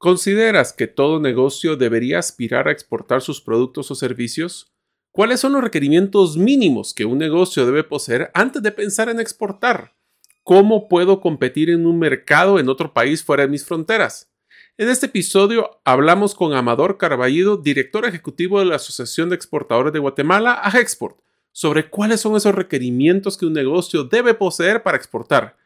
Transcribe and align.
¿Consideras 0.00 0.72
que 0.72 0.86
todo 0.86 1.20
negocio 1.20 1.76
debería 1.76 2.20
aspirar 2.20 2.68
a 2.68 2.72
exportar 2.72 3.20
sus 3.20 3.42
productos 3.42 3.90
o 3.90 3.94
servicios? 3.94 4.72
¿Cuáles 5.12 5.40
son 5.40 5.52
los 5.52 5.62
requerimientos 5.62 6.38
mínimos 6.38 6.94
que 6.94 7.04
un 7.04 7.18
negocio 7.18 7.66
debe 7.66 7.84
poseer 7.84 8.30
antes 8.32 8.62
de 8.62 8.72
pensar 8.72 9.10
en 9.10 9.20
exportar? 9.20 9.94
¿Cómo 10.42 10.88
puedo 10.88 11.20
competir 11.20 11.68
en 11.68 11.84
un 11.84 11.98
mercado 11.98 12.58
en 12.58 12.70
otro 12.70 12.94
país 12.94 13.22
fuera 13.22 13.42
de 13.42 13.50
mis 13.50 13.66
fronteras? 13.66 14.32
En 14.78 14.88
este 14.88 15.04
episodio 15.04 15.82
hablamos 15.84 16.34
con 16.34 16.54
Amador 16.54 16.96
Carballido, 16.96 17.58
director 17.58 18.06
ejecutivo 18.06 18.58
de 18.58 18.64
la 18.64 18.76
Asociación 18.76 19.28
de 19.28 19.36
Exportadores 19.36 19.92
de 19.92 19.98
Guatemala, 19.98 20.54
AGEXPORT, 20.54 21.20
sobre 21.52 21.90
cuáles 21.90 22.22
son 22.22 22.36
esos 22.36 22.54
requerimientos 22.54 23.36
que 23.36 23.44
un 23.44 23.52
negocio 23.52 24.04
debe 24.04 24.32
poseer 24.32 24.82
para 24.82 24.96
exportar, 24.96 25.58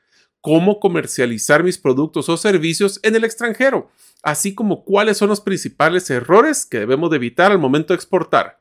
cómo 0.45 0.79
comercializar 0.79 1.65
mis 1.65 1.79
productos 1.79 2.29
o 2.29 2.37
servicios 2.37 3.01
en 3.03 3.17
el 3.17 3.25
extranjero, 3.25 3.91
así 4.23 4.55
como 4.55 4.85
cuáles 4.85 5.17
son 5.17 5.31
los 5.31 5.41
principales 5.41 6.11
errores 6.11 6.67
que 6.67 6.81
debemos 6.81 7.09
de 7.09 7.17
evitar 7.17 7.51
al 7.51 7.59
momento 7.59 7.95
de 7.95 7.97
exportar. 7.97 8.59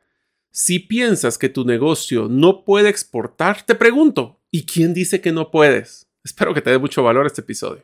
Si 0.50 0.80
piensas 0.80 1.38
que 1.38 1.50
tu 1.50 1.66
negocio 1.66 2.30
no 2.30 2.64
puede 2.64 2.88
exportar, 2.88 3.66
te 3.66 3.76
pregunto, 3.76 4.40
¿y 4.50 4.66
quién 4.66 4.94
dice 4.94 5.20
que 5.20 5.34
no 5.34 5.52
puedes? 5.52 6.08
Espero 6.24 6.54
que 6.54 6.62
te 6.62 6.70
dé 6.70 6.78
mucho 6.78 7.04
valor 7.04 7.26
este 7.26 7.42
episodio. 7.42 7.84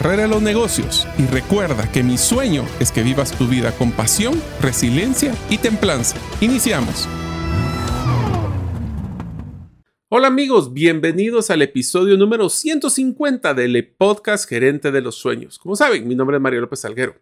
carrera 0.01 0.25
los 0.25 0.41
negocios 0.41 1.07
y 1.19 1.27
recuerda 1.27 1.91
que 1.91 2.01
mi 2.01 2.17
sueño 2.17 2.65
es 2.79 2.91
que 2.91 3.03
vivas 3.03 3.37
tu 3.37 3.45
vida 3.45 3.71
con 3.77 3.91
pasión, 3.91 4.33
resiliencia 4.59 5.35
y 5.47 5.59
templanza. 5.59 6.17
Iniciamos. 6.41 7.07
Hola 10.09 10.27
amigos, 10.27 10.73
bienvenidos 10.73 11.51
al 11.51 11.61
episodio 11.61 12.17
número 12.17 12.49
150 12.49 13.53
del 13.53 13.93
podcast 13.95 14.49
Gerente 14.49 14.91
de 14.91 15.01
los 15.01 15.17
Sueños. 15.17 15.59
Como 15.59 15.75
saben, 15.75 16.07
mi 16.07 16.15
nombre 16.15 16.37
es 16.37 16.41
Mario 16.41 16.61
López 16.61 16.79
Salguero. 16.79 17.21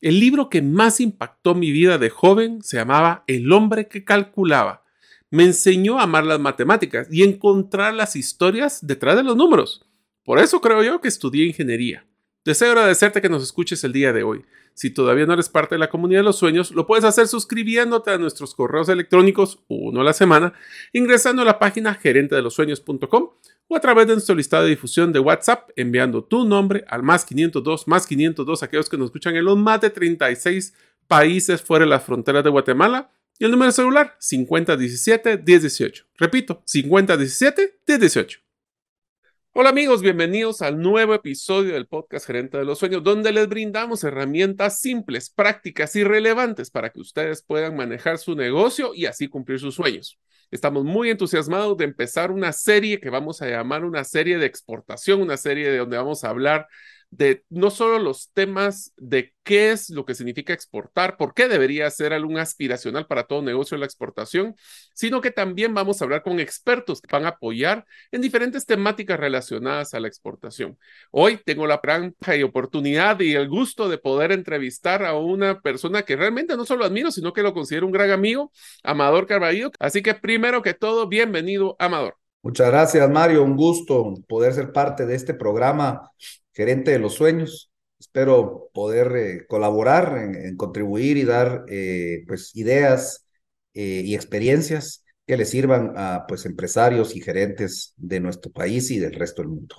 El 0.00 0.20
libro 0.20 0.48
que 0.48 0.62
más 0.62 1.00
impactó 1.00 1.56
mi 1.56 1.72
vida 1.72 1.98
de 1.98 2.10
joven 2.10 2.62
se 2.62 2.76
llamaba 2.76 3.24
El 3.26 3.50
hombre 3.50 3.88
que 3.88 4.04
calculaba. 4.04 4.84
Me 5.30 5.42
enseñó 5.42 5.98
a 5.98 6.04
amar 6.04 6.24
las 6.24 6.38
matemáticas 6.38 7.08
y 7.10 7.24
encontrar 7.24 7.92
las 7.92 8.14
historias 8.14 8.86
detrás 8.86 9.16
de 9.16 9.24
los 9.24 9.36
números. 9.36 9.84
Por 10.24 10.38
eso 10.38 10.60
creo 10.60 10.84
yo 10.84 11.00
que 11.00 11.08
estudié 11.08 11.46
ingeniería. 11.46 12.06
Deseo 12.44 12.68
agradecerte 12.70 13.20
que 13.20 13.28
nos 13.28 13.42
escuches 13.42 13.84
el 13.84 13.92
día 13.92 14.14
de 14.14 14.22
hoy. 14.22 14.46
Si 14.72 14.88
todavía 14.88 15.26
no 15.26 15.34
eres 15.34 15.50
parte 15.50 15.74
de 15.74 15.78
la 15.78 15.90
comunidad 15.90 16.20
de 16.20 16.24
los 16.24 16.38
sueños, 16.38 16.70
lo 16.70 16.86
puedes 16.86 17.04
hacer 17.04 17.28
suscribiéndote 17.28 18.12
a 18.12 18.18
nuestros 18.18 18.54
correos 18.54 18.88
electrónicos 18.88 19.62
uno 19.68 20.00
a 20.00 20.04
la 20.04 20.14
semana, 20.14 20.54
ingresando 20.94 21.42
a 21.42 21.44
la 21.44 21.58
página 21.58 21.94
gerentedelosueños.com 21.94 23.30
o 23.68 23.76
a 23.76 23.80
través 23.80 24.06
de 24.06 24.14
nuestro 24.14 24.34
listado 24.34 24.64
de 24.64 24.70
difusión 24.70 25.12
de 25.12 25.18
WhatsApp, 25.18 25.68
enviando 25.76 26.24
tu 26.24 26.46
nombre 26.46 26.84
al 26.88 27.02
más 27.02 27.26
502, 27.26 27.86
más 27.86 28.06
502, 28.06 28.62
aquellos 28.62 28.88
que 28.88 28.96
nos 28.96 29.06
escuchan 29.06 29.36
en 29.36 29.44
los 29.44 29.58
más 29.58 29.82
de 29.82 29.90
36 29.90 30.74
países 31.06 31.60
fuera 31.60 31.84
de 31.84 31.90
las 31.90 32.04
fronteras 32.04 32.42
de 32.42 32.48
Guatemala, 32.48 33.10
y 33.38 33.44
el 33.44 33.50
número 33.50 33.70
de 33.70 33.72
celular 33.72 34.16
5017-1018. 34.18 36.06
Repito, 36.16 36.62
5017-1018. 36.66 38.38
Hola 39.52 39.70
amigos, 39.70 40.00
bienvenidos 40.00 40.62
al 40.62 40.78
nuevo 40.80 41.12
episodio 41.12 41.74
del 41.74 41.88
podcast 41.88 42.24
Gerente 42.24 42.56
de 42.56 42.64
los 42.64 42.78
Sueños, 42.78 43.02
donde 43.02 43.32
les 43.32 43.48
brindamos 43.48 44.04
herramientas 44.04 44.78
simples, 44.78 45.28
prácticas 45.28 45.96
y 45.96 46.04
relevantes 46.04 46.70
para 46.70 46.90
que 46.90 47.00
ustedes 47.00 47.42
puedan 47.42 47.76
manejar 47.76 48.18
su 48.18 48.36
negocio 48.36 48.92
y 48.94 49.06
así 49.06 49.26
cumplir 49.26 49.58
sus 49.58 49.74
sueños. 49.74 50.20
Estamos 50.52 50.84
muy 50.84 51.10
entusiasmados 51.10 51.76
de 51.76 51.84
empezar 51.84 52.30
una 52.30 52.52
serie 52.52 53.00
que 53.00 53.10
vamos 53.10 53.42
a 53.42 53.48
llamar 53.48 53.84
una 53.84 54.04
serie 54.04 54.38
de 54.38 54.46
exportación, 54.46 55.20
una 55.20 55.36
serie 55.36 55.68
de 55.68 55.78
donde 55.78 55.96
vamos 55.96 56.22
a 56.22 56.30
hablar 56.30 56.68
de 57.10 57.44
no 57.50 57.70
solo 57.70 57.98
los 57.98 58.30
temas 58.32 58.92
de 58.96 59.34
qué 59.42 59.72
es 59.72 59.90
lo 59.90 60.04
que 60.04 60.14
significa 60.14 60.52
exportar, 60.52 61.16
por 61.16 61.34
qué 61.34 61.48
debería 61.48 61.90
ser 61.90 62.12
algo 62.12 62.38
aspiracional 62.38 63.06
para 63.06 63.24
todo 63.24 63.42
negocio 63.42 63.76
la 63.76 63.86
exportación, 63.86 64.54
sino 64.94 65.20
que 65.20 65.32
también 65.32 65.74
vamos 65.74 66.00
a 66.00 66.04
hablar 66.04 66.22
con 66.22 66.38
expertos 66.38 67.00
que 67.00 67.08
van 67.10 67.24
a 67.24 67.30
apoyar 67.30 67.84
en 68.12 68.20
diferentes 68.20 68.64
temáticas 68.64 69.18
relacionadas 69.18 69.92
a 69.94 70.00
la 70.00 70.06
exportación. 70.06 70.78
Hoy 71.10 71.40
tengo 71.44 71.66
la 71.66 71.80
gran 71.82 72.14
oportunidad 72.44 73.18
y 73.20 73.34
el 73.34 73.48
gusto 73.48 73.88
de 73.88 73.98
poder 73.98 74.30
entrevistar 74.30 75.04
a 75.04 75.16
una 75.16 75.60
persona 75.60 76.02
que 76.02 76.16
realmente 76.16 76.56
no 76.56 76.64
solo 76.64 76.84
admiro, 76.84 77.10
sino 77.10 77.32
que 77.32 77.42
lo 77.42 77.52
considero 77.52 77.86
un 77.86 77.92
gran 77.92 78.10
amigo, 78.10 78.52
Amador 78.84 79.26
Carballo. 79.26 79.70
Así 79.80 80.02
que 80.02 80.14
primero 80.14 80.62
que 80.62 80.74
todo, 80.74 81.08
bienvenido, 81.08 81.74
Amador. 81.78 82.16
Muchas 82.42 82.68
gracias, 82.68 83.10
Mario. 83.10 83.42
Un 83.42 83.56
gusto 83.56 84.14
poder 84.26 84.54
ser 84.54 84.72
parte 84.72 85.04
de 85.04 85.14
este 85.14 85.34
programa 85.34 86.10
gerente 86.52 86.90
de 86.90 86.98
los 86.98 87.14
sueños. 87.14 87.70
Espero 87.98 88.70
poder 88.72 89.16
eh, 89.16 89.46
colaborar 89.46 90.16
en, 90.18 90.56
contribuir 90.56 91.16
y 91.16 91.24
dar 91.24 91.64
eh, 91.68 92.24
pues 92.26 92.56
ideas 92.56 93.26
eh, 93.74 94.02
y 94.04 94.14
experiencias 94.14 95.04
que 95.26 95.36
le 95.36 95.44
sirvan 95.44 95.92
a 95.96 96.24
pues 96.26 96.46
empresarios 96.46 97.14
y 97.14 97.20
gerentes 97.20 97.92
de 97.96 98.20
nuestro 98.20 98.50
país 98.50 98.90
y 98.90 98.98
del 98.98 99.12
resto 99.12 99.42
del 99.42 99.50
mundo. 99.50 99.76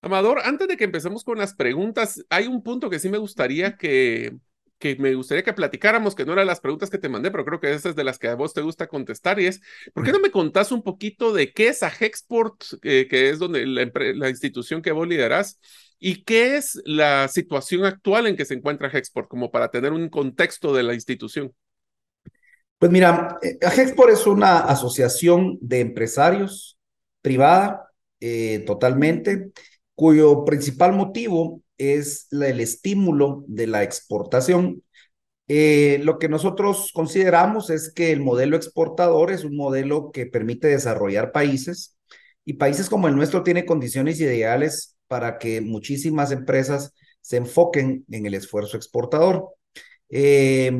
Amador, 0.00 0.40
antes 0.44 0.68
de 0.68 0.76
que 0.76 0.84
empecemos 0.84 1.24
con 1.24 1.38
las 1.38 1.54
preguntas, 1.54 2.24
hay 2.30 2.46
un 2.46 2.62
punto 2.62 2.88
que 2.88 3.00
sí 3.00 3.08
me 3.08 3.18
gustaría 3.18 3.76
que, 3.76 4.36
que 4.78 4.94
me 4.96 5.14
gustaría 5.14 5.42
que 5.42 5.52
platicáramos, 5.52 6.14
que 6.14 6.24
no 6.24 6.32
eran 6.32 6.46
las 6.46 6.60
preguntas 6.60 6.88
que 6.88 6.98
te 6.98 7.08
mandé, 7.08 7.32
pero 7.32 7.44
creo 7.44 7.58
que 7.58 7.70
esas 7.70 7.86
es 7.86 7.96
de 7.96 8.04
las 8.04 8.18
que 8.18 8.28
a 8.28 8.36
vos 8.36 8.54
te 8.54 8.60
gusta 8.60 8.86
contestar, 8.86 9.40
y 9.40 9.46
es, 9.46 9.60
¿por 9.92 10.04
qué 10.04 10.12
no 10.12 10.20
me 10.20 10.30
contás 10.30 10.70
un 10.70 10.84
poquito 10.84 11.32
de 11.32 11.52
qué 11.52 11.68
es 11.68 11.82
Agexport, 11.82 12.62
que 12.80 13.06
es 13.10 13.40
donde 13.40 13.66
la, 13.66 13.90
la, 13.92 14.30
institución 14.30 14.82
que 14.82 14.92
vos 14.92 15.08
liderás, 15.08 15.58
¿Y 15.98 16.24
qué 16.24 16.56
es 16.56 16.80
la 16.84 17.28
situación 17.28 17.84
actual 17.84 18.26
en 18.26 18.36
que 18.36 18.44
se 18.44 18.54
encuentra 18.54 18.90
Hexport, 18.90 19.28
como 19.28 19.50
para 19.50 19.70
tener 19.70 19.92
un 19.92 20.08
contexto 20.08 20.74
de 20.74 20.82
la 20.82 20.94
institución? 20.94 21.52
Pues 22.78 22.92
mira, 22.92 23.38
Hexport 23.42 24.10
eh, 24.10 24.14
es 24.14 24.26
una 24.26 24.58
asociación 24.58 25.58
de 25.60 25.80
empresarios 25.80 26.78
privada 27.22 27.90
eh, 28.20 28.64
totalmente, 28.66 29.50
cuyo 29.94 30.44
principal 30.44 30.92
motivo 30.92 31.62
es 31.78 32.28
el 32.30 32.60
estímulo 32.60 33.44
de 33.48 33.66
la 33.66 33.82
exportación. 33.82 34.82
Eh, 35.48 36.00
lo 36.02 36.18
que 36.18 36.28
nosotros 36.28 36.90
consideramos 36.92 37.70
es 37.70 37.92
que 37.92 38.12
el 38.12 38.20
modelo 38.20 38.56
exportador 38.56 39.30
es 39.30 39.44
un 39.44 39.56
modelo 39.56 40.10
que 40.12 40.26
permite 40.26 40.68
desarrollar 40.68 41.32
países 41.32 41.96
y 42.44 42.54
países 42.54 42.90
como 42.90 43.08
el 43.08 43.16
nuestro 43.16 43.42
tiene 43.42 43.64
condiciones 43.64 44.20
ideales 44.20 44.95
para 45.08 45.38
que 45.38 45.60
muchísimas 45.60 46.32
empresas 46.32 46.92
se 47.20 47.36
enfoquen 47.36 48.04
en 48.10 48.26
el 48.26 48.34
esfuerzo 48.34 48.76
exportador. 48.76 49.48
Eh, 50.08 50.72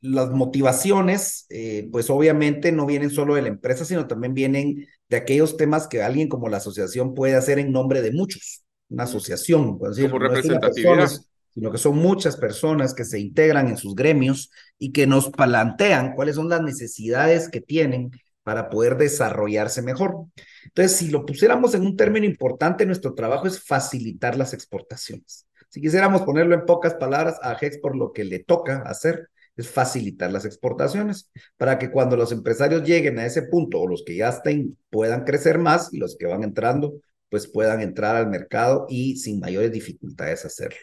las 0.00 0.30
motivaciones, 0.30 1.46
eh, 1.48 1.88
pues 1.90 2.10
obviamente 2.10 2.72
no 2.72 2.84
vienen 2.84 3.10
solo 3.10 3.36
de 3.36 3.42
la 3.42 3.48
empresa, 3.48 3.86
sino 3.86 4.06
también 4.06 4.34
vienen 4.34 4.86
de 5.08 5.16
aquellos 5.16 5.56
temas 5.56 5.86
que 5.88 6.02
alguien 6.02 6.28
como 6.28 6.48
la 6.48 6.58
asociación 6.58 7.14
puede 7.14 7.36
hacer 7.36 7.58
en 7.58 7.72
nombre 7.72 8.02
de 8.02 8.12
muchos. 8.12 8.64
Una 8.90 9.04
asociación, 9.04 9.78
decir, 9.78 10.10
como 10.10 10.18
representatividad. 10.18 11.10
sino 11.54 11.72
que 11.72 11.78
son 11.78 11.96
muchas 11.96 12.36
personas 12.36 12.92
que 12.92 13.04
se 13.04 13.18
integran 13.18 13.68
en 13.68 13.78
sus 13.78 13.94
gremios 13.94 14.50
y 14.78 14.92
que 14.92 15.06
nos 15.06 15.30
plantean 15.30 16.14
cuáles 16.14 16.36
son 16.36 16.50
las 16.50 16.62
necesidades 16.62 17.48
que 17.48 17.62
tienen 17.62 18.10
para 18.44 18.70
poder 18.70 18.96
desarrollarse 18.96 19.82
mejor. 19.82 20.26
Entonces, 20.66 20.96
si 20.96 21.10
lo 21.10 21.26
pusiéramos 21.26 21.74
en 21.74 21.82
un 21.82 21.96
término 21.96 22.26
importante, 22.26 22.86
nuestro 22.86 23.14
trabajo 23.14 23.48
es 23.48 23.60
facilitar 23.60 24.36
las 24.36 24.52
exportaciones. 24.52 25.48
Si 25.68 25.80
quisiéramos 25.80 26.22
ponerlo 26.22 26.54
en 26.54 26.66
pocas 26.66 26.94
palabras, 26.94 27.36
a 27.42 27.58
por 27.82 27.96
lo 27.96 28.12
que 28.12 28.22
le 28.22 28.38
toca 28.38 28.82
hacer 28.82 29.28
es 29.56 29.68
facilitar 29.68 30.32
las 30.32 30.44
exportaciones 30.44 31.30
para 31.56 31.78
que 31.78 31.90
cuando 31.90 32.16
los 32.16 32.32
empresarios 32.32 32.82
lleguen 32.82 33.18
a 33.18 33.26
ese 33.26 33.42
punto 33.42 33.80
o 33.80 33.88
los 33.88 34.04
que 34.04 34.16
ya 34.16 34.28
estén 34.28 34.76
puedan 34.90 35.24
crecer 35.24 35.58
más 35.58 35.92
y 35.92 35.98
los 35.98 36.16
que 36.16 36.26
van 36.26 36.42
entrando 36.42 36.94
pues 37.28 37.48
puedan 37.48 37.80
entrar 37.80 38.14
al 38.16 38.28
mercado 38.28 38.86
y 38.88 39.16
sin 39.16 39.40
mayores 39.40 39.72
dificultades 39.72 40.44
hacerlo. 40.44 40.78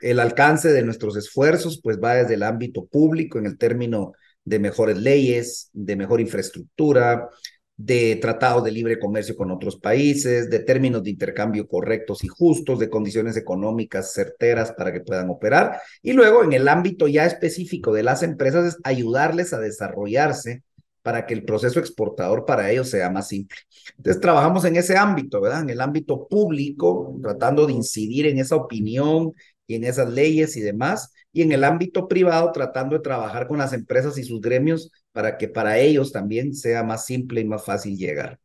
El 0.00 0.20
alcance 0.20 0.72
de 0.72 0.82
nuestros 0.82 1.16
esfuerzos 1.16 1.80
pues 1.82 1.98
va 1.98 2.14
desde 2.14 2.34
el 2.34 2.42
ámbito 2.42 2.86
público 2.86 3.38
en 3.38 3.46
el 3.46 3.58
término 3.58 4.12
de 4.44 4.58
mejores 4.58 4.98
leyes, 4.98 5.70
de 5.72 5.96
mejor 5.96 6.20
infraestructura, 6.20 7.28
de 7.76 8.16
tratados 8.16 8.62
de 8.64 8.70
libre 8.70 8.98
comercio 8.98 9.36
con 9.36 9.50
otros 9.50 9.76
países, 9.76 10.50
de 10.50 10.60
términos 10.60 11.02
de 11.02 11.10
intercambio 11.10 11.66
correctos 11.66 12.22
y 12.22 12.28
justos, 12.28 12.78
de 12.78 12.90
condiciones 12.90 13.36
económicas 13.36 14.12
certeras 14.12 14.72
para 14.72 14.92
que 14.92 15.00
puedan 15.00 15.30
operar. 15.30 15.80
Y 16.02 16.12
luego, 16.12 16.44
en 16.44 16.52
el 16.52 16.68
ámbito 16.68 17.08
ya 17.08 17.26
específico 17.26 17.92
de 17.92 18.02
las 18.02 18.22
empresas, 18.22 18.74
es 18.74 18.80
ayudarles 18.84 19.52
a 19.52 19.58
desarrollarse 19.58 20.62
para 21.02 21.26
que 21.26 21.34
el 21.34 21.44
proceso 21.44 21.80
exportador 21.80 22.44
para 22.44 22.70
ellos 22.70 22.88
sea 22.88 23.10
más 23.10 23.28
simple. 23.28 23.56
Entonces, 23.96 24.20
trabajamos 24.20 24.64
en 24.64 24.76
ese 24.76 24.96
ámbito, 24.96 25.40
¿verdad? 25.40 25.62
En 25.62 25.70
el 25.70 25.80
ámbito 25.80 26.28
público, 26.28 27.18
tratando 27.20 27.66
de 27.66 27.72
incidir 27.72 28.26
en 28.26 28.38
esa 28.38 28.54
opinión 28.54 29.32
en 29.74 29.84
esas 29.84 30.10
leyes 30.10 30.56
y 30.56 30.60
demás, 30.60 31.12
y 31.32 31.42
en 31.42 31.52
el 31.52 31.64
ámbito 31.64 32.08
privado 32.08 32.52
tratando 32.52 32.96
de 32.96 33.02
trabajar 33.02 33.48
con 33.48 33.58
las 33.58 33.72
empresas 33.72 34.18
y 34.18 34.24
sus 34.24 34.40
gremios 34.40 34.90
para 35.12 35.38
que 35.38 35.48
para 35.48 35.78
ellos 35.78 36.12
también 36.12 36.54
sea 36.54 36.82
más 36.82 37.06
simple 37.06 37.40
y 37.40 37.44
más 37.44 37.64
fácil 37.64 37.96
llegar. 37.96 38.38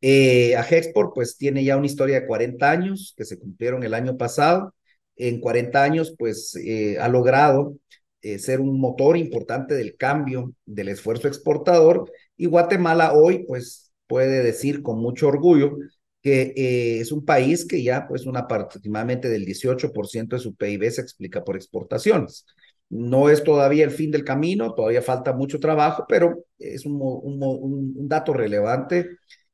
Eh, 0.00 0.56
Agexport 0.56 1.14
pues 1.14 1.36
tiene 1.36 1.64
ya 1.64 1.76
una 1.76 1.86
historia 1.86 2.20
de 2.20 2.26
40 2.26 2.70
años 2.70 3.14
que 3.16 3.24
se 3.24 3.38
cumplieron 3.38 3.84
el 3.84 3.94
año 3.94 4.16
pasado. 4.16 4.74
En 5.16 5.40
40 5.40 5.82
años 5.82 6.14
pues 6.18 6.56
eh, 6.56 6.98
ha 6.98 7.08
logrado 7.08 7.76
eh, 8.22 8.38
ser 8.38 8.60
un 8.60 8.80
motor 8.80 9.16
importante 9.16 9.74
del 9.74 9.96
cambio 9.96 10.54
del 10.66 10.88
esfuerzo 10.88 11.28
exportador 11.28 12.10
y 12.36 12.46
Guatemala 12.46 13.12
hoy 13.14 13.44
pues 13.46 13.92
puede 14.06 14.42
decir 14.42 14.82
con 14.82 14.98
mucho 15.00 15.28
orgullo 15.28 15.76
que 16.22 16.52
eh, 16.56 17.00
es 17.00 17.12
un 17.12 17.24
país 17.24 17.66
que 17.66 17.82
ya 17.82 18.06
pues 18.08 18.26
una 18.26 18.40
aproximadamente 18.40 19.28
del 19.28 19.44
18% 19.44 20.36
de 20.36 20.42
su 20.42 20.54
PIB 20.54 20.90
se 20.90 21.00
explica 21.02 21.44
por 21.44 21.56
exportaciones. 21.56 22.46
No 22.88 23.28
es 23.30 23.42
todavía 23.42 23.84
el 23.84 23.90
fin 23.90 24.10
del 24.10 24.24
camino, 24.24 24.74
todavía 24.74 25.02
falta 25.02 25.32
mucho 25.32 25.58
trabajo, 25.58 26.04
pero 26.08 26.44
es 26.58 26.86
un, 26.86 26.98
un, 27.00 27.42
un 27.42 28.08
dato 28.08 28.32
relevante 28.34 29.08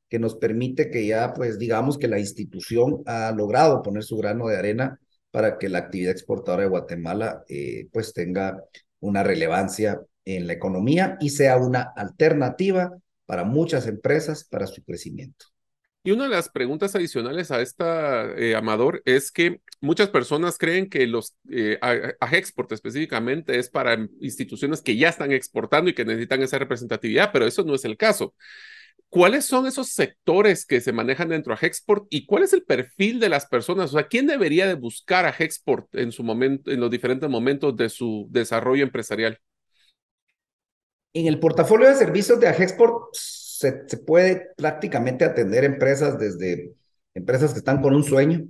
que 0.08 0.18
nos 0.18 0.36
permite 0.36 0.90
que 0.90 1.06
ya 1.06 1.32
pues 1.34 1.58
digamos 1.58 1.98
que 1.98 2.08
la 2.08 2.18
institución 2.18 3.02
ha 3.06 3.32
logrado 3.32 3.82
poner 3.82 4.02
su 4.04 4.16
grano 4.16 4.48
de 4.48 4.56
arena 4.56 4.98
para 5.30 5.58
que 5.58 5.68
la 5.68 5.78
actividad 5.78 6.12
exportadora 6.12 6.64
de 6.64 6.68
Guatemala 6.70 7.44
eh, 7.48 7.88
pues 7.92 8.12
tenga 8.12 8.62
una 9.00 9.22
relevancia 9.22 10.00
en 10.24 10.46
la 10.46 10.54
economía 10.54 11.16
y 11.20 11.30
sea 11.30 11.56
una 11.58 11.92
alternativa 11.96 12.90
para 13.26 13.44
muchas 13.44 13.86
empresas 13.86 14.44
para 14.44 14.66
su 14.66 14.82
crecimiento. 14.82 15.46
Y 16.04 16.12
una 16.12 16.24
de 16.24 16.30
las 16.30 16.48
preguntas 16.48 16.94
adicionales 16.94 17.50
a 17.50 17.60
esta, 17.60 18.32
eh, 18.36 18.54
Amador, 18.54 19.02
es 19.04 19.30
que 19.32 19.60
muchas 19.80 20.08
personas 20.08 20.56
creen 20.56 20.88
que 20.88 21.06
los 21.06 21.36
eh, 21.50 21.78
export 22.32 22.72
específicamente 22.72 23.58
es 23.58 23.68
para 23.68 23.98
instituciones 24.20 24.80
que 24.80 24.96
ya 24.96 25.08
están 25.08 25.32
exportando 25.32 25.90
y 25.90 25.94
que 25.94 26.04
necesitan 26.04 26.42
esa 26.42 26.58
representatividad, 26.58 27.30
pero 27.32 27.46
eso 27.46 27.64
no 27.64 27.74
es 27.74 27.84
el 27.84 27.96
caso. 27.96 28.34
¿Cuáles 29.10 29.46
son 29.46 29.66
esos 29.66 29.88
sectores 29.88 30.66
que 30.66 30.80
se 30.80 30.92
manejan 30.92 31.30
dentro 31.30 31.54
de 31.54 31.66
Hexport 31.66 32.06
y 32.10 32.26
cuál 32.26 32.42
es 32.42 32.52
el 32.52 32.62
perfil 32.62 33.20
de 33.20 33.30
las 33.30 33.46
personas? 33.46 33.90
O 33.90 33.98
sea, 33.98 34.06
¿quién 34.06 34.26
debería 34.26 34.66
de 34.66 34.74
buscar 34.74 35.24
a 35.24 35.34
en 35.92 36.12
su 36.12 36.22
momento, 36.22 36.70
en 36.70 36.80
los 36.80 36.90
diferentes 36.90 37.28
momentos 37.28 37.74
de 37.74 37.88
su 37.88 38.26
desarrollo 38.30 38.82
empresarial? 38.82 39.38
En 41.14 41.26
el 41.26 41.40
portafolio 41.40 41.88
de 41.88 41.94
servicios 41.94 42.38
de 42.38 42.48
Agexport 42.48 43.14
se, 43.58 43.72
puede 43.98 44.52
prácticamente 44.56 45.24
atender 45.24 45.64
empresas 45.64 46.16
desde 46.16 46.74
empresas 47.12 47.52
que 47.52 47.58
están 47.58 47.82
con 47.82 47.92
un 47.92 48.04
sueño 48.04 48.46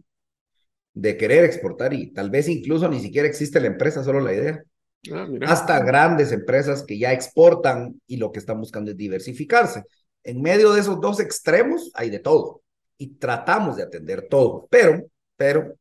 de 0.93 1.16
querer 1.16 1.44
exportar 1.44 1.94
y 1.94 2.12
tal 2.12 2.28
vez 2.28 2.46
incluso 2.46 2.88
ni 2.90 3.00
siquiera 3.00 3.26
existe 3.26 3.58
la 3.58 3.69
empresa, 3.69 4.05
solo 4.05 4.20
la 4.20 4.34
idea. 4.34 4.62
Ah, 5.10 5.26
hasta 5.46 5.82
grandes 5.82 6.31
empresas 6.32 6.82
que 6.82 6.99
ya 6.99 7.12
exportan 7.14 7.99
y 8.06 8.19
lo 8.19 8.32
que 8.32 8.38
están 8.38 8.60
buscando 8.60 8.90
es 8.90 8.99
diversificarse. 8.99 9.84
En 10.25 10.43
medio 10.43 10.72
de 10.72 10.81
esos 10.81 11.00
dos 11.00 11.20
extremos 11.20 11.90
hay 11.94 12.11
de 12.11 12.19
todo 12.19 12.61
y 12.99 13.14
tratamos 13.14 13.76
de 13.76 13.84
atender 13.84 14.26
todo, 14.28 14.66
pero, 14.70 15.06
pero 15.37 15.75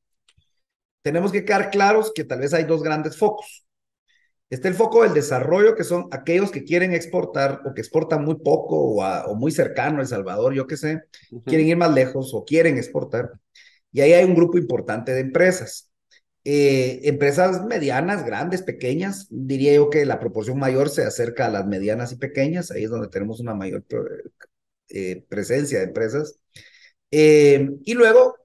tenemos 1.02 1.34
que 1.34 1.44
quedar 1.44 1.70
claros 1.70 2.14
que 2.16 2.24
tal 2.24 2.40
vez 2.40 2.54
hay 2.54 2.64
dos 2.64 2.82
grandes 2.82 3.18
focos. 3.18 3.67
Está 4.50 4.70
el 4.70 4.76
foco 4.76 5.04
del 5.04 5.14
desarrollo, 5.14 5.76
que 5.76 5.84
son 5.84 6.08
aquellos 6.12 6.52
que 6.52 6.64
quieren 6.64 6.94
exportar 6.94 7.62
o 7.66 7.74
que 7.74 7.82
exportan 7.82 8.24
muy 8.24 8.36
poco 8.36 8.78
o, 8.78 9.36
muy 9.36 9.52
cercano 9.52 9.98
a 9.98 10.02
El 10.02 10.08
Salvador, 10.08 10.54
yo 10.54 10.68
qué 10.68 10.78
sé, 10.78 11.04
quieren 11.46 11.68
ir 11.68 11.76
más 11.76 11.94
lejos 11.94 12.34
o 12.34 12.46
quieren 12.46 12.78
exportar. 12.78 13.32
Y 13.92 14.02
ahí 14.02 14.14
hay 14.14 14.24
un 14.24 14.36
grupo 14.36 14.58
importante 14.58 15.14
de 15.14 15.20
empresas. 15.22 15.92
Eh, 16.46 17.02
empresas 17.04 17.66
medianas, 17.66 18.26
grandes, 18.26 18.62
pequeñas, 18.62 19.28
diría 19.30 19.74
yo 19.74 19.90
que 19.90 20.06
la 20.06 20.18
proporción 20.18 20.58
mayor 20.58 20.90
se 20.90 21.04
acerca 21.04 21.48
a 21.48 21.50
las 21.50 21.68
medianas 21.68 22.14
y 22.14 22.16
pequeñas, 22.16 22.72
ahí 22.72 22.86
es 22.86 22.90
donde 22.90 23.10
tenemos 23.10 23.42
una 23.42 23.54
mayor 23.54 23.84
eh, 24.90 25.26
presencia 25.28 25.80
de 25.80 25.86
empresas. 25.86 26.40
Eh, 27.12 27.70
y 27.84 27.94
luego 27.96 28.36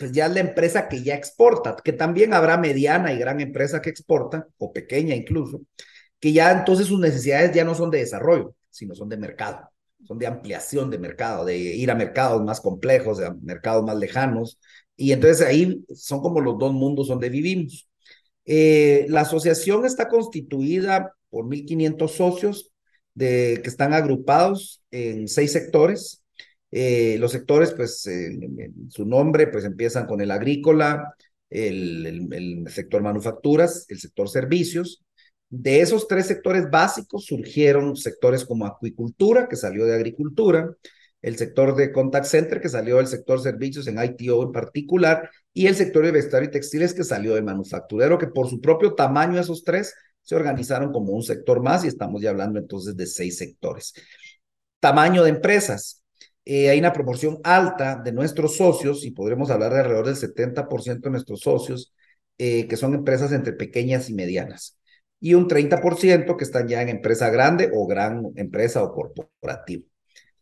pues 0.00 0.12
ya 0.12 0.28
la 0.28 0.40
empresa 0.40 0.88
que 0.88 1.02
ya 1.02 1.14
exporta, 1.14 1.76
que 1.84 1.92
también 1.92 2.32
habrá 2.32 2.56
mediana 2.56 3.12
y 3.12 3.18
gran 3.18 3.38
empresa 3.38 3.82
que 3.82 3.90
exporta, 3.90 4.48
o 4.56 4.72
pequeña 4.72 5.14
incluso, 5.14 5.60
que 6.18 6.32
ya 6.32 6.50
entonces 6.52 6.86
sus 6.86 6.98
necesidades 6.98 7.52
ya 7.52 7.64
no 7.64 7.74
son 7.74 7.90
de 7.90 7.98
desarrollo, 7.98 8.54
sino 8.70 8.94
son 8.94 9.10
de 9.10 9.18
mercado, 9.18 9.70
son 10.06 10.18
de 10.18 10.26
ampliación 10.26 10.90
de 10.90 10.98
mercado, 10.98 11.44
de 11.44 11.58
ir 11.58 11.90
a 11.90 11.94
mercados 11.94 12.42
más 12.42 12.62
complejos, 12.62 13.20
a 13.20 13.34
mercados 13.42 13.84
más 13.84 13.98
lejanos, 13.98 14.58
y 14.96 15.12
entonces 15.12 15.46
ahí 15.46 15.84
son 15.94 16.20
como 16.22 16.40
los 16.40 16.58
dos 16.58 16.72
mundos 16.72 17.08
donde 17.08 17.28
vivimos. 17.28 17.86
Eh, 18.46 19.04
la 19.10 19.20
asociación 19.20 19.84
está 19.84 20.08
constituida 20.08 21.14
por 21.28 21.44
1.500 21.44 22.10
socios 22.10 22.72
de, 23.12 23.60
que 23.62 23.68
están 23.68 23.92
agrupados 23.92 24.82
en 24.90 25.28
seis 25.28 25.52
sectores, 25.52 26.19
eh, 26.70 27.16
los 27.18 27.32
sectores, 27.32 27.72
pues, 27.72 28.08
su 28.88 29.04
nombre, 29.04 29.48
pues 29.48 29.64
empiezan 29.64 30.06
con 30.06 30.20
el 30.20 30.30
agrícola, 30.30 31.14
el, 31.50 32.64
sector 32.68 33.02
manufacturas, 33.02 33.86
el 33.88 33.98
sector 33.98 34.28
servicios. 34.28 35.02
De 35.48 35.80
esos 35.80 36.06
tres 36.06 36.26
sectores 36.26 36.70
básicos 36.70 37.24
surgieron 37.26 37.96
sectores 37.96 38.44
como 38.44 38.66
acuicultura, 38.66 39.48
que 39.48 39.56
salió 39.56 39.84
de 39.84 39.94
agricultura, 39.94 40.70
el 41.22 41.36
sector 41.36 41.74
de 41.74 41.92
contact 41.92 42.26
center, 42.26 42.60
que 42.60 42.68
salió 42.68 42.98
del 42.98 43.08
sector 43.08 43.40
servicios 43.40 43.86
en 43.88 44.02
ITO 44.02 44.44
en 44.44 44.52
particular, 44.52 45.28
y 45.52 45.66
el 45.66 45.74
sector 45.74 46.04
de 46.04 46.12
vestuario 46.12 46.48
y 46.48 46.52
textiles, 46.52 46.94
que 46.94 47.04
salió 47.04 47.34
de 47.34 47.42
manufacturero, 47.42 48.16
que 48.16 48.28
por 48.28 48.48
su 48.48 48.60
propio 48.60 48.94
tamaño 48.94 49.40
esos 49.40 49.64
tres 49.64 49.92
se 50.22 50.36
organizaron 50.36 50.92
como 50.92 51.12
un 51.12 51.22
sector 51.22 51.62
más 51.62 51.84
y 51.84 51.88
estamos 51.88 52.22
ya 52.22 52.30
hablando 52.30 52.58
entonces 52.58 52.96
de 52.96 53.06
seis 53.06 53.36
sectores. 53.38 53.92
Tamaño 54.78 55.24
de 55.24 55.30
empresas. 55.30 55.99
Eh, 56.44 56.70
hay 56.70 56.78
una 56.78 56.92
proporción 56.92 57.38
alta 57.44 57.96
de 58.02 58.12
nuestros 58.12 58.56
socios, 58.56 59.04
y 59.04 59.12
podremos 59.12 59.50
hablar 59.50 59.72
de 59.72 59.80
alrededor 59.80 60.06
del 60.06 60.16
70% 60.16 61.08
de 61.08 61.12
nuestros 61.12 61.40
socios, 61.40 61.92
eh, 62.38 62.66
que 62.68 62.76
son 62.76 62.94
empresas 62.94 63.32
entre 63.32 63.52
pequeñas 63.52 64.08
y 64.10 64.14
medianas, 64.14 64.78
y 65.20 65.34
un 65.34 65.48
30% 65.48 66.36
que 66.36 66.44
están 66.44 66.68
ya 66.68 66.82
en 66.82 66.88
empresa 66.88 67.30
grande 67.30 67.70
o 67.74 67.86
gran 67.86 68.24
empresa 68.36 68.82
o 68.82 68.92
corporativo. 68.92 69.84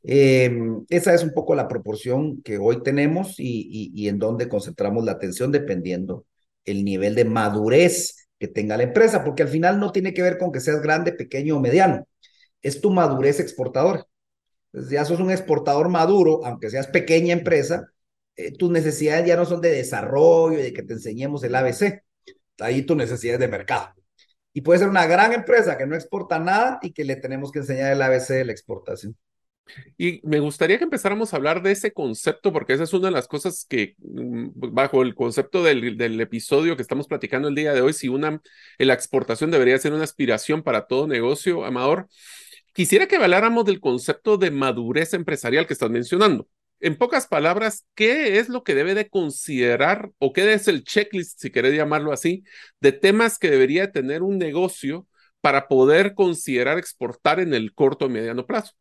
Em, 0.05 0.85
esa 0.89 1.13
es 1.15 1.23
un 1.23 1.33
poco 1.33 1.55
la 1.55 1.69
proporción 1.69 2.41
que 2.43 2.59
hoy 2.59 2.83
tenemos 2.83 3.35
y, 3.39 4.09
en 4.09 4.19
donde 4.19 4.49
concentramos 4.49 5.05
la 5.05 5.13
atención 5.13 5.53
dependiendo 5.53 6.25
el 6.65 6.85
nivel 6.85 7.15
de 7.15 7.25
madurez 7.25 8.29
que 8.39 8.49
tenga 8.49 8.77
la 8.77 8.85
empresa, 8.85 9.25
porque 9.25 9.43
al 9.43 9.49
final 9.49 9.81
no 9.81 9.93
tiene 9.93 10.15
que 10.15 10.23
ver 10.23 10.39
con 10.39 10.53
que 10.53 10.61
seas 10.61 10.81
grande, 10.81 11.13
pequeño 11.13 11.57
o 11.57 11.61
mediano, 11.61 12.07
es 12.63 12.81
tu 12.81 12.91
madurez 12.91 13.41
exportadora. 13.41 14.05
Entonces 14.73 14.93
ya 14.93 15.05
sos 15.05 15.21
un 15.21 15.31
exportador 15.31 15.89
maduro, 15.89 16.45
aunque 16.45 16.71
seas 16.71 16.87
pequeña 16.87 17.33
empresa, 17.33 17.93
eh, 18.37 18.53
tus 18.53 18.71
necesidades 18.71 19.27
ya 19.27 19.37
no 19.37 19.45
son 19.45 19.61
de 19.61 19.71
desarrollo 19.71 20.59
y 20.59 20.63
de 20.63 20.73
que 20.73 20.83
te 20.83 20.95
enseñemos 20.95 21.43
el 21.45 21.55
ABC. 21.55 22.03
Ahí 22.61 22.83
tu 22.83 22.95
necesidad 22.95 23.35
es 23.35 23.41
de 23.41 23.49
mercado. 23.49 23.95
Y 24.53 24.61
puede 24.61 24.81
ser 24.81 24.89
una 24.89 25.07
gran 25.07 25.33
empresa 25.33 25.77
que 25.79 25.87
no 25.87 25.95
exporta 25.95 26.39
nada 26.39 26.79
y 26.83 26.93
que 26.93 27.05
le 27.05 27.17
tenemos 27.17 27.53
que 27.53 27.61
enseñar 27.61 27.93
el 27.93 28.03
ABC 28.03 28.35
de 28.35 28.45
la 28.45 28.53
exportación. 28.53 29.17
Y 29.97 30.21
me 30.25 30.41
gustaría 30.41 30.79
que 30.79 30.85
empezáramos 30.85 31.33
a 31.33 31.37
hablar 31.37 31.63
de 31.63 31.73
ese 31.73 31.93
concepto, 31.93 32.53
porque 32.53 32.73
esa 32.73 32.85
es 32.85 32.93
una 32.93 33.09
de 33.09 33.13
las 33.13 33.29
cosas 33.29 33.67
que, 33.69 33.97
mm, 33.99 34.49
bajo 34.73 35.03
el 35.03 35.15
concepto 35.15 35.63
del, 35.63 35.97
del 35.97 36.21
episodio 36.21 36.77
que 36.77 36.83
estamos 36.83 37.07
platicando 37.07 37.49
el 37.49 37.55
día 37.55 37.73
de 37.73 37.83
hoy, 37.83 37.93
si 37.93 38.09
una, 38.09 38.41
la 38.79 38.95
exportación 38.95 39.51
debería 39.51 39.79
ser 39.79 39.93
una 39.93 40.05
aspiración 40.05 40.63
para 40.63 40.87
todo 40.87 41.07
negocio, 41.07 41.65
Amador, 41.65 42.09
quisiera 42.79 43.09
que 43.09 43.17
habláramos 43.17 43.65
del 43.65 43.81
concepto 43.81 44.37
de 44.37 44.53
madurez 44.53 45.13
empresarial 45.13 45.67
que 45.67 45.73
estás 45.73 45.91
mencionando. 45.91 46.47
En 46.79 46.97
pocas 46.97 47.27
palabras, 47.27 47.85
¿qué 47.97 48.39
es 48.39 48.49
lo 48.49 48.63
que 48.63 48.77
debe 48.77 48.95
de 48.95 49.09
considerar 49.09 50.13
o 50.19 50.33
qué 50.33 50.53
es 50.53 50.69
el 50.69 50.85
checklist, 50.85 51.41
si 51.41 51.51
querés 51.51 51.75
llamarlo 51.75 52.13
así, 52.13 52.45
de 52.79 52.93
temas 52.93 53.41
que 53.41 53.51
debería 53.51 53.91
tener 53.91 54.23
un 54.23 54.39
negocio 54.39 55.09
para 55.41 55.67
poder 55.67 56.15
considerar 56.15 56.79
exportar 56.79 57.41
en 57.41 57.53
el 57.53 57.75
corto 57.75 58.05
o 58.05 58.09
mediano 58.09 58.47
plazo? 58.47 58.75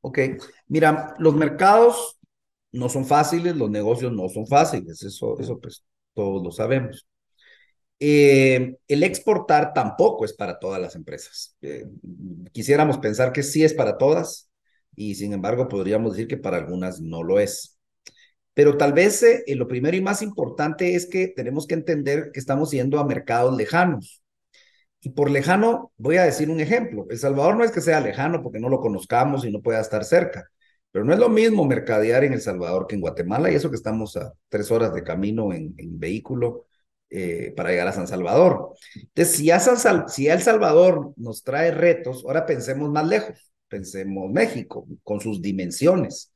Ok, 0.00 0.20
mira, 0.68 1.12
los 1.18 1.34
mercados 1.34 2.20
no 2.70 2.88
son 2.88 3.04
fáciles, 3.04 3.56
los 3.56 3.68
negocios 3.68 4.12
no 4.12 4.28
son 4.28 4.46
fáciles, 4.46 5.02
eso, 5.02 5.36
eso 5.40 5.58
pues 5.58 5.84
todos 6.14 6.40
lo 6.40 6.52
sabemos. 6.52 7.04
Eh, 8.00 8.76
el 8.88 9.02
exportar 9.02 9.72
tampoco 9.72 10.24
es 10.24 10.32
para 10.32 10.58
todas 10.58 10.80
las 10.80 10.94
empresas. 10.94 11.56
Eh, 11.62 11.86
quisiéramos 12.52 12.98
pensar 12.98 13.32
que 13.32 13.42
sí 13.42 13.64
es 13.64 13.74
para 13.74 13.98
todas 13.98 14.50
y 14.96 15.14
sin 15.14 15.32
embargo 15.32 15.68
podríamos 15.68 16.12
decir 16.12 16.28
que 16.28 16.36
para 16.36 16.56
algunas 16.58 17.00
no 17.00 17.22
lo 17.22 17.38
es. 17.40 17.78
Pero 18.54 18.76
tal 18.76 18.92
vez 18.92 19.22
eh, 19.22 19.44
lo 19.56 19.68
primero 19.68 19.96
y 19.96 20.00
más 20.00 20.22
importante 20.22 20.94
es 20.94 21.06
que 21.06 21.28
tenemos 21.28 21.66
que 21.66 21.74
entender 21.74 22.30
que 22.32 22.40
estamos 22.40 22.70
yendo 22.70 23.00
a 23.00 23.06
mercados 23.06 23.56
lejanos. 23.56 24.22
Y 25.00 25.10
por 25.10 25.30
lejano, 25.30 25.92
voy 25.98 26.16
a 26.16 26.24
decir 26.24 26.50
un 26.50 26.60
ejemplo. 26.60 27.06
El 27.10 27.18
Salvador 27.18 27.56
no 27.56 27.64
es 27.64 27.72
que 27.72 27.82
sea 27.82 28.00
lejano 28.00 28.42
porque 28.42 28.60
no 28.60 28.68
lo 28.70 28.80
conozcamos 28.80 29.44
y 29.44 29.52
no 29.52 29.60
pueda 29.60 29.80
estar 29.80 30.04
cerca, 30.04 30.50
pero 30.90 31.04
no 31.04 31.12
es 31.12 31.18
lo 31.18 31.28
mismo 31.28 31.66
mercadear 31.66 32.24
en 32.24 32.32
El 32.32 32.40
Salvador 32.40 32.86
que 32.86 32.94
en 32.94 33.02
Guatemala 33.02 33.50
y 33.50 33.54
eso 33.56 33.68
que 33.70 33.76
estamos 33.76 34.16
a 34.16 34.32
tres 34.48 34.70
horas 34.70 34.94
de 34.94 35.02
camino 35.02 35.52
en, 35.52 35.74
vehículo 35.98 36.66
eh, 37.16 37.52
para 37.56 37.70
llegar 37.70 37.86
a 37.86 37.92
San 37.92 38.08
Salvador. 38.08 38.74
Entonces, 38.96 39.36
si, 39.36 39.48
a 39.48 39.60
si 40.08 40.26
El 40.26 40.42
Salvador 40.42 41.12
nos 41.16 41.44
trae 41.44 41.70
retos, 41.70 42.24
ahora 42.24 42.44
pensemos 42.44 42.90
más 42.90 43.06
lejos. 43.06 43.52
Pensemos 43.68 44.32
México 44.32 44.84
con 45.04 45.20
sus 45.20 45.40
dimensiones. 45.40 46.32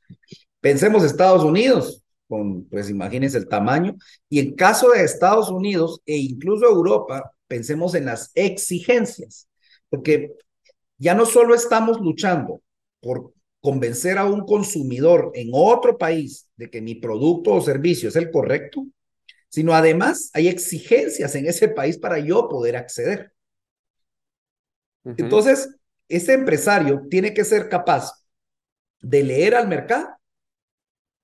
Pensemos 0.61 1.03
Estados 1.03 1.43
Unidos 1.43 2.01
con, 2.29 2.63
pues 2.69 2.89
imagínense 2.89 3.37
el 3.37 3.49
tamaño. 3.49 3.97
Y 4.29 4.39
en 4.39 4.55
caso 4.55 4.91
de 4.91 5.03
Estados 5.03 5.49
Unidos 5.49 6.01
e 6.05 6.15
incluso 6.15 6.65
Europa, 6.65 7.29
pensemos 7.49 7.93
en 7.93 8.05
las 8.05 8.31
exigencias, 8.33 9.49
porque 9.89 10.31
ya 10.97 11.13
no 11.13 11.25
solo 11.25 11.55
estamos 11.55 11.99
luchando 11.99 12.61
por 13.01 13.33
convencer 13.59 14.17
a 14.17 14.23
un 14.23 14.45
consumidor 14.45 15.31
en 15.33 15.49
otro 15.51 15.97
país 15.97 16.47
de 16.55 16.69
que 16.69 16.81
mi 16.81 16.95
producto 16.95 17.55
o 17.55 17.59
servicio 17.59 18.07
es 18.07 18.15
el 18.15 18.31
correcto, 18.31 18.85
sino 19.49 19.73
además 19.73 20.29
hay 20.33 20.47
exigencias 20.47 21.35
en 21.35 21.47
ese 21.47 21.67
país 21.69 21.97
para 21.97 22.19
yo 22.19 22.47
poder 22.47 22.75
acceder. 22.75 23.33
Entonces, 25.03 25.69
ese 26.07 26.33
empresario 26.33 27.03
tiene 27.09 27.33
que 27.33 27.43
ser 27.43 27.69
capaz 27.69 28.11
de 29.01 29.23
leer 29.23 29.55
al 29.55 29.67
mercado 29.67 30.07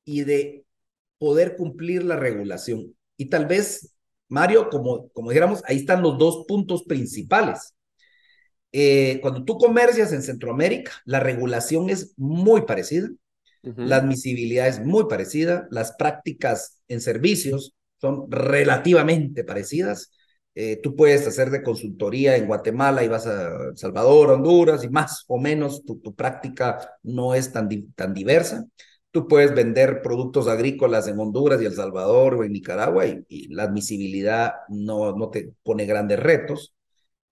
y 0.03 0.23
de 0.23 0.65
poder 1.17 1.55
cumplir 1.55 2.03
la 2.03 2.15
regulación. 2.15 2.95
Y 3.17 3.25
tal 3.25 3.45
vez 3.45 3.95
Mario, 4.27 4.69
como, 4.69 5.09
como 5.09 5.29
dijéramos, 5.29 5.61
ahí 5.65 5.77
están 5.77 6.01
los 6.01 6.17
dos 6.17 6.45
puntos 6.47 6.83
principales. 6.83 7.75
Eh, 8.71 9.19
cuando 9.21 9.45
tú 9.45 9.57
comercias 9.57 10.11
en 10.11 10.21
Centroamérica, 10.21 10.91
la 11.05 11.19
regulación 11.19 11.89
es 11.89 12.13
muy 12.17 12.63
parecida, 12.63 13.09
la 13.61 13.95
admisibilidad 13.95 14.67
es 14.67 14.85
muy 14.85 15.05
parecida, 15.07 15.67
las 15.71 15.93
prácticas 15.93 16.81
en 16.87 17.01
servicios 17.01 17.73
relativamente 18.29 19.43
parecidas. 19.43 20.11
Eh, 20.55 20.79
tú 20.81 20.95
puedes 20.95 21.27
hacer 21.27 21.49
de 21.49 21.63
consultoría 21.63 22.37
en 22.37 22.47
Guatemala 22.47 23.03
y 23.03 23.09
vas 23.09 23.27
a 23.27 23.69
El 23.69 23.77
Salvador, 23.77 24.31
Honduras 24.31 24.83
y 24.83 24.89
más 24.89 25.25
o 25.27 25.37
menos 25.37 25.83
tu, 25.83 25.99
tu 25.99 26.15
práctica 26.15 26.79
no 27.03 27.35
es 27.35 27.51
tan, 27.51 27.69
tan 27.93 28.13
diversa. 28.13 28.65
Tú 29.11 29.27
puedes 29.27 29.53
vender 29.55 30.01
productos 30.01 30.47
agrícolas 30.47 31.07
en 31.07 31.19
Honduras 31.19 31.61
y 31.61 31.65
El 31.65 31.73
Salvador 31.73 32.35
o 32.35 32.43
en 32.43 32.51
Nicaragua 32.51 33.05
y, 33.07 33.47
la 33.53 33.63
admisibilidad 33.63 34.53
no, 34.69 35.15
no 35.15 35.29
te 35.29 35.53
pone 35.63 35.85
grandes 35.85 36.19
retos. 36.19 36.73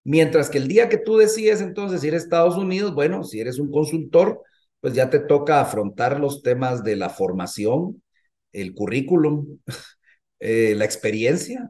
Mientras 0.03 0.49
que 0.49 0.57
el 0.57 0.67
día 0.67 0.89
que 0.89 0.97
tú 0.97 1.17
decides 1.17 1.61
entonces 1.61 2.03
ir 2.03 2.13
a 2.13 2.17
Estados 2.17 2.57
Unidos, 2.57 2.93
bueno, 2.93 3.23
si 3.23 3.39
eres 3.39 3.59
un 3.59 3.71
consultor, 3.71 4.41
pues 4.81 4.93
ya 4.93 5.09
te 5.09 5.19
toca 5.19 5.61
afrontar 5.61 6.19
los 6.19 6.41
temas 6.43 6.83
de 6.83 6.95
la 6.97 7.09
formación, 7.09 8.01
el 8.51 8.73
currículum, 8.73 9.59
eh, 10.43 10.75
la 10.75 10.85
experiencia, 10.85 11.69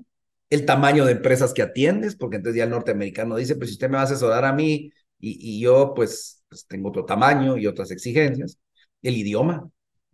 el 0.49 0.65
tamaño 0.65 1.05
de 1.05 1.13
empresas 1.13 1.53
que 1.53 1.61
atiendes, 1.61 2.15
porque 2.15 2.37
entonces 2.37 2.57
ya 2.57 2.65
el 2.65 2.69
norteamericano 2.71 3.35
dice, 3.37 3.55
pues 3.55 3.69
si 3.69 3.73
usted 3.75 3.89
me 3.89 3.95
va 3.95 4.01
a 4.01 4.05
asesorar 4.05 4.45
a 4.45 4.53
mí 4.53 4.91
y, 5.19 5.57
y 5.57 5.61
yo 5.61 5.93
pues, 5.95 6.43
pues 6.49 6.67
tengo 6.67 6.89
otro 6.89 7.05
tamaño 7.05 7.57
y 7.57 7.67
otras 7.67 7.91
exigencias, 7.91 8.59
el 9.01 9.17
idioma, 9.17 9.69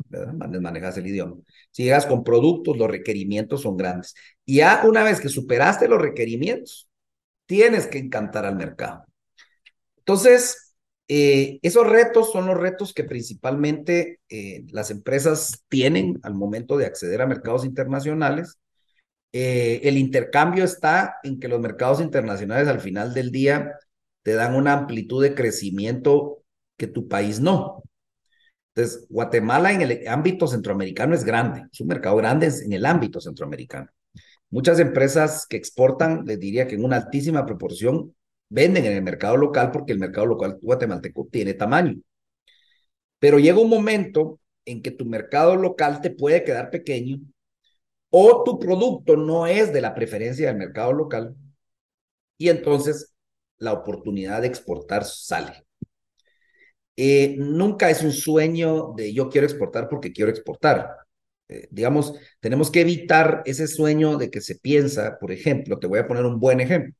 ¿verdad? 0.09 0.33
Manejas 0.61 0.97
el 0.97 1.07
idioma. 1.07 1.37
Si 1.71 1.83
llegas 1.83 2.05
con 2.05 2.23
productos, 2.23 2.77
los 2.77 2.89
requerimientos 2.89 3.61
son 3.61 3.77
grandes. 3.77 4.15
Y 4.45 4.57
ya 4.57 4.83
una 4.85 5.03
vez 5.03 5.19
que 5.21 5.29
superaste 5.29 5.87
los 5.87 6.01
requerimientos, 6.01 6.89
tienes 7.45 7.87
que 7.87 7.99
encantar 7.99 8.45
al 8.45 8.55
mercado. 8.55 9.03
Entonces, 9.97 10.68
eh, 11.11 11.57
esos 11.63 11.87
retos 11.87 12.31
son 12.31 12.45
los 12.45 12.55
retos 12.55 12.93
que 12.93 13.03
principalmente 13.03 14.19
eh, 14.29 14.63
las 14.69 14.91
empresas 14.91 15.65
tienen 15.67 16.19
al 16.21 16.35
momento 16.35 16.77
de 16.77 16.85
acceder 16.85 17.23
a 17.23 17.27
mercados 17.27 17.65
internacionales. 17.65 18.59
Eh, 19.33 19.81
el 19.83 19.97
intercambio 19.97 20.63
está 20.63 21.15
en 21.23 21.39
que 21.39 21.47
los 21.47 21.59
mercados 21.59 21.99
internacionales 21.99 22.67
al 22.67 22.79
final 22.79 23.15
del 23.15 23.31
día 23.31 23.73
te 24.21 24.33
dan 24.33 24.53
una 24.53 24.73
amplitud 24.73 25.23
de 25.23 25.33
crecimiento 25.33 26.43
que 26.77 26.85
tu 26.85 27.07
país 27.07 27.39
no. 27.39 27.81
Entonces, 28.75 29.07
Guatemala 29.09 29.73
en 29.73 29.81
el 29.81 30.07
ámbito 30.07 30.47
centroamericano 30.47 31.15
es 31.15 31.23
grande, 31.23 31.65
es 31.71 31.81
un 31.81 31.87
mercado 31.87 32.17
grande 32.17 32.51
en 32.63 32.73
el 32.73 32.85
ámbito 32.85 33.19
centroamericano. 33.19 33.89
Muchas 34.51 34.79
empresas 34.79 35.47
que 35.49 35.57
exportan, 35.57 36.25
les 36.25 36.39
diría 36.39 36.67
que 36.67 36.75
en 36.75 36.85
una 36.85 36.97
altísima 36.97 37.45
proporción 37.47 38.15
venden 38.49 38.85
en 38.85 38.93
el 38.93 39.03
mercado 39.03 39.37
local 39.37 39.71
porque 39.71 39.93
el 39.93 39.99
mercado 39.99 40.27
local 40.27 40.57
guatemalteco 40.61 41.27
tiene 41.31 41.53
tamaño. 41.53 41.95
Pero 43.19 43.39
llega 43.39 43.59
un 43.59 43.69
momento 43.69 44.39
en 44.65 44.81
que 44.81 44.91
tu 44.91 45.05
mercado 45.05 45.55
local 45.55 46.01
te 46.01 46.11
puede 46.11 46.43
quedar 46.43 46.69
pequeño 46.69 47.19
o 48.09 48.43
tu 48.43 48.59
producto 48.59 49.15
no 49.17 49.47
es 49.47 49.73
de 49.73 49.81
la 49.81 49.95
preferencia 49.95 50.47
del 50.47 50.57
mercado 50.57 50.93
local 50.93 51.35
y 52.37 52.49
entonces 52.49 53.13
la 53.57 53.73
oportunidad 53.73 54.41
de 54.41 54.47
exportar 54.47 55.05
sale. 55.05 55.65
Eh, 56.95 57.35
nunca 57.37 57.89
es 57.89 58.03
un 58.03 58.11
sueño 58.11 58.93
de 58.95 59.13
yo 59.13 59.29
quiero 59.29 59.47
exportar 59.47 59.87
porque 59.89 60.11
quiero 60.11 60.31
exportar. 60.31 60.89
Eh, 61.47 61.67
digamos, 61.71 62.13
tenemos 62.39 62.69
que 62.71 62.81
evitar 62.81 63.41
ese 63.45 63.67
sueño 63.67 64.17
de 64.17 64.29
que 64.29 64.41
se 64.41 64.55
piensa, 64.59 65.17
por 65.19 65.31
ejemplo, 65.31 65.79
te 65.79 65.87
voy 65.87 65.99
a 65.99 66.07
poner 66.07 66.25
un 66.25 66.39
buen 66.39 66.59
ejemplo. 66.59 66.93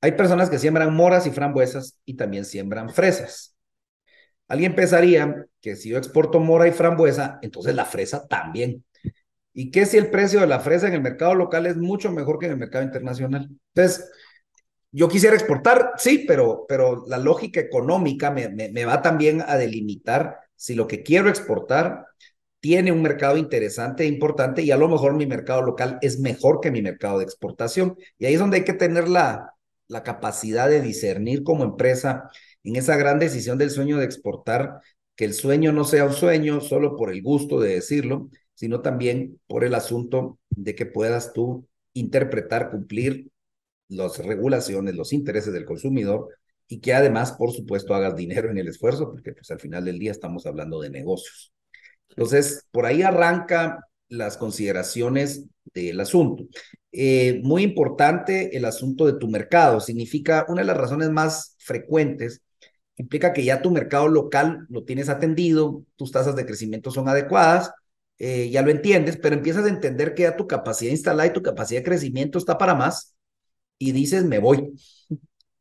Hay 0.00 0.12
personas 0.12 0.50
que 0.50 0.58
siembran 0.58 0.94
moras 0.94 1.26
y 1.26 1.30
frambuesas 1.30 1.98
y 2.04 2.14
también 2.14 2.44
siembran 2.44 2.90
fresas. 2.90 3.56
Alguien 4.48 4.74
pensaría 4.74 5.46
que 5.60 5.76
si 5.76 5.88
yo 5.88 5.98
exporto 5.98 6.38
mora 6.38 6.68
y 6.68 6.72
frambuesa, 6.72 7.38
entonces 7.42 7.74
la 7.74 7.84
fresa 7.84 8.26
también. 8.28 8.84
¿Y 9.52 9.70
qué 9.70 9.86
si 9.86 9.96
el 9.96 10.10
precio 10.10 10.40
de 10.40 10.46
la 10.46 10.60
fresa 10.60 10.86
en 10.86 10.94
el 10.94 11.00
mercado 11.00 11.34
local 11.34 11.66
es 11.66 11.76
mucho 11.76 12.12
mejor 12.12 12.38
que 12.38 12.46
en 12.46 12.52
el 12.52 12.58
mercado 12.58 12.84
internacional? 12.84 13.48
Entonces, 13.74 14.10
yo 14.92 15.08
quisiera 15.08 15.34
exportar, 15.34 15.92
sí, 15.96 16.24
pero, 16.28 16.66
pero 16.68 17.04
la 17.08 17.18
lógica 17.18 17.60
económica 17.60 18.30
me, 18.30 18.48
me, 18.48 18.84
va 18.84 19.02
también 19.02 19.42
a 19.46 19.56
delimitar 19.56 20.38
si 20.54 20.74
lo 20.74 20.86
que 20.86 21.02
quiero 21.02 21.28
exportar 21.28 22.06
tiene 22.60 22.92
un 22.92 23.02
mercado 23.02 23.36
interesante 23.36 24.04
e 24.04 24.06
importante 24.06 24.62
y 24.62 24.70
a 24.70 24.76
lo 24.76 24.88
mejor 24.88 25.14
mi 25.14 25.26
mercado 25.26 25.62
local 25.62 25.98
es 26.02 26.20
mejor 26.20 26.60
que 26.60 26.70
mi 26.70 26.82
mercado 26.82 27.18
de 27.18 27.24
exportación. 27.24 27.96
Y 28.18 28.26
ahí 28.26 28.34
es 28.34 28.40
donde 28.40 28.58
hay 28.58 28.64
que 28.64 28.72
tener 28.74 29.08
la, 29.08 29.55
la 29.88 30.02
capacidad 30.02 30.68
de 30.68 30.80
discernir 30.80 31.42
como 31.42 31.64
empresa 31.64 32.30
en 32.64 32.76
esa 32.76 32.96
gran 32.96 33.18
decisión 33.18 33.58
del 33.58 33.70
sueño 33.70 33.98
de 33.98 34.04
exportar, 34.04 34.80
que 35.14 35.24
el 35.24 35.34
sueño 35.34 35.72
no 35.72 35.84
sea 35.84 36.04
un 36.04 36.12
sueño 36.12 36.60
solo 36.60 36.96
por 36.96 37.10
el 37.10 37.22
gusto 37.22 37.60
de 37.60 37.74
decirlo, 37.74 38.28
sino 38.54 38.80
también 38.82 39.40
por 39.46 39.64
el 39.64 39.74
asunto 39.74 40.38
de 40.50 40.74
que 40.74 40.86
puedas 40.86 41.32
tú 41.32 41.66
interpretar, 41.92 42.70
cumplir 42.70 43.30
las 43.88 44.18
regulaciones, 44.18 44.96
los 44.96 45.12
intereses 45.12 45.52
del 45.52 45.64
consumidor 45.64 46.28
y 46.68 46.80
que 46.80 46.94
además, 46.94 47.32
por 47.32 47.52
supuesto, 47.52 47.94
hagas 47.94 48.16
dinero 48.16 48.50
en 48.50 48.58
el 48.58 48.68
esfuerzo, 48.68 49.10
porque 49.10 49.32
pues 49.32 49.50
al 49.50 49.60
final 49.60 49.84
del 49.84 49.98
día 49.98 50.10
estamos 50.10 50.46
hablando 50.46 50.80
de 50.80 50.90
negocios. 50.90 51.52
Entonces, 52.10 52.66
por 52.70 52.86
ahí 52.86 53.02
arranca 53.02 53.80
las 54.08 54.36
consideraciones 54.36 55.44
del 55.72 56.00
asunto. 56.00 56.44
Eh, 56.98 57.42
muy 57.44 57.62
importante 57.62 58.56
el 58.56 58.64
asunto 58.64 59.04
de 59.04 59.18
tu 59.18 59.28
mercado. 59.28 59.80
Significa, 59.80 60.46
una 60.48 60.62
de 60.62 60.66
las 60.66 60.78
razones 60.78 61.10
más 61.10 61.54
frecuentes 61.58 62.40
implica 62.96 63.34
que 63.34 63.44
ya 63.44 63.60
tu 63.60 63.70
mercado 63.70 64.08
local 64.08 64.66
lo 64.70 64.84
tienes 64.84 65.10
atendido, 65.10 65.84
tus 65.96 66.10
tasas 66.10 66.36
de 66.36 66.46
crecimiento 66.46 66.90
son 66.90 67.06
adecuadas, 67.10 67.70
eh, 68.18 68.48
ya 68.48 68.62
lo 68.62 68.70
entiendes, 68.70 69.18
pero 69.18 69.36
empiezas 69.36 69.66
a 69.66 69.68
entender 69.68 70.14
que 70.14 70.22
ya 70.22 70.36
tu 70.38 70.46
capacidad 70.46 70.90
instalada 70.90 71.26
y 71.28 71.34
tu 71.34 71.42
capacidad 71.42 71.80
de 71.80 71.84
crecimiento 71.84 72.38
está 72.38 72.56
para 72.56 72.74
más 72.74 73.14
y 73.78 73.92
dices, 73.92 74.24
me 74.24 74.38
voy, 74.38 74.72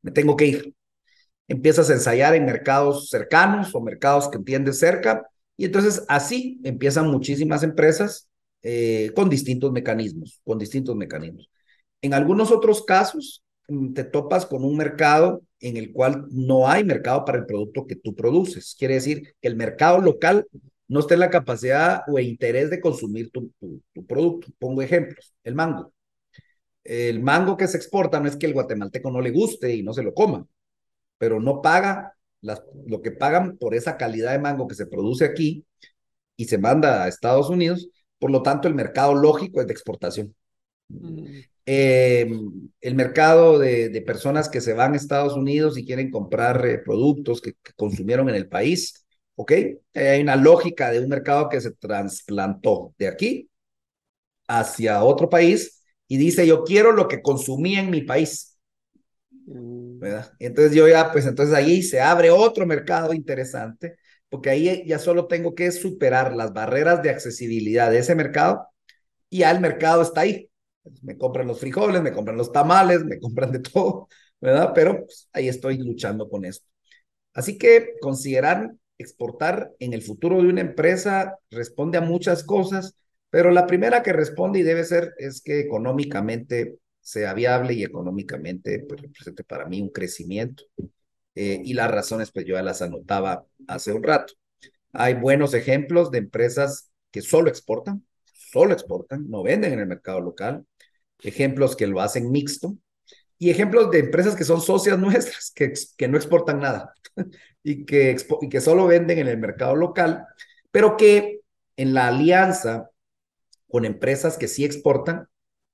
me 0.01 0.12
tengo 0.12 0.38
que 0.38 0.46
ir. 0.46 0.75
Empiezas 1.50 1.89
a 1.89 1.94
ensayar 1.94 2.36
en 2.36 2.46
mercados 2.46 3.10
cercanos 3.10 3.75
o 3.75 3.82
mercados 3.82 4.30
que 4.30 4.38
entiendes 4.38 4.80
cerca 4.80 5.27
y 5.58 5.65
entonces 5.65 6.06
así 6.08 6.62
empiezan 6.63 7.10
muchísimas 7.12 7.63
empresas 7.63 8.30
eh, 8.68 9.12
con 9.16 9.30
distintos 9.30 9.72
mecanismos, 9.72 10.42
con 10.44 10.58
distintos 10.58 10.96
mecanismos. 10.96 11.52
En 12.02 12.16
algunos 12.16 12.52
otros 12.52 12.84
casos, 12.84 13.44
mm, 13.68 13.94
te 13.94 14.04
topas 14.04 14.48
con 14.48 14.64
un 14.64 14.76
mercado 14.76 15.44
en 15.60 15.78
el 15.78 15.94
cual 15.94 16.26
no 16.32 16.68
hay 16.68 16.84
mercado 16.84 17.26
para 17.26 17.38
el 17.38 17.46
producto 17.46 17.86
que 17.86 17.96
tú 17.96 18.16
produces. 18.16 18.76
Quiere 18.76 18.96
decir 18.96 19.36
que 19.40 19.48
el 19.50 19.56
mercado 19.56 20.02
local 20.02 20.48
no 20.88 21.00
está 21.00 21.14
en 21.14 21.20
la 21.20 21.30
capacidad 21.30 22.02
o 22.08 22.20
interés 22.20 22.72
de 22.72 22.82
consumir 22.82 23.30
tu, 23.30 23.52
producto. 24.08 24.48
Pongo 24.58 24.82
ejemplos, 24.82 25.36
el 25.44 25.54
mango. 25.54 25.94
El 26.84 27.22
mango 27.22 27.58
que 27.58 27.68
se 27.68 27.78
exporta 27.78 28.20
no 28.20 28.28
es 28.28 28.36
que 28.36 28.48
el 28.48 28.54
guatemalteco 28.54 29.12
no 29.12 29.22
le 29.22 29.30
guste 29.30 29.76
y 29.76 29.84
no 29.84 29.94
se 29.94 30.02
lo 30.02 30.16
coma, 30.16 30.48
pero 31.20 31.40
no 31.40 31.62
paga 31.62 32.16
lo 32.42 33.02
que 33.04 33.12
pagan 33.12 33.58
por 33.58 33.76
esa 33.76 33.98
calidad 33.98 34.32
de 34.32 34.40
mango 34.40 34.68
que 34.68 34.76
se 34.76 34.88
produce 34.88 35.26
aquí 35.26 35.66
y 36.36 36.46
se 36.46 36.58
manda 36.58 37.04
a 37.04 37.08
Estados 37.08 37.50
Unidos. 37.52 37.90
Por 38.20 38.32
lo 38.32 38.42
tanto, 38.42 38.68
el 38.68 38.76
mercado 38.76 39.14
lógico 39.14 39.62
es 39.62 39.68
de 39.68 39.74
exportación. 39.74 40.36
Mm. 40.90 41.26
Eh, 41.66 42.32
el 42.82 42.96
mercado 42.96 43.58
de, 43.58 43.90
de, 43.90 44.02
personas 44.02 44.50
que 44.50 44.62
se 44.62 44.74
van 44.74 44.94
a 44.94 44.98
Estados 44.98 45.34
Unidos 45.34 45.78
y 45.78 45.86
quieren 45.86 46.12
comprar 46.12 46.64
eh, 46.66 46.78
productos 46.78 47.42
que, 47.42 47.54
que, 47.54 47.74
consumieron 47.76 48.30
en 48.30 48.36
el 48.36 48.48
país, 48.48 49.04
¿ok? 49.36 49.52
hay 49.96 50.22
una 50.22 50.36
lógica 50.36 50.92
de 50.92 51.00
un 51.00 51.10
mercado 51.10 51.50
que 51.50 51.60
se 51.60 51.72
trasplantó 51.72 52.94
de 53.00 53.08
aquí 53.08 53.50
hacia 54.48 55.04
otro 55.04 55.28
país 55.28 55.84
y 56.08 56.18
dice, 56.18 56.46
yo 56.46 56.64
quiero 56.64 56.92
lo 56.92 57.08
que 57.08 57.22
consumí 57.22 57.76
en 57.78 57.90
mi 57.90 58.02
país. 58.02 58.58
Mm. 59.48 60.00
¿verdad? 60.00 60.34
Entonces 60.40 60.76
yo 60.76 60.88
ya, 60.88 61.12
pues 61.12 61.26
entonces 61.26 61.56
ahí 61.56 61.82
se 61.82 62.02
abre 62.02 62.30
otro 62.32 62.66
mercado 62.66 63.14
interesante, 63.14 63.98
porque 64.29 64.50
ahí 64.50 64.84
ya 64.88 65.00
solo 65.00 65.27
tengo 65.27 65.55
que 65.55 65.72
superar 65.72 66.36
las 66.36 66.53
barreras 66.53 67.01
de 67.03 67.10
accesibilidad 67.10 67.91
de 67.91 68.00
ese 68.00 68.15
mercado 68.15 68.67
y 69.29 69.39
ya 69.39 69.51
el 69.51 69.62
mercado 69.62 70.01
está 70.01 70.22
ahí 70.22 70.50
me 71.01 71.17
compran 71.17 71.48
los 71.48 71.60
frijoles, 71.60 72.01
me 72.01 72.12
compran 72.12 72.38
los 72.38 72.51
tamales, 72.51 73.03
me 73.05 73.20
compran 73.20 73.51
de 73.51 73.60
todo, 73.60 74.08
¿verdad? 74.41 74.72
Pero 74.74 75.05
pues, 75.05 75.29
ahí 75.34 75.48
estoy 75.48 75.77
luchando 75.77 76.29
con 76.29 76.46
esto. 76.46 76.67
Así 77.34 77.58
que 77.58 77.94
considerar 78.01 78.74
exportar 78.98 79.72
en 79.79 79.94
el 79.94 80.01
futuro 80.01 80.41
de 80.41 80.50
una 80.50 80.62
empresa 80.62 81.38
responde 81.51 81.98
a 81.98 82.01
muchas 82.01 82.44
cosas, 82.44 82.98
pero 83.29 83.51
la 83.51 83.67
primera 83.67 84.03
que 84.03 84.13
responde 84.13 84.60
y 84.60 84.63
debe 84.63 84.86
ser 84.86 85.13
es 85.17 85.41
que 85.41 85.60
económicamente 85.60 86.77
sea 87.01 87.34
viable 87.34 87.74
y 87.74 87.84
económicamente 87.84 88.86
pues, 88.88 89.01
represente 89.01 89.44
para 89.44 89.65
mí 89.65 89.82
un 89.82 89.89
crecimiento. 89.89 90.63
Eh, 91.36 91.62
y 91.63 91.74
las 91.74 91.92
razones, 91.92 92.32
pues 92.32 92.46
yo 92.46 92.56
ya 92.56 92.63
las 92.63 92.82
anotaba 92.82 93.46
hace 93.68 93.92
un 93.94 94.04
rato. 94.04 94.34
Hay 94.94 95.15
buenos 95.15 95.54
ejemplos 95.54 96.12
de 96.12 96.20
empresas 96.20 96.92
que 97.12 97.22
solo 97.22 97.50
exportan, 97.50 98.06
solo 98.51 98.74
exportan, 98.74 99.30
no 99.30 99.44
venden 99.44 99.74
en 99.74 99.80
el 99.80 99.88
mercado 99.88 100.22
local, 100.22 100.65
ejemplos 101.22 101.75
que 101.75 101.88
lo 101.88 102.01
hacen 102.01 102.32
mixto 102.32 102.77
y 103.38 103.50
ejemplos 103.50 103.92
de 103.92 104.00
empresas 104.00 104.36
que 104.36 104.46
son 104.46 104.62
socias 104.62 104.98
nuestras, 105.00 105.51
que, 105.51 105.74
que 105.98 106.08
no 106.08 106.18
exportan 106.18 106.60
nada 106.60 106.94
y 107.63 107.86
que, 107.86 108.15
y 108.42 108.50
que 108.50 108.62
solo 108.62 108.88
venden 108.88 109.20
en 109.20 109.27
el 109.27 109.38
mercado 109.38 109.75
local, 109.75 110.25
pero 110.72 110.98
que 110.98 111.42
en 111.77 111.94
la 111.94 112.08
alianza 112.08 112.89
con 113.68 113.86
empresas 113.86 114.38
que 114.38 114.48
sí 114.48 114.63
exportan, 114.63 115.27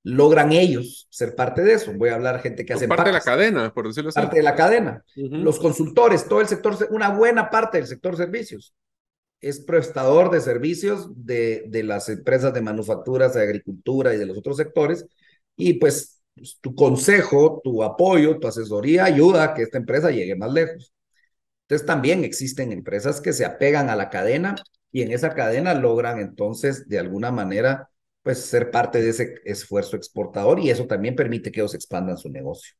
logran 0.03 0.51
ellos 0.51 1.07
ser 1.09 1.35
parte 1.35 1.61
de 1.61 1.73
eso. 1.73 1.93
Voy 1.93 2.09
a 2.09 2.15
hablar 2.15 2.41
gente 2.41 2.65
que 2.65 2.73
hace 2.73 2.87
parte 2.87 3.09
de 3.09 3.13
la 3.13 3.21
cadena, 3.21 3.73
por 3.73 3.87
decirlo 3.87 4.09
así. 4.09 4.19
Parte 4.19 4.37
de 4.37 4.43
la 4.43 4.55
cadena. 4.55 5.03
Los 5.15 5.59
consultores, 5.59 6.27
todo 6.27 6.41
el 6.41 6.47
sector, 6.47 6.75
una 6.91 7.09
buena 7.09 7.49
parte 7.49 7.77
del 7.77 7.87
sector 7.87 8.17
servicios 8.17 8.73
es 9.41 9.59
prestador 9.59 10.29
de 10.29 10.39
servicios 10.39 11.09
de, 11.15 11.65
de 11.67 11.83
las 11.83 12.07
empresas 12.09 12.53
de 12.53 12.61
manufacturas, 12.61 13.33
de 13.33 13.41
agricultura 13.41 14.13
y 14.13 14.17
de 14.17 14.27
los 14.27 14.37
otros 14.37 14.57
sectores 14.57 15.05
y 15.57 15.73
pues, 15.73 16.21
pues 16.35 16.59
tu 16.61 16.75
consejo, 16.75 17.59
tu 17.63 17.83
apoyo, 17.83 18.39
tu 18.39 18.47
asesoría 18.47 19.05
ayuda 19.05 19.43
a 19.43 19.53
que 19.53 19.63
esta 19.63 19.79
empresa 19.79 20.11
llegue 20.11 20.35
más 20.35 20.51
lejos. 20.53 20.93
Entonces 21.63 21.87
también 21.87 22.23
existen 22.23 22.71
empresas 22.71 23.21
que 23.21 23.33
se 23.33 23.45
apegan 23.45 23.89
a 23.89 23.95
la 23.95 24.09
cadena 24.09 24.55
y 24.91 25.01
en 25.01 25.11
esa 25.11 25.33
cadena 25.33 25.73
logran 25.73 26.19
entonces 26.19 26.87
de 26.87 26.99
alguna 26.99 27.31
manera 27.31 27.89
pues 28.23 28.45
ser 28.45 28.71
parte 28.71 29.01
de 29.01 29.09
ese 29.09 29.35
esfuerzo 29.45 29.95
exportador 29.97 30.59
y 30.59 30.69
eso 30.69 30.85
también 30.87 31.15
permite 31.15 31.51
que 31.51 31.61
ellos 31.61 31.75
expandan 31.75 32.17
su 32.17 32.29
negocio. 32.29 32.73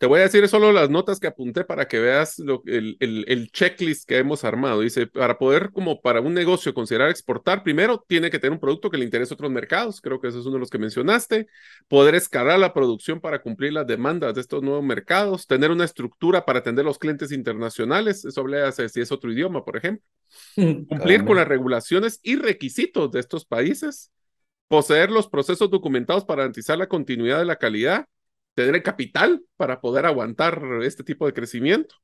Te 0.00 0.06
voy 0.06 0.20
a 0.20 0.22
decir 0.22 0.48
solo 0.48 0.72
las 0.72 0.88
notas 0.88 1.20
que 1.20 1.26
apunté 1.26 1.62
para 1.62 1.86
que 1.86 1.98
veas 1.98 2.38
lo, 2.38 2.62
el, 2.64 2.96
el, 3.00 3.26
el, 3.28 3.52
checklist 3.52 4.08
que 4.08 4.16
hemos 4.16 4.44
armado. 4.44 4.80
Dice, 4.80 5.06
para 5.06 5.36
poder, 5.36 5.72
como 5.72 6.00
para 6.00 6.22
un 6.22 6.32
negocio, 6.32 6.72
considerar 6.72 7.10
exportar, 7.10 7.62
primero 7.62 8.02
tiene 8.08 8.30
que 8.30 8.38
tener 8.38 8.52
un 8.52 8.60
producto 8.60 8.88
que 8.88 8.96
le 8.96 9.04
interese 9.04 9.34
a 9.34 9.36
otros 9.36 9.50
mercados. 9.50 10.00
Creo 10.00 10.18
que 10.18 10.28
eso 10.28 10.40
es 10.40 10.46
uno 10.46 10.54
de 10.54 10.60
los 10.60 10.70
que 10.70 10.78
mencionaste. 10.78 11.48
Poder 11.86 12.14
escalar 12.14 12.58
la 12.58 12.72
producción 12.72 13.20
para 13.20 13.42
cumplir 13.42 13.74
las 13.74 13.86
demandas 13.86 14.34
de 14.34 14.40
estos 14.40 14.62
nuevos 14.62 14.82
mercados. 14.82 15.46
Tener 15.46 15.70
una 15.70 15.84
estructura 15.84 16.46
para 16.46 16.60
atender 16.60 16.86
a 16.86 16.88
los 16.88 16.98
clientes 16.98 17.30
internacionales. 17.30 18.24
Eso 18.24 18.40
habla 18.40 18.72
si 18.72 19.02
es 19.02 19.12
otro 19.12 19.30
idioma, 19.30 19.66
por 19.66 19.76
ejemplo. 19.76 20.02
Cumplir 20.54 21.26
con 21.26 21.36
las 21.36 21.46
regulaciones 21.46 22.20
y 22.22 22.36
requisitos 22.36 23.10
de 23.10 23.20
estos 23.20 23.44
países. 23.44 24.10
Poseer 24.66 25.10
los 25.10 25.28
procesos 25.28 25.68
documentados 25.68 26.24
para 26.24 26.40
garantizar 26.40 26.78
la 26.78 26.88
continuidad 26.88 27.38
de 27.38 27.44
la 27.44 27.56
calidad 27.56 28.06
tener 28.66 28.82
capital 28.82 29.42
para 29.56 29.80
poder 29.80 30.06
aguantar 30.06 30.62
este 30.82 31.04
tipo 31.04 31.26
de 31.26 31.32
crecimiento, 31.32 31.96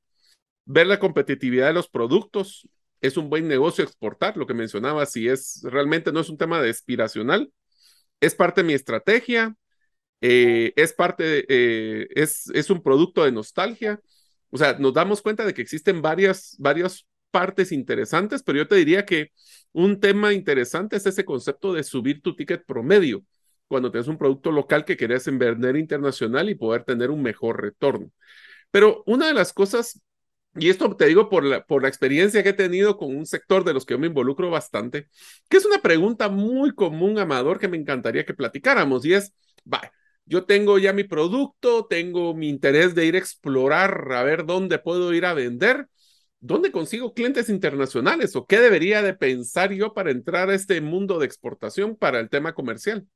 ver 0.65 0.87
la 0.87 0.99
competitividad 0.99 1.67
de 1.67 1.73
los 1.73 1.89
productos, 1.89 2.67
es 3.01 3.17
un 3.17 3.29
buen 3.29 3.47
negocio 3.47 3.83
exportar, 3.83 4.37
lo 4.37 4.47
que 4.47 4.53
mencionaba, 4.53 5.05
si 5.05 5.27
es 5.27 5.61
realmente 5.63 6.11
no 6.11 6.19
es 6.19 6.29
un 6.29 6.37
tema 6.37 6.61
de 6.61 6.69
aspiracional, 6.69 7.51
es 8.19 8.35
parte 8.35 8.61
de 8.61 8.67
mi 8.67 8.73
estrategia, 8.73 9.55
eh, 10.21 10.73
es 10.75 10.93
parte, 10.93 11.45
eh, 11.49 12.07
es, 12.15 12.49
es 12.53 12.69
un 12.69 12.81
producto 12.81 13.23
de 13.23 13.31
nostalgia, 13.31 14.01
o 14.49 14.57
sea, 14.57 14.77
nos 14.79 14.93
damos 14.93 15.21
cuenta 15.21 15.45
de 15.45 15.53
que 15.53 15.61
existen 15.61 16.01
varias, 16.01 16.55
varias 16.59 17.05
partes 17.31 17.71
interesantes, 17.71 18.41
pero 18.43 18.59
yo 18.59 18.67
te 18.67 18.75
diría 18.75 19.05
que 19.05 19.31
un 19.73 19.99
tema 19.99 20.33
interesante 20.33 20.95
es 20.95 21.05
ese 21.05 21.25
concepto 21.25 21.73
de 21.73 21.83
subir 21.83 22.21
tu 22.21 22.35
ticket 22.35 22.65
promedio 22.65 23.23
cuando 23.67 23.91
tienes 23.91 24.07
un 24.07 24.17
producto 24.17 24.51
local 24.51 24.85
que 24.85 24.97
querías 24.97 25.25
vender 25.25 25.75
internacional 25.77 26.49
y 26.49 26.55
poder 26.55 26.83
tener 26.83 27.11
un 27.11 27.21
mejor 27.21 27.61
retorno. 27.61 28.11
Pero 28.71 29.03
una 29.05 29.27
de 29.27 29.33
las 29.33 29.53
cosas, 29.53 30.01
y 30.55 30.69
esto 30.69 30.95
te 30.95 31.05
digo 31.07 31.29
por 31.29 31.43
la, 31.43 31.63
por 31.65 31.81
la 31.83 31.89
experiencia 31.89 32.43
que 32.43 32.49
he 32.49 32.53
tenido 32.53 32.97
con 32.97 33.15
un 33.15 33.25
sector 33.25 33.63
de 33.63 33.73
los 33.73 33.85
que 33.85 33.93
yo 33.93 33.99
me 33.99 34.07
involucro 34.07 34.49
bastante, 34.49 35.09
que 35.49 35.57
es 35.57 35.65
una 35.65 35.81
pregunta 35.81 36.29
muy 36.29 36.73
común, 36.73 37.19
Amador, 37.19 37.59
que 37.59 37.67
me 37.67 37.77
encantaría 37.77 38.25
que 38.25 38.33
platicáramos, 38.33 39.05
y 39.05 39.13
es, 39.13 39.33
va, 39.71 39.91
yo 40.25 40.45
tengo 40.45 40.77
ya 40.77 40.93
mi 40.93 41.03
producto, 41.05 41.85
tengo 41.87 42.33
mi 42.35 42.49
interés 42.49 42.95
de 42.95 43.05
ir 43.05 43.15
a 43.15 43.19
explorar, 43.19 44.11
a 44.11 44.23
ver 44.23 44.45
dónde 44.45 44.79
puedo 44.79 45.13
ir 45.13 45.25
a 45.25 45.33
vender. 45.33 45.87
¿Dónde 46.39 46.71
consigo 46.71 47.13
clientes 47.13 47.49
internacionales 47.49 48.35
o 48.35 48.45
qué 48.45 48.59
debería 48.59 49.01
de 49.01 49.15
pensar 49.15 49.73
yo 49.73 49.93
para 49.93 50.11
entrar 50.11 50.49
a 50.49 50.55
este 50.55 50.81
mundo 50.81 51.17
de 51.17 51.25
exportación 51.25 51.95
para 51.95 52.19
el 52.19 52.29
tema 52.29 52.53
comercial? 52.53 53.07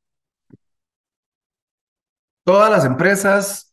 Todas 2.44 2.72
las 2.72 2.86
empresas 2.86 3.72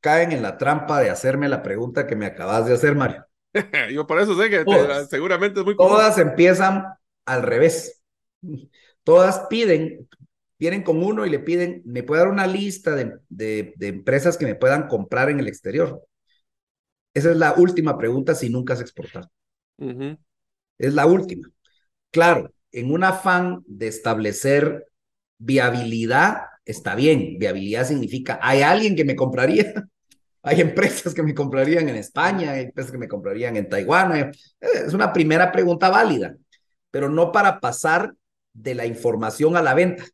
caen 0.00 0.32
en 0.32 0.42
la 0.42 0.58
trampa 0.58 1.00
de 1.00 1.10
hacerme 1.10 1.48
la 1.48 1.62
pregunta 1.62 2.06
que 2.06 2.16
me 2.16 2.26
acabas 2.26 2.66
de 2.66 2.74
hacer, 2.74 2.94
Mario. 2.94 3.24
Yo 3.92 4.06
por 4.06 4.20
eso 4.20 4.40
sé 4.40 4.50
que 4.50 4.64
seguramente 5.08 5.60
es 5.60 5.66
muy 5.66 5.76
común. 5.76 5.92
Todas 5.92 6.18
empiezan 6.18 6.84
al 7.26 7.42
revés. 7.42 8.02
Todas 9.04 9.46
piden, 9.48 10.08
vienen 10.58 10.82
con 10.82 11.02
uno 11.02 11.26
y 11.26 11.30
le 11.30 11.38
piden, 11.38 11.82
me 11.84 12.02
puede 12.02 12.22
dar 12.22 12.30
una 12.30 12.46
lista 12.46 12.94
de, 12.94 13.18
de, 13.28 13.74
empresas 13.80 14.36
que 14.36 14.46
me 14.46 14.54
puedan 14.54 14.88
comprar 14.88 15.30
en 15.30 15.40
el 15.40 15.48
exterior. 15.48 16.02
Esa 17.14 17.30
es 17.30 17.36
la 17.36 17.54
última 17.54 17.98
pregunta 17.98 18.34
si 18.34 18.50
nunca 18.50 18.74
has 18.74 18.80
exportado. 18.80 19.30
Es 20.78 20.94
la 20.94 21.06
última. 21.06 21.48
Claro, 22.10 22.52
en 22.72 22.92
un 22.92 23.04
afán 23.04 23.62
de 23.66 23.88
establecer 23.88 24.86
viabilidad 25.38 26.42
está 26.64 26.94
bien, 26.94 27.36
viabilidad 27.38 27.86
significa, 27.86 28.38
hay 28.42 28.62
alguien 28.62 28.96
que 28.96 29.04
me 29.04 29.16
compraría, 29.16 29.72
hay 30.42 30.60
empresas 30.60 31.14
que 31.14 31.22
me 31.22 31.34
comprarían 31.34 31.88
en 31.88 31.96
España, 31.96 32.52
hay 32.52 32.64
empresas 32.64 32.92
que 32.92 32.98
me 32.98 33.08
comprarían 33.08 33.56
en 33.56 33.68
Taiwán, 33.68 34.16
eh, 34.16 34.30
es 34.60 34.94
una 34.94 35.12
primera 35.12 35.52
pregunta 35.52 35.90
válida, 35.90 36.36
pero 36.90 37.08
no 37.08 37.32
para 37.32 37.60
pasar 37.60 38.14
de 38.52 38.74
la 38.74 38.86
información 38.86 39.56
a 39.56 39.62
la 39.62 39.74
venta. 39.74 40.04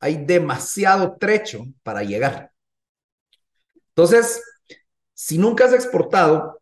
Hay 0.00 0.24
demasiado 0.24 1.16
trecho 1.18 1.66
para 1.82 2.02
llegar. 2.02 2.52
Entonces, 3.88 4.42
si 5.12 5.36
nunca 5.36 5.64
has 5.64 5.74
exportado, 5.74 6.58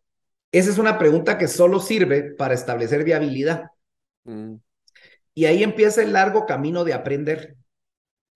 Esa 0.51 0.71
es 0.71 0.79
una 0.79 0.97
pregunta 0.97 1.37
que 1.37 1.47
solo 1.47 1.79
sirve 1.79 2.33
para 2.35 2.55
establecer 2.55 3.03
viabilidad. 3.03 3.65
Mm. 4.23 4.55
Y 5.35 5.45
ahí 5.45 5.61
empieza 5.61 6.01
el 6.01 6.11
largo 6.11 6.47
camino 6.47 6.83
de 6.83 6.93
aprender. 6.93 7.55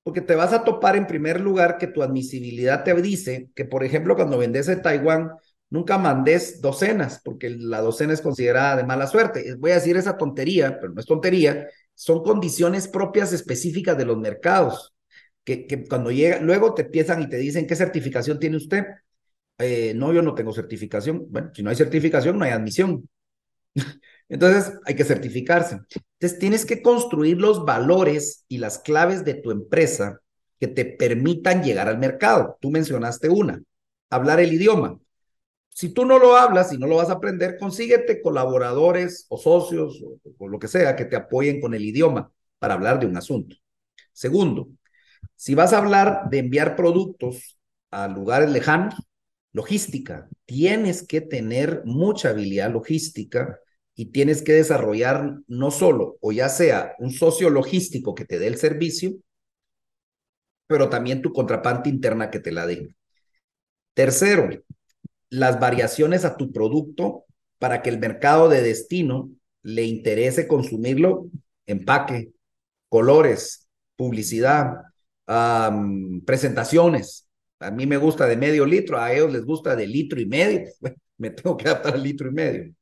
Porque 0.03 0.21
te 0.21 0.35
vas 0.35 0.51
a 0.53 0.63
topar 0.65 0.95
en 0.97 1.07
primer 1.07 1.39
lugar 1.39 1.77
que 1.77 1.87
tu 1.87 2.03
admisibilidad 2.03 2.83
te 2.83 2.93
dice 3.01 3.49
que, 3.55 3.65
por 3.65 3.83
ejemplo, 3.83 4.15
cuando 4.15 4.37
vendes 4.37 4.67
en 4.67 4.81
Taiwán, 4.81 5.31
nunca 5.69 5.97
mandes 5.97 6.61
docenas, 6.61 7.21
porque 7.23 7.49
la 7.49 7.79
docena 7.81 8.13
es 8.13 8.21
considerada 8.21 8.75
de 8.75 8.83
mala 8.83 9.07
suerte. 9.07 9.55
Voy 9.55 9.71
a 9.71 9.75
decir 9.75 9.95
esa 9.97 10.17
tontería, 10.17 10.77
pero 10.79 10.93
no 10.93 10.99
es 10.99 11.05
tontería, 11.05 11.67
son 11.95 12.21
condiciones 12.23 12.87
propias 12.89 13.31
específicas 13.33 13.97
de 13.97 14.05
los 14.05 14.17
mercados, 14.17 14.93
que, 15.45 15.67
que 15.67 15.85
cuando 15.87 16.11
llega, 16.11 16.39
luego 16.41 16.73
te 16.73 16.83
empiezan 16.83 17.21
y 17.21 17.29
te 17.29 17.37
dicen, 17.37 17.65
¿qué 17.67 17.75
certificación 17.75 18.39
tiene 18.39 18.57
usted? 18.57 18.83
Eh, 19.59 19.93
no, 19.95 20.13
yo 20.13 20.21
no 20.21 20.35
tengo 20.35 20.53
certificación. 20.53 21.27
Bueno, 21.29 21.51
si 21.53 21.63
no 21.63 21.69
hay 21.71 21.75
certificación, 21.77 22.37
no 22.39 22.45
hay 22.45 22.51
admisión. 22.51 23.09
Entonces, 24.29 24.73
hay 24.85 24.95
que 24.95 25.03
certificarse. 25.03 25.79
Entonces, 26.19 26.39
tienes 26.39 26.65
que 26.65 26.81
construir 26.81 27.37
los 27.37 27.65
valores 27.65 28.45
y 28.47 28.57
las 28.57 28.79
claves 28.79 29.25
de 29.25 29.35
tu 29.35 29.51
empresa 29.51 30.19
que 30.59 30.67
te 30.67 30.85
permitan 30.85 31.63
llegar 31.63 31.87
al 31.87 31.99
mercado. 31.99 32.57
Tú 32.61 32.71
mencionaste 32.71 33.29
una, 33.29 33.61
hablar 34.09 34.39
el 34.39 34.53
idioma. 34.53 34.99
Si 35.69 35.89
tú 35.89 36.05
no 36.05 36.19
lo 36.19 36.37
hablas 36.37 36.71
y 36.71 36.77
no 36.77 36.87
lo 36.87 36.97
vas 36.97 37.09
a 37.09 37.13
aprender, 37.13 37.57
consíguete 37.57 38.21
colaboradores 38.21 39.25
o 39.29 39.37
socios 39.37 40.01
o, 40.03 40.19
o 40.37 40.47
lo 40.47 40.59
que 40.59 40.67
sea 40.67 40.95
que 40.95 41.05
te 41.05 41.15
apoyen 41.15 41.59
con 41.59 41.73
el 41.73 41.83
idioma 41.83 42.31
para 42.59 42.75
hablar 42.75 42.99
de 42.99 43.07
un 43.07 43.17
asunto. 43.17 43.55
Segundo, 44.13 44.69
si 45.35 45.55
vas 45.55 45.73
a 45.73 45.79
hablar 45.79 46.29
de 46.29 46.39
enviar 46.39 46.75
productos 46.75 47.59
a 47.91 48.07
lugares 48.07 48.49
lejanos, 48.51 48.95
logística. 49.51 50.27
Tienes 50.45 51.07
que 51.07 51.21
tener 51.21 51.83
mucha 51.85 52.29
habilidad 52.29 52.71
logística 52.71 53.59
y 53.95 54.07
tienes 54.07 54.41
que 54.41 54.53
desarrollar 54.53 55.37
no 55.47 55.71
solo, 55.71 56.17
o 56.21 56.31
ya 56.31 56.49
sea 56.49 56.95
un 56.99 57.11
socio 57.11 57.49
logístico 57.49 58.15
que 58.15 58.25
te 58.25 58.39
dé 58.39 58.47
el 58.47 58.57
servicio, 58.57 59.13
pero 60.67 60.89
también 60.89 61.21
tu 61.21 61.31
contraparte 61.31 61.89
interna 61.89 62.31
que 62.31 62.39
te 62.39 62.51
la 62.51 62.65
dé. 62.65 62.95
Tercero, 63.93 64.49
las 65.29 65.59
variaciones 65.59 66.25
a 66.25 66.35
tu 66.37 66.51
producto 66.51 67.25
para 67.59 67.81
que 67.81 67.89
el 67.89 67.99
mercado 67.99 68.49
de 68.49 68.61
destino 68.61 69.31
le 69.61 69.83
interese 69.83 70.47
consumirlo, 70.47 71.27
empaque, 71.65 72.31
colores, 72.89 73.67
publicidad, 73.95 74.73
presentaciones, 76.25 77.27
a 77.63 77.71
mí 77.71 77.85
me 77.85 77.97
gusta 77.97 78.27
de 78.27 78.35
medio 78.37 78.65
litro, 78.65 78.99
a 78.99 79.13
ellos 79.13 79.31
les 79.31 79.45
gusta 79.45 79.75
de 79.75 79.87
litro 79.87 80.19
y 80.19 80.25
medio. 80.25 80.69
me 81.17 81.29
tengo 81.29 81.55
que 81.57 81.67
adaptar 81.69 81.93
al 81.93 82.03
litro 82.03 82.29
y 82.29 82.33
medio. 82.33 82.73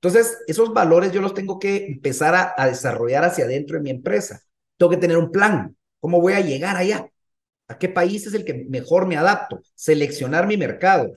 Entonces, 0.00 0.38
esos 0.46 0.72
valores 0.72 1.12
yo 1.12 1.20
los 1.20 1.34
tengo 1.34 1.58
que 1.58 1.86
empezar 1.86 2.54
a, 2.56 2.66
desarrollar 2.66 3.24
hacia 3.24 3.44
adentro 3.44 3.76
de 3.76 3.82
mi 3.82 3.90
empresa. 3.90 4.42
Tengo 4.76 4.90
que 4.90 4.98
tener 4.98 5.16
un 5.16 5.32
plan. 5.32 5.76
¿Cómo 6.00 6.20
voy 6.20 6.34
a 6.34 6.40
llegar 6.40 6.76
allá? 6.76 7.08
¿A 7.68 7.78
qué 7.78 7.88
país 7.88 8.26
es 8.26 8.34
el 8.34 8.44
que 8.44 8.66
mejor 8.68 9.06
me 9.06 9.16
adapto? 9.16 9.60
Seleccionar 9.74 10.46
mi 10.46 10.56
mercado. 10.56 11.16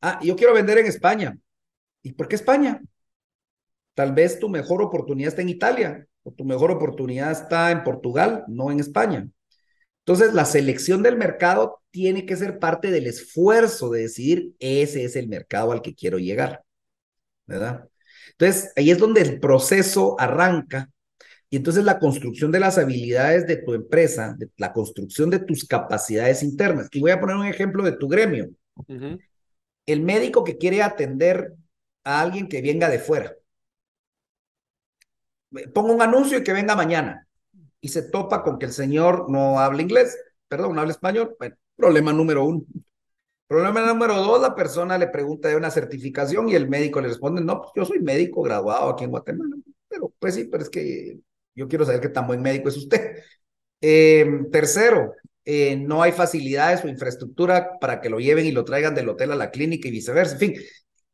Ah, 0.00 0.20
yo 0.22 0.36
quiero 0.36 0.54
vender 0.54 0.78
en 0.78 0.86
España. 0.86 1.38
¿Y 2.02 2.12
por 2.12 2.28
qué 2.28 2.36
España? 2.36 2.80
Tal 3.94 4.12
vez 4.12 4.38
tu 4.38 4.48
mejor 4.48 4.82
oportunidad 4.82 5.28
está 5.28 5.42
en 5.42 5.48
Italia 5.48 6.06
o 6.22 6.30
tu 6.30 6.44
mejor 6.44 6.70
oportunidad 6.70 7.32
está 7.32 7.70
en 7.72 7.82
Portugal, 7.82 8.44
no 8.46 8.70
en 8.70 8.78
España. 8.80 9.28
Entonces, 10.00 10.34
la 10.34 10.44
selección 10.44 11.02
del 11.02 11.16
mercado 11.16 11.82
tiene 11.90 12.24
que 12.24 12.36
ser 12.36 12.58
parte 12.58 12.90
del 12.90 13.06
esfuerzo 13.06 13.90
de 13.90 14.02
decidir, 14.02 14.54
ese 14.58 15.04
es 15.04 15.16
el 15.16 15.28
mercado 15.28 15.72
al 15.72 15.82
que 15.82 15.94
quiero 15.94 16.18
llegar, 16.18 16.64
¿verdad? 17.46 17.88
Entonces, 18.38 18.72
ahí 18.76 18.90
es 18.90 18.98
donde 18.98 19.20
el 19.20 19.40
proceso 19.40 20.14
arranca 20.18 20.90
y 21.50 21.56
entonces 21.56 21.84
la 21.84 21.98
construcción 21.98 22.52
de 22.52 22.60
las 22.60 22.78
habilidades 22.78 23.46
de 23.46 23.56
tu 23.56 23.74
empresa, 23.74 24.34
de 24.38 24.48
la 24.58 24.72
construcción 24.72 25.30
de 25.30 25.40
tus 25.40 25.66
capacidades 25.66 26.42
internas. 26.42 26.88
Y 26.92 27.00
voy 27.00 27.10
a 27.10 27.20
poner 27.20 27.36
un 27.36 27.46
ejemplo 27.46 27.82
de 27.82 27.92
tu 27.92 28.06
gremio. 28.06 28.50
El 29.86 30.02
médico 30.02 30.44
que 30.44 30.58
quiere 30.58 30.82
atender 30.82 31.54
a 32.04 32.20
alguien 32.20 32.48
que 32.48 32.62
venga 32.62 32.88
de 32.88 32.98
fuera. 32.98 33.34
Pongo 35.74 35.94
un 35.94 36.02
anuncio 36.02 36.38
y 36.38 36.44
que 36.44 36.52
venga 36.52 36.76
mañana 36.76 37.26
y 37.80 37.88
se 37.88 38.02
topa 38.02 38.42
con 38.42 38.58
que 38.58 38.66
el 38.66 38.72
señor 38.72 39.30
no 39.30 39.58
habla 39.58 39.82
inglés, 39.82 40.16
perdón, 40.46 40.74
no 40.74 40.80
habla 40.80 40.92
español. 40.92 41.34
Bueno, 41.38 41.56
problema 41.76 42.12
número 42.12 42.44
uno. 42.44 42.62
Problema 43.48 43.80
número 43.86 44.14
dos, 44.16 44.42
la 44.42 44.54
persona 44.54 44.98
le 44.98 45.08
pregunta 45.08 45.48
de 45.48 45.56
una 45.56 45.70
certificación 45.70 46.48
y 46.50 46.54
el 46.54 46.68
médico 46.68 47.00
le 47.00 47.08
responde, 47.08 47.40
no, 47.42 47.62
pues 47.62 47.72
yo 47.76 47.84
soy 47.86 48.00
médico 48.00 48.42
graduado 48.42 48.90
aquí 48.90 49.04
en 49.04 49.10
Guatemala. 49.10 49.56
Pero 49.88 50.12
pues 50.18 50.34
sí, 50.34 50.44
pero 50.44 50.62
es 50.62 50.70
que 50.70 51.18
yo 51.54 51.66
quiero 51.66 51.86
saber 51.86 52.00
qué 52.02 52.10
tan 52.10 52.26
buen 52.26 52.42
médico 52.42 52.68
es 52.68 52.76
usted. 52.76 53.16
Em, 53.80 54.50
tercero, 54.50 55.14
eh, 55.44 55.76
no 55.76 56.02
hay 56.02 56.12
facilidades 56.12 56.84
o 56.84 56.88
infraestructura 56.88 57.78
para 57.80 58.00
que 58.00 58.10
lo 58.10 58.18
lleven 58.20 58.46
y 58.46 58.52
lo 58.52 58.64
traigan 58.64 58.94
del 58.94 59.08
hotel 59.08 59.32
a 59.32 59.36
la 59.36 59.50
clínica 59.52 59.88
y 59.88 59.92
viceversa. 59.92 60.34
En 60.34 60.40
fin, 60.40 60.54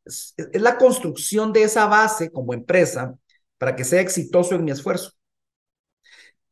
es 0.05 0.35
la 0.61 0.77
construcción 0.77 1.53
de 1.53 1.63
esa 1.63 1.87
base 1.87 2.31
como 2.31 2.53
empresa 2.53 3.15
para 3.57 3.75
que 3.75 3.83
sea 3.83 4.01
exitoso 4.01 4.55
en 4.55 4.63
mi 4.65 4.71
esfuerzo. 4.71 5.11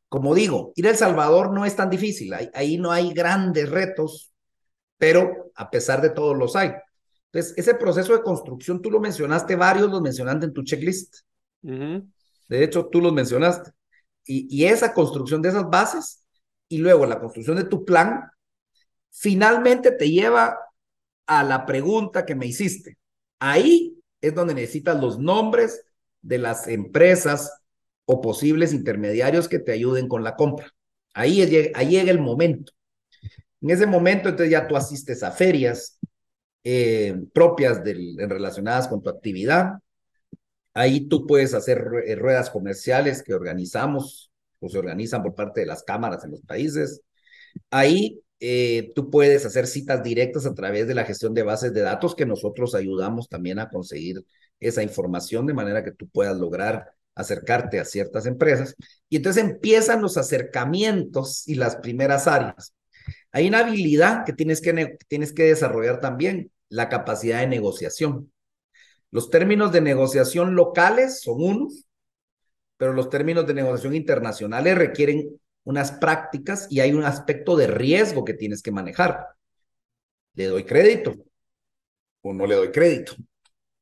Como 0.10 0.36
digo, 0.36 0.74
ir 0.76 0.88
a 0.88 0.92
El 0.92 0.98
Salvador 0.98 1.52
no 1.54 1.66
es 1.66 1.76
tan 1.76 1.90
difícil, 1.90 2.34
ahí, 2.54 2.78
no 2.78 2.92
hay 2.92 3.14
grandes 3.14 3.70
retos, 3.70 4.33
pero 5.04 5.52
a 5.56 5.70
pesar 5.70 6.02
de 6.02 6.12
todo 6.12 6.34
los 6.34 6.56
hay. 6.56 6.72
Entonces, 7.26 7.54
ese 7.58 7.76
proceso 7.76 8.14
de 8.14 8.22
construcción, 8.22 8.82
tú 8.82 8.90
lo 8.90 9.02
mencionaste, 9.02 9.58
varios 9.58 9.92
los 9.92 10.02
mencionaste 10.02 10.46
en 10.46 10.54
tu 10.54 10.64
checklist. 10.64 11.26
De 12.48 12.64
hecho, 12.64 12.86
tú 12.86 13.02
los 13.02 13.12
mencionaste. 13.12 13.72
Y, 14.24 14.48
y 14.50 14.64
esa 14.64 14.94
construcción 14.94 15.42
de 15.42 15.50
esas 15.50 15.70
bases 15.70 16.24
y 16.70 16.78
luego 16.78 17.06
la 17.06 17.20
construcción 17.20 17.58
de 17.58 17.66
tu 17.66 17.84
plan, 17.84 18.32
finalmente 19.12 19.92
te 19.92 20.10
lleva 20.10 20.58
a 21.26 21.44
la 21.44 21.66
pregunta 21.66 22.26
que 22.26 22.36
me 22.36 22.46
hiciste. 22.46 22.98
Ahí 23.40 24.00
es 24.22 24.34
donde 24.34 24.54
necesitas 24.54 25.02
los 25.02 25.20
nombres 25.20 25.84
de 26.22 26.38
las 26.38 26.70
empresas 26.70 27.52
o 28.06 28.22
posibles 28.22 28.72
intermediarios 28.72 29.50
que 29.50 29.60
te 29.60 29.74
ayuden 29.74 30.08
con 30.08 30.24
la 30.24 30.38
compra. 30.38 30.72
Ahí, 31.14 31.42
ahí 31.76 31.90
llega 31.90 32.10
el 32.10 32.22
momento. 32.22 32.72
En 33.64 33.72
ese 33.72 33.88
momento, 33.88 34.30
entonces 34.30 34.52
ya 34.52 34.68
tú 34.68 34.76
asistes 34.76 35.24
a 35.24 35.32
ferias 35.32 35.98
eh, 36.66 37.16
propias 37.34 37.82
relacionadas 37.84 38.90
con 38.90 39.02
tu 39.02 39.10
actividad. 39.10 39.80
Ahí 40.74 41.08
tú 41.08 41.26
puedes 41.26 41.54
hacer 41.54 41.86
eh, 42.06 42.16
ruedas 42.16 42.50
comerciales 42.50 43.24
que 43.24 43.34
organizamos 43.34 44.32
o 44.60 44.70
se 44.70 44.78
organizan 44.80 45.24
por 45.24 45.34
parte 45.34 45.62
de 45.62 45.68
las 45.68 45.84
cámaras 45.84 46.26
en 46.26 46.32
los 46.32 46.42
países. 46.42 47.02
Ahí 47.72 48.22
eh, 48.42 48.92
tú 48.96 49.10
puedes 49.10 49.46
hacer 49.46 49.66
citas 49.68 50.04
directas 50.04 50.46
a 50.46 50.54
través 50.54 50.88
de 50.88 50.96
la 50.96 51.06
gestión 51.06 51.34
de 51.34 51.44
bases 51.44 51.74
de 51.74 51.82
datos 51.82 52.16
que 52.16 52.26
nosotros 52.26 52.76
ayudamos 52.76 53.30
también 53.30 53.60
a 53.60 53.70
conseguir 53.70 54.26
esa 54.60 54.84
información 54.84 55.46
de 55.46 55.54
manera 55.54 55.84
que 55.86 55.92
tú 55.92 56.10
puedas 56.10 56.38
lograr 56.38 56.92
acercarte 57.16 57.80
a 57.80 57.86
ciertas 57.86 58.26
empresas. 58.26 58.76
Y 59.10 59.18
entonces 59.18 59.44
empiezan 59.46 60.02
los 60.02 60.18
acercamientos 60.18 61.48
y 61.48 61.56
las 61.56 61.78
primeras 61.78 62.28
áreas. 62.28 62.74
Hay 63.34 63.48
una 63.48 63.60
habilidad 63.60 64.26
que 64.26 64.32
tienes 64.34 64.62
que, 64.62 64.98
tienes 65.08 65.34
que 65.34 65.44
desarrollar 65.44 66.00
también, 66.00 66.52
la 66.70 66.88
capacidad 66.88 67.40
de 67.40 67.48
negociación. 67.48 68.32
Los 69.12 69.30
términos 69.30 69.72
de 69.72 69.82
negociación 69.82 70.56
locales 70.56 71.22
son 71.22 71.42
unos, 71.44 71.86
pero 72.78 72.94
los 72.94 73.10
términos 73.10 73.46
de 73.48 73.56
negociación 73.56 73.96
internacionales 73.96 74.78
requieren 74.78 75.40
unas 75.64 75.92
prácticas 75.94 76.68
y 76.70 76.80
hay 76.80 76.94
un 76.94 77.04
aspecto 77.04 77.56
de 77.56 77.68
riesgo 77.68 78.24
que 78.24 78.34
tienes 78.34 78.62
que 78.62 78.72
manejar. 78.72 79.28
¿Le 80.36 80.46
doy 80.46 80.64
crédito 80.64 81.16
o 82.22 82.34
no 82.34 82.46
le 82.46 82.56
doy 82.56 82.72
crédito? 82.72 83.16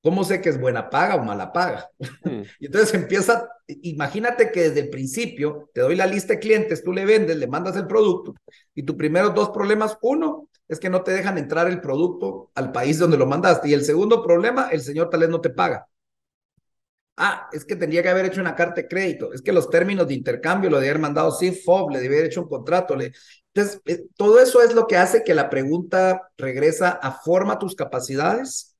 ¿Cómo 0.03 0.23
sé 0.23 0.41
que 0.41 0.49
es 0.49 0.59
buena 0.59 0.89
paga 0.89 1.15
o 1.15 1.23
mala 1.23 1.53
paga? 1.53 1.89
Mm. 2.23 2.41
y 2.59 2.65
entonces 2.65 2.93
empieza, 2.93 3.47
imagínate 3.67 4.51
que 4.51 4.69
desde 4.69 4.79
el 4.81 4.89
principio 4.89 5.69
te 5.73 5.81
doy 5.81 5.95
la 5.95 6.07
lista 6.07 6.33
de 6.33 6.39
clientes, 6.39 6.83
tú 6.83 6.91
le 6.91 7.05
vendes, 7.05 7.37
le 7.37 7.47
mandas 7.47 7.75
el 7.75 7.87
producto 7.87 8.33
y 8.73 8.83
tus 8.83 8.95
primeros 8.95 9.35
dos 9.35 9.51
problemas, 9.51 9.97
uno 10.01 10.47
es 10.67 10.79
que 10.79 10.89
no 10.89 11.03
te 11.03 11.11
dejan 11.11 11.37
entrar 11.37 11.67
el 11.67 11.81
producto 11.81 12.49
al 12.55 12.71
país 12.71 12.97
donde 12.97 13.17
lo 13.17 13.27
mandaste 13.27 13.69
y 13.69 13.73
el 13.73 13.83
segundo 13.83 14.23
problema, 14.23 14.69
el 14.71 14.81
señor 14.81 15.09
tal 15.09 15.19
vez 15.19 15.29
no 15.29 15.41
te 15.41 15.49
paga. 15.49 15.87
Ah, 17.17 17.49
es 17.51 17.65
que 17.65 17.75
tendría 17.75 18.01
que 18.01 18.09
haber 18.09 18.25
hecho 18.25 18.41
una 18.41 18.55
carta 18.55 18.81
de 18.81 18.87
crédito, 18.87 19.31
es 19.33 19.41
que 19.43 19.51
los 19.51 19.69
términos 19.69 20.07
de 20.07 20.15
intercambio 20.15 20.69
lo 20.71 20.79
de 20.79 20.89
haber 20.89 20.99
mandado 20.99 21.31
sí, 21.31 21.51
FOB, 21.51 21.91
le 21.91 21.99
debe 21.99 22.15
haber 22.15 22.27
hecho 22.27 22.41
un 22.41 22.49
contrato. 22.49 22.95
Le... 22.95 23.11
Entonces, 23.53 23.81
eh, 23.85 24.05
todo 24.15 24.39
eso 24.39 24.61
es 24.63 24.73
lo 24.73 24.87
que 24.87 24.97
hace 24.97 25.23
que 25.23 25.35
la 25.35 25.49
pregunta 25.49 26.31
regresa 26.37 26.89
a 26.89 27.11
forma 27.11 27.59
tus 27.59 27.75
capacidades 27.75 28.70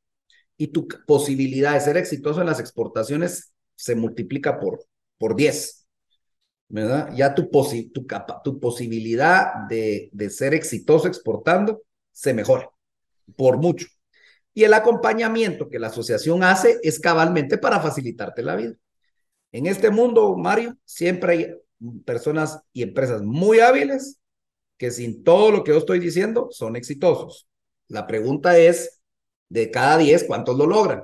y 0.62 0.68
tu 0.68 0.88
posibilidad 1.08 1.74
de 1.74 1.82
ser 1.82 1.98
exitoso 1.98 2.40
en 2.40 2.46
las 2.46 2.60
exportaciones 2.60 3.52
se 3.76 3.96
multiplica 3.96 4.60
por, 4.60 4.86
por 5.18 5.36
10. 5.36 5.88
¿verdad? 6.68 7.12
Ya 7.16 7.34
tu, 7.34 7.50
tu, 7.50 8.06
tu 8.44 8.60
posibilidad 8.60 9.68
de, 9.68 10.12
de 10.14 10.30
ser 10.30 10.54
exitoso 10.54 11.08
exportando 11.08 11.82
se 12.12 12.36
mejora 12.36 12.70
por 13.36 13.58
mucho. 13.58 13.88
Y 14.54 14.64
el 14.64 14.76
acompañamiento 14.76 15.68
que 15.68 15.80
la 15.80 15.88
asociación 15.88 16.44
hace 16.44 16.80
es 16.84 17.00
cabalmente 17.00 17.58
para 17.58 17.80
facilitarte 17.80 18.44
la 18.44 18.56
vida. 18.56 18.76
En 19.52 19.66
este 19.66 19.90
mundo, 19.90 20.38
Mario, 20.38 20.78
siempre 20.86 21.34
hay 21.34 21.56
personas 22.06 22.60
y 22.72 22.84
empresas 22.84 23.24
muy 23.24 23.62
hábiles 23.62 24.20
que 24.78 24.92
sin 24.92 25.24
todo 25.24 25.50
lo 25.50 25.64
que 25.64 25.72
yo 25.72 25.80
estoy 25.80 26.00
diciendo 26.00 26.50
son 26.52 26.76
exitosos. 26.76 27.48
La 27.88 28.06
pregunta 28.06 28.60
es, 28.60 29.01
de 29.52 29.70
cada 29.70 29.98
10, 29.98 30.24
¿cuántos 30.24 30.58
lo 30.58 30.66
logran? 30.66 31.04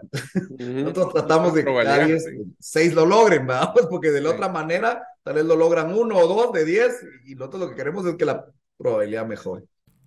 Nosotros 0.57 1.13
tratamos 1.13 1.53
de 1.53 1.65
que 1.65 1.73
cada 1.73 2.05
10, 2.05 2.25
6 2.57 2.93
lo 2.93 3.05
logren, 3.05 3.45
¿verdad? 3.45 3.71
Pues 3.73 3.87
porque 3.87 4.09
de 4.09 4.21
la 4.21 4.29
otra 4.29 4.47
manera, 4.47 5.03
tal 5.21 5.33
vez 5.33 5.43
lo 5.43 5.57
logran 5.57 5.93
uno 5.93 6.17
o 6.17 6.27
dos 6.27 6.53
de 6.53 6.63
10 6.63 7.05
y 7.25 7.35
nosotros 7.35 7.63
lo 7.63 7.69
que 7.69 7.75
queremos 7.75 8.05
es 8.05 8.15
que 8.15 8.23
la 8.23 8.45
probabilidad 8.77 9.27
mejore. 9.27 9.65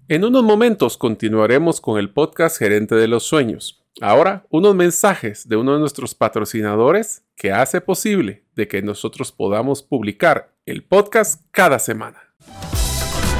En 0.08 0.24
unos 0.24 0.42
momentos 0.42 0.96
continuaremos 0.96 1.82
con 1.82 1.98
el 1.98 2.14
podcast 2.14 2.56
Gerente 2.56 2.94
de 2.94 3.08
los 3.08 3.24
Sueños. 3.24 3.84
Ahora, 4.00 4.46
unos 4.48 4.74
mensajes 4.74 5.46
de 5.46 5.56
uno 5.56 5.74
de 5.74 5.80
nuestros 5.80 6.14
patrocinadores 6.14 7.22
que 7.36 7.52
hace 7.52 7.82
posible 7.82 8.44
de 8.56 8.66
que 8.68 8.80
nosotros 8.80 9.32
podamos 9.32 9.82
publicar 9.82 10.54
el 10.64 10.82
podcast 10.82 11.42
cada 11.50 11.78
semana. 11.78 12.22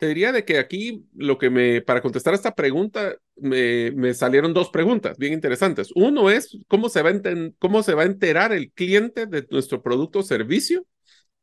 te 0.00 0.08
diría 0.08 0.32
de 0.32 0.46
que 0.46 0.58
aquí 0.58 1.04
lo 1.14 1.36
que 1.36 1.50
me, 1.50 1.82
para 1.82 2.00
contestar 2.00 2.32
esta 2.32 2.54
pregunta, 2.54 3.16
me, 3.36 3.90
me 3.90 4.14
salieron 4.14 4.54
dos 4.54 4.70
preguntas 4.70 5.18
bien 5.18 5.34
interesantes. 5.34 5.90
Uno 5.94 6.30
es 6.30 6.56
cómo 6.68 6.88
se, 6.88 7.02
va 7.02 7.10
a 7.10 7.20
cómo 7.58 7.82
se 7.82 7.92
va 7.92 8.04
a 8.04 8.06
enterar 8.06 8.50
el 8.52 8.72
cliente 8.72 9.26
de 9.26 9.46
nuestro 9.50 9.82
producto 9.82 10.20
o 10.20 10.22
servicio. 10.22 10.86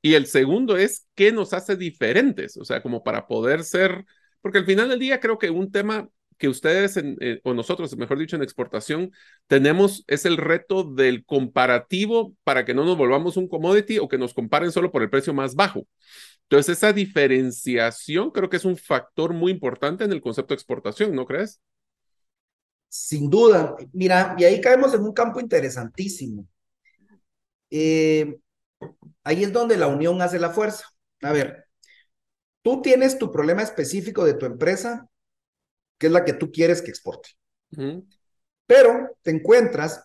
Y 0.02 0.16
el 0.16 0.26
segundo 0.26 0.76
es 0.76 1.08
qué 1.14 1.32
nos 1.32 1.54
hace 1.54 1.76
diferentes, 1.76 2.58
o 2.58 2.66
sea, 2.66 2.82
como 2.82 3.04
para 3.04 3.28
poder 3.28 3.64
ser, 3.64 4.06
porque 4.42 4.58
al 4.58 4.66
final 4.66 4.90
del 4.90 5.00
día 5.00 5.20
creo 5.20 5.38
que 5.38 5.52
un 5.52 5.72
tema 5.72 6.10
que 6.40 6.48
ustedes 6.48 6.98
eh, 6.98 7.42
o 7.44 7.54
nosotros, 7.54 7.96
mejor 7.96 8.18
dicho, 8.18 8.36
en 8.36 8.44
exportación, 8.44 9.12
tenemos 9.46 10.04
es 10.08 10.26
el 10.26 10.38
reto 10.38 10.84
del 10.84 11.26
comparativo 11.26 12.34
para 12.44 12.66
que 12.66 12.74
no 12.74 12.86
nos 12.86 12.98
volvamos 12.98 13.38
un 13.38 13.48
commodity 13.48 14.00
o 14.00 14.08
que 14.08 14.18
nos 14.18 14.34
comparen 14.34 14.72
solo 14.72 14.92
por 14.92 15.04
el 15.04 15.12
precio 15.12 15.34
más 15.34 15.54
bajo. 15.54 15.86
Entonces, 16.50 16.78
esa 16.78 16.94
diferenciación 16.94 18.32
creo 18.32 18.50
que 18.50 18.56
es 18.56 18.64
un 18.64 18.78
factor 18.78 19.34
muy 19.34 19.52
importante 19.52 20.06
en 20.06 20.14
el 20.14 20.22
concepto 20.22 20.54
de 20.54 20.56
exportación, 20.56 21.14
¿no 21.14 21.26
crees? 21.26 21.60
Sin 22.88 23.30
duda. 23.30 23.76
Mira, 23.92 24.34
y 24.38 24.46
ahí 24.46 24.62
caemos 24.62 24.94
en 24.94 25.02
un 25.02 25.12
campo 25.12 25.42
interesantísimo. 25.42 26.48
Eh, 27.70 28.38
ahí 29.26 29.44
es 29.44 29.52
donde 29.52 29.76
la 29.76 29.88
unión 29.88 30.22
hace 30.22 30.40
la 30.40 30.52
fuerza. 30.52 30.86
A 31.22 31.34
ver, 31.34 31.66
tú 32.62 32.82
tienes 32.82 33.20
tu 33.20 33.30
problema 33.30 33.62
específico 33.62 34.24
de 34.24 34.36
tu 34.36 34.46
empresa, 34.46 35.10
que 35.98 36.08
es 36.08 36.14
la 36.14 36.24
que 36.24 36.34
tú 36.34 36.50
quieres 36.50 36.82
que 36.82 36.92
exporte. 36.92 37.32
Pero 38.66 39.18
te 39.22 39.32
encuentras 39.32 40.02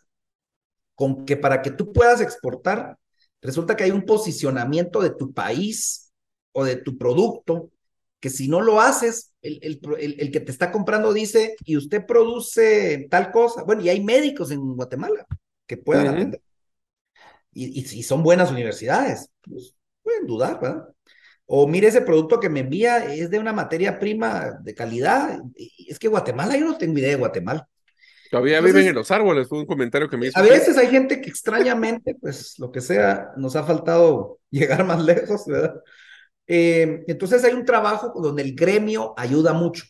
con 0.96 1.24
que 1.24 1.37
para 1.37 1.62
que 1.62 1.70
tú 1.70 1.92
puedas 1.92 2.20
exportar, 2.20 2.98
resulta 3.40 3.76
que 3.76 3.85
hay 3.85 3.92
un 3.92 4.05
posicionamiento 4.05 5.00
de 5.00 5.11
tu 5.11 5.33
país 5.33 6.12
o 6.53 6.65
de 6.65 6.77
tu 6.77 6.97
producto, 6.99 7.71
que 8.21 8.31
si 8.31 8.49
no 8.49 8.61
lo 8.61 8.81
haces, 8.81 9.33
el, 9.43 9.59
el, 9.62 9.81
el, 10.21 10.31
que 10.31 10.41
te 10.41 10.53
está 10.53 10.71
comprando 10.71 11.12
dice, 11.12 11.57
y 11.65 11.77
usted 11.77 12.07
produce 12.07 13.09
tal 13.11 13.33
cosa. 13.33 13.65
Bueno, 13.65 13.83
y 13.83 13.88
hay 13.88 14.03
médicos 14.03 14.51
en 14.53 14.77
Guatemala 14.77 15.27
que 15.67 15.77
puedan 15.77 16.09
atender. 16.09 16.41
Y, 17.53 17.81
y, 17.81 18.03
son 18.03 18.23
buenas 18.23 18.51
universidades, 18.51 19.29
pues 19.43 19.75
pueden 20.03 20.27
dudar, 20.27 20.61
¿verdad? 20.61 20.88
O 21.47 21.67
mire, 21.67 21.88
ese 21.88 22.01
producto 22.01 22.41
que 22.41 22.49
me 22.49 22.61
envía 22.61 23.12
es 23.12 23.29
de 23.29 23.38
una 23.38 23.53
materia 23.53 23.99
prima 23.99 24.59
de 24.62 24.75
calidad. 24.75 25.41
Es 25.87 25.99
que 25.99 26.09
Guatemala, 26.09 26.57
yo 26.57 26.65
no 26.65 26.79
tengo 26.79 26.97
idea 26.97 27.11
de 27.11 27.17
Guatemala. 27.17 27.69
Todavía 28.31 28.62
viven 28.62 28.87
en 28.87 28.95
los 28.95 29.11
árboles, 29.11 29.49
fue 29.49 29.59
un 29.59 29.67
comentario 29.67 30.09
que 30.09 30.17
me 30.17 30.29
hizo. 30.29 30.38
A 30.38 30.43
veces 30.43 30.79
hay 30.79 30.87
gente 30.87 31.21
que 31.21 31.29
extrañamente, 31.29 32.15
pues 32.15 32.59
lo 32.59 32.73
que 32.73 32.81
sea, 32.81 33.33
nos 33.37 33.57
ha 33.57 33.65
faltado 33.65 34.38
llegar 34.51 34.87
más 34.87 35.05
lejos, 35.05 35.45
¿verdad? 35.47 35.75
Eh, 36.46 37.05
entonces 37.07 37.44
hay 37.44 37.55
un 37.55 37.64
trabajo 37.64 38.12
donde 38.20 38.42
el 38.42 38.55
gremio 38.55 39.14
ayuda 39.16 39.52
mucho 39.52 39.85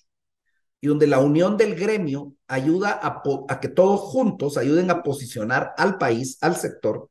y 0.80 0.88
donde 0.88 1.06
la 1.06 1.20
unión 1.20 1.56
del 1.56 1.74
gremio 1.74 2.34
ayuda 2.48 3.00
a, 3.02 3.60
que 3.60 3.68
todos 3.68 4.00
juntos 4.00 4.56
ayuden 4.56 4.90
a 4.90 5.02
posicionar 5.02 5.72
al 5.76 5.96
país, 5.96 6.38
al 6.40 6.56
sector, 6.56 7.08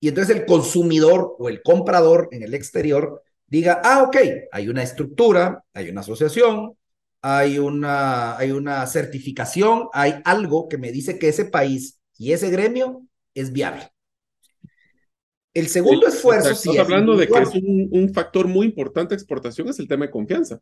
y 0.00 0.08
entonces 0.08 0.36
el 0.36 0.46
consumidor 0.46 1.36
o 1.38 1.48
el 1.48 1.62
comprador 1.62 2.28
en 2.30 2.42
el 2.42 2.54
exterior 2.54 3.22
diga, 3.46 3.80
ah, 3.84 4.04
ok, 4.04 4.16
hay 4.52 4.68
una 4.68 4.82
estructura, 4.82 5.64
hay 5.72 5.90
una 5.90 6.02
asociación, 6.02 6.76
hay 7.22 7.58
una, 7.58 8.36
hay 8.36 8.52
una 8.52 8.86
certificación, 8.86 9.88
hay 9.92 10.20
algo 10.24 10.68
que 10.68 10.78
me 10.78 10.92
dice 10.92 11.18
que 11.18 11.28
ese 11.28 11.46
país 11.46 11.98
y 12.16 12.32
ese 12.32 12.50
gremio 12.50 13.02
es 13.34 13.52
viable. 13.52 13.90
El 15.58 15.68
segundo 15.68 16.06
esfuerzo. 16.06 16.50
Estás 16.50 16.78
hablando 16.78 17.16
de 17.16 17.26
que 17.26 17.38
es 17.38 17.50
un, 17.54 18.12
factor 18.14 18.46
muy 18.46 18.66
importante 18.66 19.14
de 19.14 19.16
exportación, 19.16 19.68
es 19.68 19.78
el 19.78 19.88
tema 19.88 20.06
de 20.06 20.10
confianza. 20.10 20.60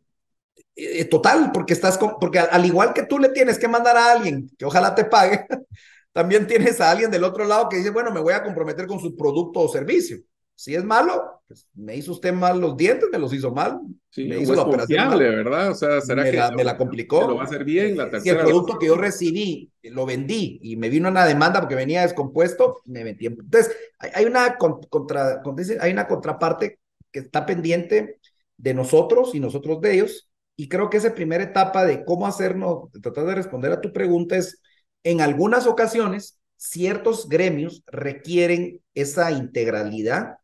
Eh, 0.75 1.05
total, 1.05 1.51
porque 1.53 1.73
estás 1.73 1.97
con, 1.97 2.15
porque 2.19 2.39
al, 2.39 2.65
igual 2.65 2.93
que 2.93 3.03
tú 3.03 3.19
le 3.19 3.29
tienes 3.29 3.57
que 3.57 3.67
mandar 3.67 3.97
a 3.97 4.11
alguien 4.11 4.49
que 4.57 4.65
ojalá 4.65 4.93
te 4.93 5.05
pague, 5.05 5.45
también 6.13 6.47
tienes 6.47 6.81
a 6.81 6.91
alguien 6.91 7.11
del 7.11 7.23
otro 7.23 7.45
lado 7.45 7.69
que 7.69 7.77
dice, 7.77 7.89
bueno, 7.91 8.11
me 8.11 8.19
voy 8.19 8.33
a 8.33 8.43
comprometer 8.43 8.87
con 8.87 8.99
su 8.99 9.15
producto 9.15 9.61
o 9.61 9.69
servicio. 9.69 10.17
Si 10.59 10.73
es 10.73 10.83
malo, 10.83 11.43
pues 11.47 11.67
me 11.75 11.95
hizo 11.95 12.13
usted 12.13 12.33
mal 12.33 12.59
los 12.59 12.75
dientes, 12.75 13.07
me 13.11 13.19
los 13.19 13.31
hizo 13.31 13.51
mal. 13.51 13.79
Sí, 14.09 14.23
me 14.25 14.39
hizo 14.39 14.55
la 14.55 14.63
operación. 14.63 15.15
¿verdad? 15.19 15.69
O 15.69 15.75
sea, 15.75 16.01
¿será 16.01 16.23
me 16.23 16.31
que 16.31 16.37
la, 16.37 16.49
me 16.49 16.63
la 16.63 16.75
complicó? 16.75 17.27
Lo 17.27 17.35
va 17.35 17.43
a 17.43 17.45
hacer 17.45 17.63
bien 17.63 17.95
la 17.95 18.09
tercera. 18.09 18.23
Si 18.23 18.29
el 18.29 18.37
producto 18.43 18.79
que 18.79 18.87
yo 18.87 18.95
recibí 18.95 19.71
lo 19.83 20.07
vendí 20.07 20.59
y 20.63 20.75
me 20.75 20.89
vino 20.89 21.09
una 21.09 21.27
demanda 21.27 21.59
porque 21.59 21.75
venía 21.75 22.01
descompuesto, 22.01 22.81
me 22.85 23.03
metí. 23.03 23.27
Entonces, 23.27 23.71
hay 23.99 24.25
una, 24.25 24.57
contra, 24.57 25.43
hay 25.79 25.91
una 25.91 26.07
contraparte 26.07 26.79
que 27.11 27.19
está 27.19 27.45
pendiente 27.45 28.19
de 28.57 28.73
nosotros 28.73 29.35
y 29.35 29.39
nosotros 29.39 29.79
de 29.79 29.93
ellos. 29.93 30.27
Y 30.55 30.69
creo 30.69 30.89
que 30.89 30.97
esa 30.97 31.13
primera 31.13 31.43
etapa 31.43 31.85
de 31.85 32.03
cómo 32.03 32.25
hacernos, 32.25 32.91
de 32.93 32.99
tratar 32.99 33.27
de 33.27 33.35
responder 33.35 33.71
a 33.73 33.81
tu 33.81 33.93
pregunta 33.93 34.35
es, 34.35 34.59
en 35.03 35.21
algunas 35.21 35.67
ocasiones, 35.67 36.39
ciertos 36.55 37.29
gremios 37.29 37.83
requieren 37.85 38.81
esa 38.95 39.29
integralidad 39.31 40.37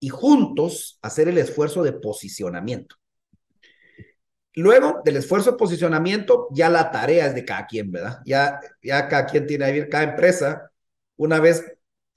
y 0.00 0.08
juntos 0.08 0.98
hacer 1.02 1.28
el 1.28 1.38
esfuerzo 1.38 1.82
de 1.82 1.92
posicionamiento. 1.92 2.96
Luego 4.54 5.02
del 5.04 5.16
esfuerzo 5.16 5.52
de 5.52 5.58
posicionamiento, 5.58 6.48
ya 6.50 6.70
la 6.70 6.90
tarea 6.90 7.26
es 7.26 7.34
de 7.34 7.44
cada 7.44 7.66
quien, 7.66 7.92
¿verdad? 7.92 8.20
Ya, 8.24 8.58
ya 8.82 9.06
cada 9.08 9.26
quien 9.26 9.46
tiene 9.46 9.66
que 9.66 9.76
ir, 9.78 9.88
cada 9.88 10.04
empresa, 10.04 10.70
una 11.16 11.40
vez 11.40 11.64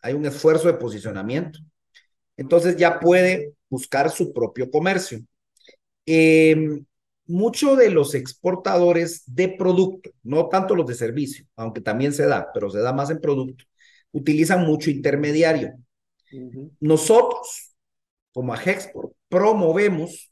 hay 0.01 0.13
un 0.13 0.25
esfuerzo 0.25 0.67
de 0.67 0.75
posicionamiento, 0.75 1.59
entonces 2.37 2.77
ya 2.77 2.99
puede 2.99 3.53
buscar 3.69 4.09
su 4.09 4.31
propio 4.31 4.71
comercio. 4.71 5.19
Eh, 6.05 6.81
muchos 7.29 7.77
de 7.77 7.91
los 7.91 8.15
exportadores 8.15 9.23
de 9.27 9.49
producto, 9.49 10.09
no 10.23 10.49
tanto 10.49 10.75
los 10.75 10.87
de 10.87 10.95
servicio, 10.95 11.45
aunque 11.55 11.81
también 11.81 12.11
se 12.11 12.25
da, 12.25 12.49
pero 12.53 12.69
se 12.69 12.79
da 12.79 12.91
más 12.91 13.11
en 13.11 13.21
producto, 13.21 13.65
utilizan 14.11 14.65
mucho 14.65 14.89
intermediario. 14.89 15.73
Nosotros, 16.79 17.68
como 18.33 18.53
a 18.53 18.61
Hexport, 18.61 19.13
promovemos 19.27 20.31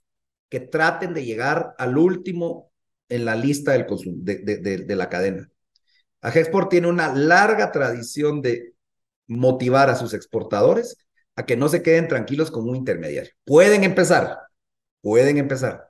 que 0.50 0.60
traten 0.60 1.14
de 1.14 1.26
llegar 1.26 1.74
al 1.78 1.98
último 1.98 2.72
en 3.10 3.26
la 3.26 3.36
lista 3.36 3.74
del 3.74 3.86
de, 4.24 4.84
de, 4.86 4.96
la 4.96 5.10
cadena. 5.10 5.50
Hexport 6.22 6.70
tiene 6.70 6.88
una 6.88 7.14
larga 7.14 7.72
tradición 7.72 8.42
de 8.42 8.74
motivar 9.28 9.90
a 9.90 9.96
sus 9.96 10.14
exportadores 10.14 10.98
a 11.36 11.46
que 11.46 11.56
no 11.56 11.70
se 11.70 11.82
queden 11.84 12.08
tranquilos 12.08 12.52
con 12.52 12.68
un 12.68 12.76
intermediario. 12.76 13.32
Pueden 13.46 13.84
empezar, 13.84 14.38
pueden 15.02 15.38
empezar, 15.38 15.86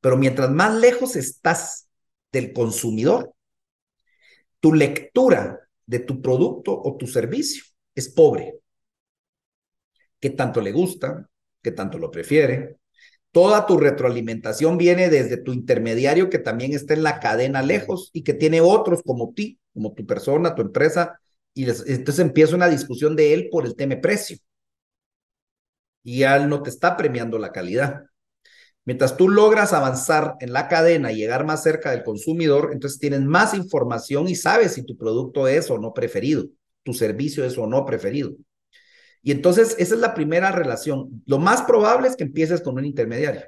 pero 0.00 0.16
mientras 0.16 0.50
más 0.50 0.74
lejos 0.74 1.16
estás 1.16 1.88
del 2.32 2.52
consumidor, 2.52 3.34
tu 4.60 4.74
lectura 4.74 5.60
de 5.86 6.00
tu 6.00 6.20
producto 6.20 6.78
o 6.82 6.96
tu 6.96 7.06
servicio 7.06 7.62
es 7.94 8.08
pobre. 8.08 8.58
¿Qué 10.20 10.30
tanto 10.30 10.60
le 10.60 10.72
gusta? 10.72 11.28
Que 11.62 11.72
tanto 11.72 11.98
lo 11.98 12.10
prefiere. 12.10 12.76
Toda 13.32 13.66
tu 13.66 13.78
retroalimentación 13.78 14.78
viene 14.78 15.10
desde 15.10 15.36
tu 15.36 15.52
intermediario 15.52 16.30
que 16.30 16.38
también 16.38 16.72
está 16.72 16.94
en 16.94 17.02
la 17.02 17.20
cadena 17.20 17.62
lejos 17.62 18.10
y 18.12 18.22
que 18.24 18.34
tiene 18.34 18.60
otros 18.60 19.02
como 19.04 19.32
ti, 19.34 19.58
como 19.74 19.92
tu 19.94 20.06
persona, 20.06 20.54
tu 20.54 20.62
empresa 20.62 21.20
Y 21.54 21.64
entonces 21.64 22.18
empieza 22.20 22.56
una 22.56 22.68
discusión 22.68 23.16
de 23.16 23.34
él 23.34 23.48
por 23.50 23.66
el 23.66 23.76
tema 23.76 23.96
precio. 24.00 24.38
Y 26.02 26.22
él 26.22 26.48
no 26.48 26.62
te 26.62 26.70
está 26.70 26.96
premiando 26.96 27.38
la 27.38 27.52
calidad. 27.52 28.04
Mientras 28.84 29.16
tú 29.16 29.28
logras 29.28 29.72
avanzar 29.74 30.36
en 30.40 30.52
la 30.52 30.68
cadena 30.68 31.12
y 31.12 31.16
llegar 31.16 31.44
más 31.44 31.62
cerca 31.62 31.90
del 31.90 32.04
consumidor, 32.04 32.70
entonces 32.72 32.98
tienes 32.98 33.20
más 33.20 33.54
información 33.54 34.28
y 34.28 34.34
sabes 34.34 34.74
si 34.74 34.84
tu 34.84 34.96
producto 34.96 35.46
es 35.46 35.70
o 35.70 35.78
no 35.78 35.92
preferido, 35.92 36.46
tu 36.84 36.94
servicio 36.94 37.44
es 37.44 37.58
o 37.58 37.66
no 37.66 37.84
preferido. 37.84 38.32
Y 39.22 39.32
entonces 39.32 39.74
esa 39.78 39.94
es 39.94 40.00
la 40.00 40.14
primera 40.14 40.52
relación. 40.52 41.22
Lo 41.26 41.38
más 41.38 41.62
probable 41.62 42.08
es 42.08 42.16
que 42.16 42.24
empieces 42.24 42.60
con 42.60 42.76
un 42.76 42.84
intermediario. 42.84 43.42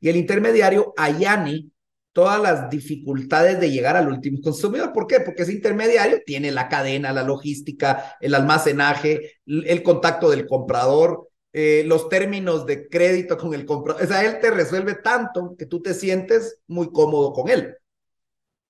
Y 0.00 0.08
el 0.08 0.16
intermediario 0.16 0.94
allane 0.96 1.70
todas 2.12 2.40
las 2.40 2.70
dificultades 2.70 3.60
de 3.60 3.70
llegar 3.70 3.94
al 3.94 4.08
último 4.08 4.40
consumidor. 4.40 4.92
¿Por 4.94 5.06
qué? 5.06 5.20
Porque 5.20 5.42
ese 5.42 5.52
intermediario 5.52 6.22
tiene 6.24 6.50
la 6.50 6.68
cadena, 6.68 7.12
la 7.12 7.22
logística, 7.22 8.16
el 8.20 8.34
almacenaje, 8.34 9.32
el 9.44 9.82
contacto 9.82 10.30
del 10.30 10.46
comprador, 10.46 11.28
eh, 11.52 11.84
los 11.86 12.08
términos 12.08 12.64
de 12.64 12.88
crédito 12.88 13.36
con 13.36 13.52
el 13.52 13.66
comprador. 13.66 14.02
O 14.02 14.06
sea, 14.06 14.24
él 14.24 14.40
te 14.40 14.50
resuelve 14.50 14.94
tanto 14.94 15.56
que 15.58 15.66
tú 15.66 15.82
te 15.82 15.92
sientes 15.92 16.58
muy 16.66 16.90
cómodo 16.90 17.34
con 17.34 17.50
él. 17.50 17.76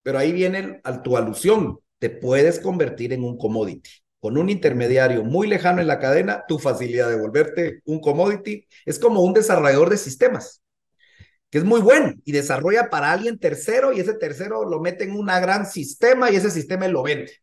Pero 0.03 0.19
ahí 0.19 0.33
viene 0.33 0.81
a 0.83 1.03
tu 1.03 1.17
alusión. 1.17 1.79
Te 1.99 2.11
puedes 2.11 2.59
convertir 2.59 3.13
en 3.13 3.23
un 3.23 3.39
commodity. 3.39 3.91
Con 4.27 4.39
un 4.39 4.51
intermediario 4.51 5.23
muy 5.23 5.47
lejano 5.47 5.81
en 5.81 5.87
la 5.87 6.01
cadena, 6.01 6.43
tu 6.49 6.59
facilidad 6.59 7.09
de 7.09 7.17
volverte 7.17 7.81
un 7.85 8.01
commodity 8.01 8.67
es 8.85 8.99
como 8.99 9.21
un 9.21 9.33
desarrollador 9.33 9.89
de 9.89 9.99
sistemas 9.99 10.65
que 11.49 11.59
es 11.59 11.65
muy 11.65 11.81
bueno 11.81 12.13
y 12.25 12.33
desarrolla 12.33 12.91
para 12.91 13.13
alguien 13.13 13.39
tercero 13.39 13.93
y 13.93 14.01
ese 14.01 14.15
tercero 14.15 14.69
lo 14.69 14.81
mete 14.81 15.05
en 15.05 15.13
un 15.13 15.27
gran 15.27 15.65
sistema 15.65 16.29
y 16.29 16.35
ese 16.35 16.51
sistema 16.51 16.89
lo 16.89 17.05
vende. 17.05 17.35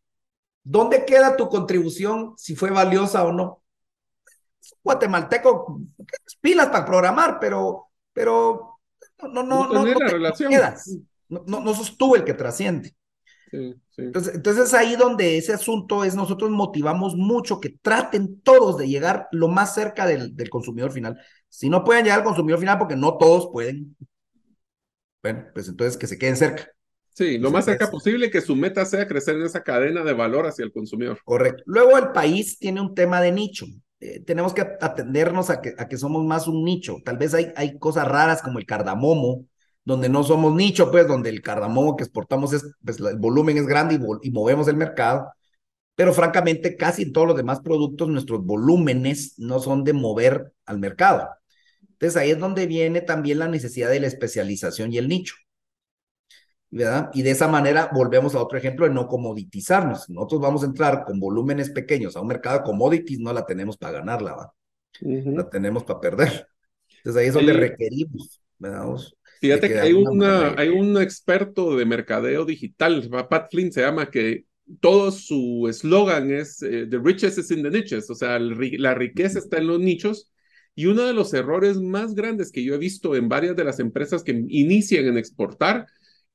¿Dónde 0.62 1.06
queda 1.06 1.36
tu 1.36 1.48
contribución 1.48 2.34
si 2.36 2.54
fue 2.54 2.68
valiosa 2.68 3.24
o 3.24 3.32
no? 3.32 3.62
Guatemalteco, 4.82 5.80
pilas 6.42 6.66
para 6.66 6.84
programar, 6.84 7.38
pero, 7.40 7.86
pero 8.12 8.78
no, 9.22 9.42
no, 9.42 9.42
no, 9.42 9.68
no, 9.72 9.84
no, 9.86 10.32
te 10.34 10.48
quedas. 10.48 10.86
No, 11.30 11.44
no, 11.46 11.60
no 11.60 11.72
sos 11.72 11.96
tú 11.96 12.14
el 12.14 12.24
que 12.24 12.34
trasciende. 12.34 12.94
Entonces, 13.96 14.34
entonces 14.34 14.74
ahí 14.74 14.96
donde 14.96 15.38
ese 15.38 15.52
asunto 15.52 16.04
es, 16.04 16.14
nosotros 16.14 16.50
motivamos 16.50 17.14
mucho 17.16 17.60
que 17.60 17.70
traten 17.80 18.40
todos 18.40 18.78
de 18.78 18.88
llegar 18.88 19.28
lo 19.32 19.48
más 19.48 19.74
cerca 19.74 20.06
del, 20.06 20.34
del 20.34 20.50
consumidor 20.50 20.92
final. 20.92 21.18
Si 21.48 21.68
no 21.68 21.84
pueden 21.84 22.04
llegar 22.04 22.20
al 22.20 22.24
consumidor 22.24 22.58
final, 22.58 22.78
porque 22.78 22.96
no 22.96 23.16
todos 23.18 23.48
pueden, 23.52 23.96
bueno, 25.22 25.46
pues 25.54 25.68
entonces 25.68 25.96
que 25.96 26.06
se 26.06 26.18
queden 26.18 26.36
cerca. 26.36 26.68
Sí, 27.14 27.38
lo 27.38 27.50
más 27.50 27.64
cerca 27.64 27.90
posible 27.90 28.30
que 28.30 28.40
su 28.40 28.56
meta 28.56 28.84
sea 28.84 29.06
crecer 29.06 29.36
en 29.36 29.44
esa 29.44 29.62
cadena 29.62 30.02
de 30.02 30.12
valor 30.12 30.46
hacia 30.46 30.64
el 30.64 30.72
consumidor. 30.72 31.18
Correcto. 31.24 31.62
Luego 31.64 31.96
el 31.96 32.10
país 32.10 32.58
tiene 32.58 32.80
un 32.80 32.94
tema 32.94 33.20
de 33.20 33.32
nicho. 33.32 33.66
Eh, 34.00 34.20
tenemos 34.20 34.52
que 34.52 34.62
atendernos 34.80 35.48
a 35.48 35.62
que, 35.62 35.74
a 35.78 35.88
que 35.88 35.96
somos 35.96 36.24
más 36.24 36.46
un 36.46 36.62
nicho. 36.64 36.96
Tal 37.04 37.16
vez 37.16 37.32
hay, 37.32 37.52
hay 37.56 37.78
cosas 37.78 38.06
raras 38.06 38.42
como 38.42 38.58
el 38.58 38.66
cardamomo, 38.66 39.46
donde 39.84 40.08
no 40.08 40.24
somos 40.24 40.54
nicho, 40.54 40.90
pues, 40.90 41.06
donde 41.08 41.30
el 41.30 41.42
cardamomo 41.42 41.96
que 41.96 42.04
exportamos 42.04 42.52
es, 42.52 42.64
pues, 42.84 43.00
el 43.00 43.18
volumen 43.18 43.58
es 43.58 43.66
grande 43.66 43.96
y, 43.96 44.28
y 44.28 44.30
movemos 44.30 44.68
el 44.68 44.76
mercado. 44.76 45.30
Pero 45.94 46.12
francamente, 46.12 46.76
casi 46.76 47.02
en 47.02 47.12
todos 47.12 47.26
los 47.28 47.36
demás 47.36 47.60
productos, 47.60 48.08
nuestros 48.08 48.44
volúmenes 48.44 49.34
no 49.38 49.60
son 49.60 49.84
de 49.84 49.92
mover 49.92 50.52
al 50.66 50.78
mercado. 50.78 51.28
Entonces 51.92 52.16
ahí 52.20 52.30
es 52.30 52.38
donde 52.38 52.66
viene 52.66 53.00
también 53.00 53.38
la 53.38 53.48
necesidad 53.48 53.90
de 53.90 54.00
la 54.00 54.08
especialización 54.08 54.92
y 54.92 54.98
el 54.98 55.08
nicho. 55.08 55.34
¿verdad? 56.70 57.10
Y 57.14 57.22
de 57.22 57.30
esa 57.30 57.46
manera 57.46 57.90
volvemos 57.94 58.34
a 58.34 58.42
otro 58.42 58.58
ejemplo 58.58 58.86
de 58.86 58.92
no 58.92 59.06
comoditizarnos. 59.06 60.10
Nosotros 60.10 60.40
vamos 60.40 60.62
a 60.64 60.66
entrar 60.66 61.04
con 61.04 61.20
volúmenes 61.20 61.70
pequeños 61.70 62.16
a 62.16 62.20
un 62.20 62.26
mercado 62.26 62.58
de 62.58 62.64
commodities, 62.64 63.20
no 63.20 63.32
la 63.32 63.46
tenemos 63.46 63.76
para 63.76 64.00
ganarla, 64.00 64.34
¿va? 64.34 64.54
La 65.32 65.48
tenemos 65.48 65.84
para 65.84 66.00
perder. 66.00 66.48
Entonces 66.98 67.22
ahí 67.22 67.28
es 67.28 67.34
donde 67.34 67.52
requerimos, 67.52 68.42
¿verdad? 68.58 68.86
Fíjate 69.44 69.68
que, 69.68 69.78
hay, 69.78 69.92
una, 69.92 70.54
hay 70.56 70.70
un 70.70 70.96
experto 70.96 71.76
de 71.76 71.84
mercadeo 71.84 72.46
digital, 72.46 73.10
Pat 73.28 73.50
Flynn 73.50 73.70
se 73.70 73.82
llama, 73.82 74.10
que 74.10 74.46
todo 74.80 75.10
su 75.10 75.66
eslogan 75.68 76.32
es 76.32 76.62
eh, 76.62 76.86
The 76.88 76.98
riches 76.98 77.36
is 77.36 77.50
in 77.50 77.62
the 77.62 77.70
niches, 77.70 78.08
o 78.08 78.14
sea, 78.14 78.38
la 78.38 78.94
riqueza 78.94 79.38
está 79.38 79.58
en 79.58 79.66
los 79.66 79.80
nichos. 79.80 80.30
Y 80.74 80.86
uno 80.86 81.02
de 81.02 81.12
los 81.12 81.34
errores 81.34 81.76
más 81.76 82.14
grandes 82.14 82.50
que 82.50 82.64
yo 82.64 82.74
he 82.74 82.78
visto 82.78 83.14
en 83.14 83.28
varias 83.28 83.54
de 83.54 83.64
las 83.64 83.78
empresas 83.78 84.24
que 84.24 84.32
inician 84.48 85.04
en 85.06 85.18
exportar 85.18 85.86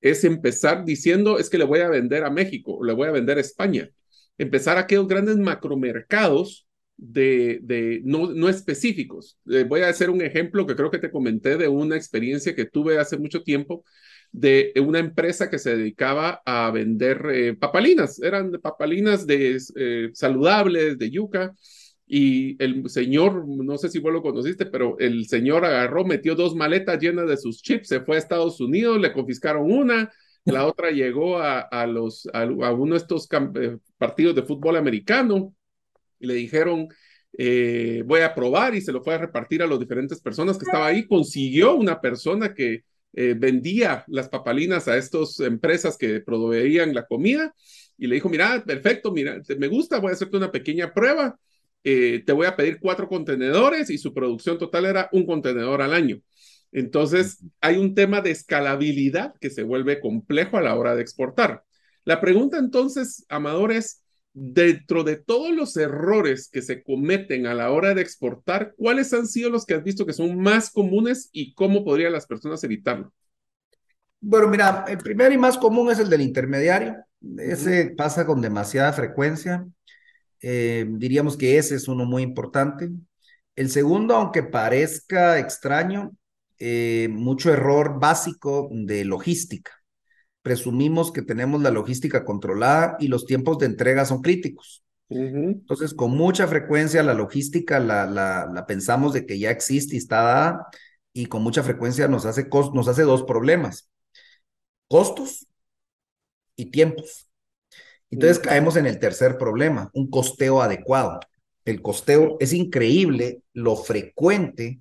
es 0.01 0.23
empezar 0.23 0.85
diciendo, 0.85 1.39
es 1.39 1.49
que 1.49 1.57
le 1.57 1.65
voy 1.65 1.79
a 1.79 1.89
vender 1.89 2.23
a 2.23 2.29
México, 2.29 2.83
le 2.83 2.93
voy 2.93 3.07
a 3.07 3.11
vender 3.11 3.37
a 3.37 3.41
España. 3.41 3.89
Empezar 4.37 4.77
a 4.77 4.81
aquellos 4.81 5.07
grandes 5.07 5.35
macromercados 5.37 6.68
de, 7.01 7.59
de 7.63 8.01
no, 8.03 8.31
no 8.31 8.49
específicos. 8.49 9.37
voy 9.67 9.81
a 9.81 9.89
hacer 9.89 10.09
un 10.09 10.21
ejemplo 10.21 10.67
que 10.67 10.75
creo 10.75 10.91
que 10.91 10.99
te 10.99 11.11
comenté 11.11 11.57
de 11.57 11.67
una 11.67 11.95
experiencia 11.95 12.55
que 12.55 12.65
tuve 12.65 12.99
hace 12.99 13.17
mucho 13.17 13.43
tiempo 13.43 13.83
de 14.31 14.73
una 14.85 14.99
empresa 14.99 15.49
que 15.49 15.57
se 15.57 15.75
dedicaba 15.75 16.41
a 16.45 16.69
vender 16.71 17.25
eh, 17.31 17.55
papalinas, 17.55 18.21
eran 18.21 18.51
papalinas 18.61 19.25
de 19.25 19.59
eh, 19.75 20.09
saludables, 20.13 20.97
de 20.99 21.09
yuca, 21.09 21.55
y 22.05 22.61
el 22.63 22.89
señor, 22.89 23.47
no 23.47 23.77
sé 23.77 23.89
si 23.89 23.99
vos 23.99 24.11
lo 24.11 24.21
conociste, 24.21 24.65
pero 24.65 24.97
el 24.99 25.27
señor 25.27 25.63
agarró, 25.63 26.05
metió 26.05 26.35
dos 26.35 26.55
maletas 26.55 26.99
llenas 26.99 27.27
de 27.27 27.37
sus 27.37 27.61
chips, 27.61 27.87
se 27.87 28.01
fue 28.01 28.15
a 28.15 28.19
Estados 28.19 28.59
Unidos, 28.59 28.99
le 28.99 29.13
confiscaron 29.13 29.71
una, 29.71 30.11
la 30.45 30.65
otra 30.65 30.89
llegó 30.89 31.37
a, 31.37 31.59
a 31.59 31.85
los, 31.85 32.27
a, 32.33 32.45
uno 32.45 32.93
de 32.93 32.97
estos 32.97 33.27
eh, 33.31 33.77
partidos 33.97 34.35
de 34.35 34.43
fútbol 34.43 34.77
americano 34.77 35.53
y 36.19 36.27
le 36.27 36.33
dijeron, 36.35 36.87
eh, 37.37 38.03
voy 38.05 38.21
a 38.21 38.33
probar 38.35 38.75
y 38.75 38.81
se 38.81 38.91
lo 38.91 39.03
fue 39.03 39.15
a 39.15 39.19
repartir 39.19 39.61
a 39.61 39.67
las 39.67 39.79
diferentes 39.79 40.19
personas 40.21 40.57
que 40.57 40.65
estaba 40.65 40.87
ahí. 40.87 41.07
Consiguió 41.07 41.75
una 41.75 42.01
persona 42.01 42.53
que 42.53 42.83
eh, 43.13 43.35
vendía 43.37 44.03
las 44.07 44.29
papalinas 44.29 44.87
a 44.87 44.97
estas 44.97 45.39
empresas 45.39 45.97
que 45.97 46.21
proveían 46.21 46.93
la 46.93 47.05
comida 47.05 47.53
y 47.97 48.07
le 48.07 48.15
dijo, 48.15 48.29
mira, 48.29 48.63
perfecto, 48.65 49.11
mira, 49.11 49.41
me 49.57 49.67
gusta, 49.67 49.99
voy 49.99 50.11
a 50.11 50.13
hacerte 50.13 50.37
una 50.37 50.51
pequeña 50.51 50.93
prueba 50.93 51.37
eh, 51.83 52.23
te 52.25 52.33
voy 52.33 52.45
a 52.45 52.55
pedir 52.55 52.79
cuatro 52.79 53.07
contenedores 53.07 53.89
y 53.89 53.97
su 53.97 54.13
producción 54.13 54.57
total 54.57 54.85
era 54.85 55.09
un 55.11 55.25
contenedor 55.25 55.81
al 55.81 55.93
año. 55.93 56.21
Entonces, 56.71 57.43
hay 57.61 57.77
un 57.77 57.95
tema 57.95 58.21
de 58.21 58.31
escalabilidad 58.31 59.33
que 59.39 59.49
se 59.49 59.63
vuelve 59.63 59.99
complejo 59.99 60.57
a 60.57 60.61
la 60.61 60.75
hora 60.75 60.95
de 60.95 61.01
exportar. 61.01 61.63
La 62.05 62.21
pregunta 62.21 62.57
entonces, 62.57 63.25
Amador, 63.29 63.71
es, 63.71 64.03
dentro 64.33 65.03
de 65.03 65.17
todos 65.17 65.51
los 65.51 65.75
errores 65.77 66.49
que 66.51 66.61
se 66.61 66.83
cometen 66.83 67.47
a 67.47 67.53
la 67.53 67.71
hora 67.71 67.93
de 67.93 68.01
exportar, 68.01 68.73
¿cuáles 68.77 69.13
han 69.13 69.27
sido 69.27 69.49
los 69.49 69.65
que 69.65 69.73
has 69.73 69.83
visto 69.83 70.05
que 70.05 70.13
son 70.13 70.39
más 70.39 70.69
comunes 70.69 71.29
y 71.31 71.53
cómo 71.53 71.83
podrían 71.83 72.13
las 72.13 72.25
personas 72.25 72.63
evitarlo? 72.63 73.13
Bueno, 74.21 74.47
mira, 74.49 74.85
el 74.87 74.97
primero 74.97 75.33
y 75.33 75.37
más 75.37 75.57
común 75.57 75.91
es 75.91 75.99
el 75.99 76.09
del 76.09 76.21
intermediario. 76.21 76.95
Ese 77.37 77.93
pasa 77.97 78.25
con 78.25 78.41
demasiada 78.41 78.91
frecuencia. 78.93 79.65
Eh, 80.41 80.85
diríamos 80.89 81.37
que 81.37 81.57
ese 81.57 81.75
es 81.75 81.87
uno 81.87 82.05
muy 82.05 82.23
importante. 82.23 82.89
El 83.55 83.69
segundo, 83.69 84.15
aunque 84.15 84.43
parezca 84.43 85.39
extraño, 85.39 86.11
eh, 86.59 87.07
mucho 87.09 87.51
error 87.51 87.99
básico 87.99 88.69
de 88.71 89.05
logística. 89.05 89.71
Presumimos 90.49 91.11
que 91.11 91.21
tenemos 91.21 91.61
la 91.61 91.69
logística 91.69 92.25
controlada 92.25 92.97
y 92.99 93.07
los 93.07 93.27
tiempos 93.27 93.59
de 93.59 93.67
entrega 93.67 94.03
son 94.03 94.23
críticos. 94.23 94.83
Entonces, 95.07 95.93
con 95.93 96.09
mucha 96.17 96.47
frecuencia 96.47 97.03
la 97.03 97.13
logística 97.13 97.79
la, 97.79 98.07
la, 98.07 98.65
pensamos 98.65 99.13
de 99.13 99.27
que 99.27 99.37
ya 99.37 99.51
existe 99.51 99.93
y 99.93 99.99
está 99.99 100.23
dada 100.23 100.67
y 101.13 101.27
con 101.27 101.43
mucha 101.43 101.61
frecuencia 101.61 102.07
nos 102.07 102.25
hace, 102.25 102.49
nos 102.73 102.87
hace 102.87 103.03
dos 103.03 103.25
problemas. 103.25 103.91
Costos 104.87 105.45
y 106.55 106.71
tiempos. 106.71 107.29
Entonces 108.09 108.39
caemos 108.39 108.75
en 108.75 108.87
el 108.87 108.97
tercer 108.97 109.37
problema, 109.37 109.91
un 109.93 110.09
costeo 110.09 110.63
adecuado. 110.63 111.19
El 111.63 111.83
costeo 111.83 112.37
es 112.39 112.53
increíble 112.53 113.43
lo 113.53 113.75
frecuente 113.75 114.79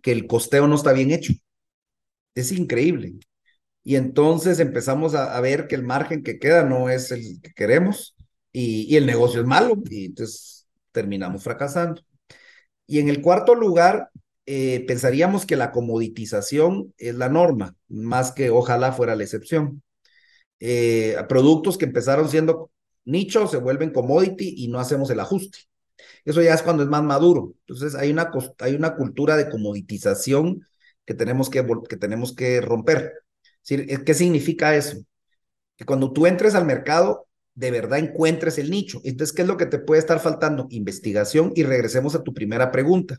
que 0.00 0.12
el 0.12 0.26
costeo 0.26 0.66
no 0.66 0.76
está 0.76 0.94
bien 0.94 1.10
hecho. 1.10 1.34
Es 2.34 2.52
increíble. 2.52 3.16
Y 3.84 3.96
entonces 3.96 4.60
empezamos 4.60 5.14
a, 5.14 5.38
ver 5.40 5.68
que 5.68 5.74
el 5.74 5.84
margen 5.84 6.22
que 6.22 6.38
queda 6.38 6.64
no 6.64 6.88
es 6.88 7.12
el 7.12 7.40
que 7.42 7.52
queremos 7.52 8.16
y, 8.52 8.96
el 8.96 9.06
negocio 9.06 9.40
es 9.42 9.46
malo 9.46 9.76
y 9.90 10.06
entonces 10.06 10.66
terminamos 10.92 11.44
fracasando. 11.44 12.02
Y 12.86 13.00
en 13.00 13.08
el 13.08 13.20
cuarto 13.22 13.54
lugar, 13.54 14.10
eh, 14.46 14.84
pensaríamos 14.86 15.46
que 15.46 15.56
la 15.56 15.70
comoditización 15.72 16.94
es 16.98 17.14
la 17.16 17.28
norma, 17.28 17.76
más 17.88 18.32
que 18.32 18.50
ojalá 18.50 18.92
fuera 18.92 19.16
la 19.16 19.24
excepción. 19.24 19.82
Eh, 20.60 21.16
productos 21.28 21.76
que 21.78 21.84
empezaron 21.84 22.28
siendo 22.28 22.70
nichos 23.04 23.50
se 23.50 23.58
vuelven 23.58 23.90
commodity 23.92 24.54
y 24.56 24.68
no 24.68 24.80
hacemos 24.80 25.10
el 25.10 25.20
ajuste. 25.20 25.58
Eso 26.24 26.42
ya 26.42 26.54
es 26.54 26.62
cuando 26.62 26.82
es 26.82 26.88
más 26.88 27.02
maduro. 27.02 27.54
Entonces 27.66 27.94
hay 27.94 28.10
una, 28.10 28.30
hay 28.60 28.74
una 28.74 28.96
cultura 28.96 29.36
de 29.36 29.50
comoditización 29.50 30.66
que 31.04 31.14
tenemos 31.14 31.50
que, 31.50 31.66
que, 31.88 31.96
tenemos 31.96 32.34
que 32.34 32.60
romper. 32.60 33.23
¿Qué 33.66 34.14
significa 34.14 34.74
eso? 34.76 34.98
Que 35.76 35.84
cuando 35.84 36.12
tú 36.12 36.26
entres 36.26 36.54
al 36.54 36.66
mercado, 36.66 37.26
de 37.54 37.70
verdad 37.70 37.98
encuentres 37.98 38.58
el 38.58 38.70
nicho. 38.70 39.00
Entonces, 39.04 39.34
¿qué 39.34 39.42
es 39.42 39.48
lo 39.48 39.56
que 39.56 39.66
te 39.66 39.78
puede 39.78 40.00
estar 40.00 40.20
faltando? 40.20 40.66
Investigación 40.70 41.52
y 41.54 41.62
regresemos 41.62 42.14
a 42.14 42.22
tu 42.22 42.34
primera 42.34 42.70
pregunta. 42.70 43.18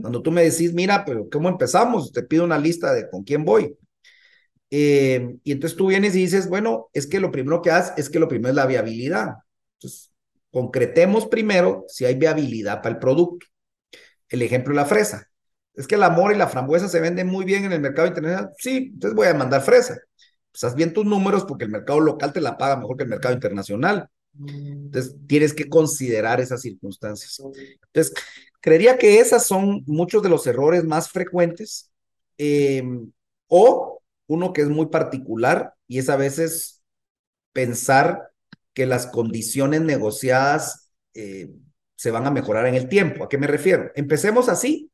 Cuando 0.00 0.22
tú 0.22 0.30
me 0.30 0.44
decís, 0.44 0.72
mira, 0.72 1.04
pero 1.04 1.28
¿cómo 1.30 1.48
empezamos? 1.48 2.12
Te 2.12 2.22
pido 2.22 2.44
una 2.44 2.58
lista 2.58 2.92
de 2.94 3.08
con 3.10 3.24
quién 3.24 3.44
voy. 3.44 3.76
Eh, 4.70 5.36
y 5.44 5.52
entonces 5.52 5.76
tú 5.76 5.88
vienes 5.88 6.14
y 6.16 6.20
dices, 6.20 6.48
bueno, 6.48 6.88
es 6.92 7.06
que 7.06 7.20
lo 7.20 7.30
primero 7.30 7.62
que 7.62 7.70
haces 7.70 7.94
es 7.96 8.10
que 8.10 8.18
lo 8.18 8.28
primero 8.28 8.50
es 8.50 8.56
la 8.56 8.66
viabilidad. 8.66 9.34
Entonces, 9.74 10.12
concretemos 10.50 11.26
primero 11.26 11.84
si 11.88 12.04
hay 12.04 12.14
viabilidad 12.14 12.82
para 12.82 12.94
el 12.94 13.00
producto. 13.00 13.46
El 14.28 14.42
ejemplo 14.42 14.72
de 14.72 14.76
la 14.76 14.86
fresa. 14.86 15.28
Es 15.76 15.86
que 15.86 15.94
el 15.94 16.02
amor 16.02 16.32
y 16.32 16.38
la 16.38 16.48
frambuesa 16.48 16.88
se 16.88 17.00
venden 17.00 17.26
muy 17.26 17.44
bien 17.44 17.64
en 17.64 17.72
el 17.72 17.80
mercado 17.80 18.08
internacional. 18.08 18.50
Sí, 18.58 18.90
entonces 18.94 19.14
voy 19.14 19.28
a 19.28 19.34
mandar 19.34 19.62
fresa. 19.62 19.98
Pues 20.50 20.64
haz 20.64 20.74
bien 20.74 20.94
tus 20.94 21.04
números 21.04 21.44
porque 21.44 21.64
el 21.64 21.70
mercado 21.70 22.00
local 22.00 22.32
te 22.32 22.40
la 22.40 22.56
paga 22.56 22.76
mejor 22.76 22.96
que 22.96 23.04
el 23.04 23.10
mercado 23.10 23.34
internacional. 23.34 24.08
Entonces, 24.38 25.14
tienes 25.26 25.54
que 25.54 25.68
considerar 25.68 26.40
esas 26.40 26.62
circunstancias. 26.62 27.40
Entonces, 27.86 28.14
creería 28.60 28.98
que 28.98 29.20
esas 29.20 29.46
son 29.46 29.82
muchos 29.86 30.22
de 30.22 30.28
los 30.28 30.46
errores 30.46 30.84
más 30.84 31.10
frecuentes. 31.10 31.90
Eh, 32.38 32.82
o 33.48 34.00
uno 34.26 34.52
que 34.52 34.62
es 34.62 34.68
muy 34.68 34.86
particular 34.86 35.74
y 35.86 35.98
es 35.98 36.08
a 36.08 36.16
veces 36.16 36.82
pensar 37.52 38.30
que 38.74 38.86
las 38.86 39.06
condiciones 39.06 39.80
negociadas 39.82 40.90
eh, 41.14 41.50
se 41.94 42.10
van 42.10 42.26
a 42.26 42.30
mejorar 42.30 42.66
en 42.66 42.74
el 42.74 42.88
tiempo. 42.88 43.24
¿A 43.24 43.28
qué 43.28 43.38
me 43.38 43.46
refiero? 43.46 43.90
Empecemos 43.94 44.48
así 44.48 44.90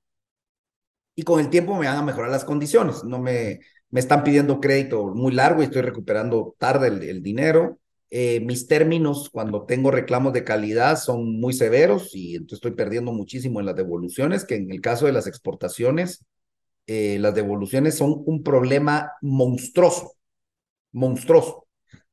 y 1.14 1.22
con 1.22 1.40
el 1.40 1.50
tiempo 1.50 1.76
me 1.76 1.86
van 1.86 1.98
a 1.98 2.02
mejorar 2.02 2.30
las 2.30 2.44
condiciones. 2.44 3.04
No 3.04 3.18
me, 3.18 3.60
me 3.92 4.00
están 4.00 4.24
pidiendo 4.24 4.58
crédito 4.58 5.14
muy 5.14 5.32
largo 5.32 5.60
y 5.62 5.66
estoy 5.66 5.82
recuperando 5.82 6.56
tarde 6.58 6.88
el, 6.88 7.22
dinero. 7.22 7.78
Eh, 8.10 8.40
mis 8.40 8.66
términos 8.66 9.28
cuando 9.30 9.64
tengo 9.66 9.90
reclamos 9.90 10.32
de 10.32 10.44
calidad 10.44 10.98
son 10.98 11.38
muy 11.38 11.52
severos 11.52 12.14
y 12.14 12.34
entonces 12.34 12.56
estoy 12.56 12.72
perdiendo 12.72 13.12
muchísimo 13.12 13.60
en 13.60 13.66
las 13.66 13.76
devoluciones, 13.76 14.44
que 14.44 14.56
en 14.56 14.70
el 14.70 14.80
caso 14.80 15.06
de 15.06 15.12
las 15.12 15.26
exportaciones 15.26 16.24
eh, 16.86 17.18
las 17.20 17.34
devoluciones 17.34 17.96
son 17.96 18.22
un 18.26 18.42
problema 18.42 19.12
monstruoso, 19.20 20.14
monstruoso. 20.92 21.66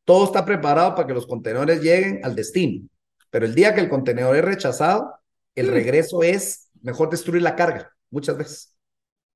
Todo 0.04 0.26
está 0.26 0.44
preparado 0.46 0.96
para 0.96 1.08
que 1.08 1.14
los 1.14 1.28
contenedores 1.28 1.82
lleguen 1.82 2.20
al 2.24 2.36
destino, 2.36 2.88
pero 3.30 3.46
el 3.46 3.56
día 3.56 3.74
que 3.74 3.82
el 3.82 3.90
contenedor 3.90 4.36
es 4.36 4.44
rechazado, 4.44 5.14
el 5.56 5.68
mm. 5.68 5.74
regreso 5.74 6.24
es 6.24 6.70
mejor 6.82 7.10
destruir 7.10 7.42
la 7.42 7.56
carga, 7.56 7.96
muchas 8.10 8.38
veces. 8.38 8.76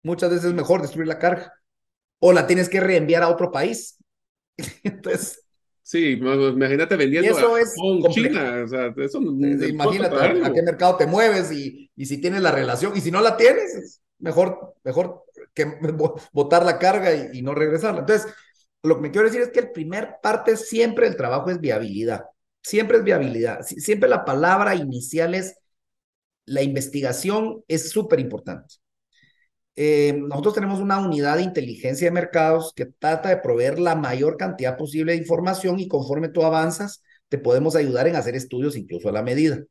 Muchas 0.04 0.30
veces 0.30 0.46
es 0.46 0.54
mejor 0.54 0.82
destruir 0.82 1.08
la 1.08 1.20
carga. 1.20 1.54
O 2.20 2.32
la 2.32 2.46
tienes 2.46 2.70
que 2.70 2.80
reenviar 2.80 3.24
a 3.24 3.30
otro 3.30 3.52
país. 3.52 3.98
Entonces, 4.84 5.40
Sí, 5.86 6.12
imagínate 6.12 6.96
vendiendo 6.96 7.38
eso 7.38 7.58
es 7.58 7.76
China. 8.12 8.64
O 8.64 8.68
sea, 8.70 8.94
eso 8.98 9.20
imagínate 9.20 10.16
a, 10.16 10.54
qué 10.54 10.62
mercado 10.62 10.96
te 10.96 11.06
mueves 11.06 11.52
y, 11.52 11.92
y 11.94 12.06
si 12.06 12.22
tienes 12.22 12.42
la 12.42 12.52
relación. 12.52 12.96
Y 12.96 13.02
si 13.02 13.12
no 13.12 13.20
la 13.20 13.36
tienes, 13.36 14.02
mejor, 14.20 14.76
mejor 14.84 15.26
que 15.54 15.66
botar 16.32 16.66
la 16.66 16.80
carga 16.80 17.14
y, 17.34 17.42
no 17.42 17.54
regresarla. 17.54 18.00
Entonces, 18.00 18.34
lo 18.82 18.96
que 18.96 19.02
me 19.02 19.12
quiero 19.12 19.28
decir 19.28 19.42
es 19.42 19.50
que 19.50 19.60
el 19.60 19.72
primer 19.72 20.16
parte 20.24 20.56
siempre 20.56 21.08
del 21.08 21.18
trabajo 21.18 21.50
es 21.50 21.60
viabilidad. 21.60 22.24
Siempre 22.62 22.98
es 22.98 23.04
viabilidad. 23.04 23.62
Siempre 23.64 24.10
la 24.10 24.24
palabra 24.24 24.74
inicial 24.76 25.36
es 25.36 25.58
la 26.46 26.62
investigación 26.62 27.64
es 27.68 27.90
súper 27.90 28.20
importante. 28.20 28.76
Eh, 29.76 30.14
nosotros 30.28 30.54
tenemos 30.54 30.80
una 30.80 31.00
unidad 31.00 31.38
de 31.38 31.44
inteligencia 31.44 32.08
de 32.08 32.12
mercados 32.12 32.74
que 32.76 32.86
trata 32.86 33.30
de 33.30 33.38
proveer 33.38 33.80
la 33.80 33.96
mayor 33.96 34.38
cantidad 34.38 34.78
posible 34.78 35.14
de 35.14 35.18
información 35.18 35.80
y 35.80 35.88
conforme 35.88 36.30
tú 36.30 36.44
avanzas, 36.44 37.04
te 37.30 37.38
podemos 37.40 37.76
ayudar 37.76 38.08
en 38.08 38.16
hacer 38.16 38.36
estudios 38.36 38.76
incluso 38.76 39.10
a 39.10 39.12
la 39.12 39.24
medida. 39.24 39.64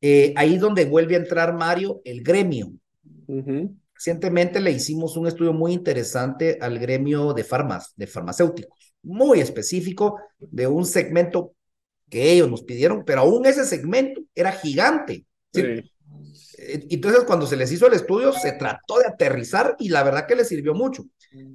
Eh, 0.00 0.32
ahí 0.36 0.54
es 0.54 0.60
donde 0.60 0.84
vuelve 0.84 1.14
a 1.14 1.18
entrar 1.18 1.54
Mario, 1.54 2.00
el 2.04 2.22
gremio. 2.22 2.72
Recientemente 3.94 4.60
le 4.60 4.70
hicimos 4.70 5.16
un 5.16 5.26
estudio 5.26 5.52
muy 5.52 5.72
interesante 5.72 6.58
al 6.60 6.78
gremio 6.78 7.32
de, 7.32 7.42
farmas, 7.42 7.94
de 7.96 8.06
farmacéuticos, 8.06 8.94
muy 9.02 9.40
específico 9.40 10.20
de 10.38 10.66
un 10.66 10.84
segmento 10.84 11.54
que 12.10 12.32
ellos 12.32 12.50
nos 12.50 12.62
pidieron, 12.62 13.04
pero 13.04 13.22
aún 13.22 13.46
ese 13.46 13.64
segmento 13.64 14.20
era 14.34 14.52
gigante. 14.52 15.24
Eh, 15.54 15.84
entonces, 16.90 17.24
cuando 17.24 17.46
se 17.46 17.56
les 17.56 17.70
hizo 17.72 17.86
el 17.86 17.94
estudio, 17.94 18.32
se 18.32 18.52
trató 18.52 18.98
de 18.98 19.06
aterrizar 19.06 19.76
y 19.78 19.88
la 19.88 20.02
verdad 20.02 20.26
que 20.26 20.36
les 20.36 20.48
sirvió 20.48 20.74
mucho. 20.74 21.04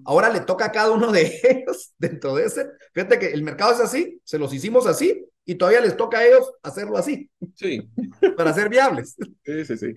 Ahora 0.06 0.30
le 0.30 0.42
toca 0.42 0.66
a 0.66 0.72
cada 0.72 0.92
uno 0.92 1.12
de 1.12 1.40
ellos 1.44 1.94
dentro 1.98 2.36
de 2.36 2.46
ese. 2.46 2.68
Fíjate 2.94 3.20
que 3.20 3.28
el 3.28 3.44
mercado 3.44 3.74
es 3.74 3.80
así, 3.80 4.20
se 4.24 4.38
los 4.38 4.54
hicimos 4.54 4.86
así 4.88 5.26
y 5.46 5.56
todavía 5.56 5.82
les 5.82 5.98
toca 5.98 6.20
a 6.20 6.28
ellos 6.28 6.52
hacerlo 6.62 6.98
así. 6.98 7.30
Sí. 7.56 7.90
Para 8.38 8.54
ser 8.54 8.70
viables. 8.70 9.16
Sí, 9.44 9.66
sí, 9.66 9.78
sí. 9.78 9.94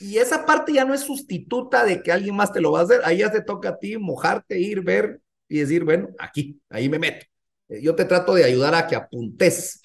Y 0.00 0.18
esa 0.18 0.44
parte 0.44 0.72
ya 0.72 0.84
no 0.84 0.94
es 0.94 1.02
sustituta 1.02 1.84
de 1.84 2.02
que 2.02 2.12
alguien 2.12 2.34
más 2.34 2.52
te 2.52 2.60
lo 2.60 2.72
va 2.72 2.80
a 2.80 2.84
hacer, 2.84 3.00
ahí 3.04 3.18
ya 3.18 3.30
te 3.30 3.42
toca 3.42 3.70
a 3.70 3.78
ti 3.78 3.96
mojarte, 3.98 4.58
ir, 4.58 4.82
ver 4.82 5.20
y 5.48 5.60
decir, 5.60 5.84
bueno, 5.84 6.08
aquí, 6.18 6.60
ahí 6.70 6.88
me 6.88 6.98
meto. 6.98 7.26
Eh, 7.68 7.80
yo 7.82 7.94
te 7.94 8.04
trato 8.04 8.34
de 8.34 8.44
ayudar 8.44 8.74
a 8.74 8.86
que 8.86 8.96
apuntes. 8.96 9.80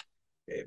Eh, 0.46 0.66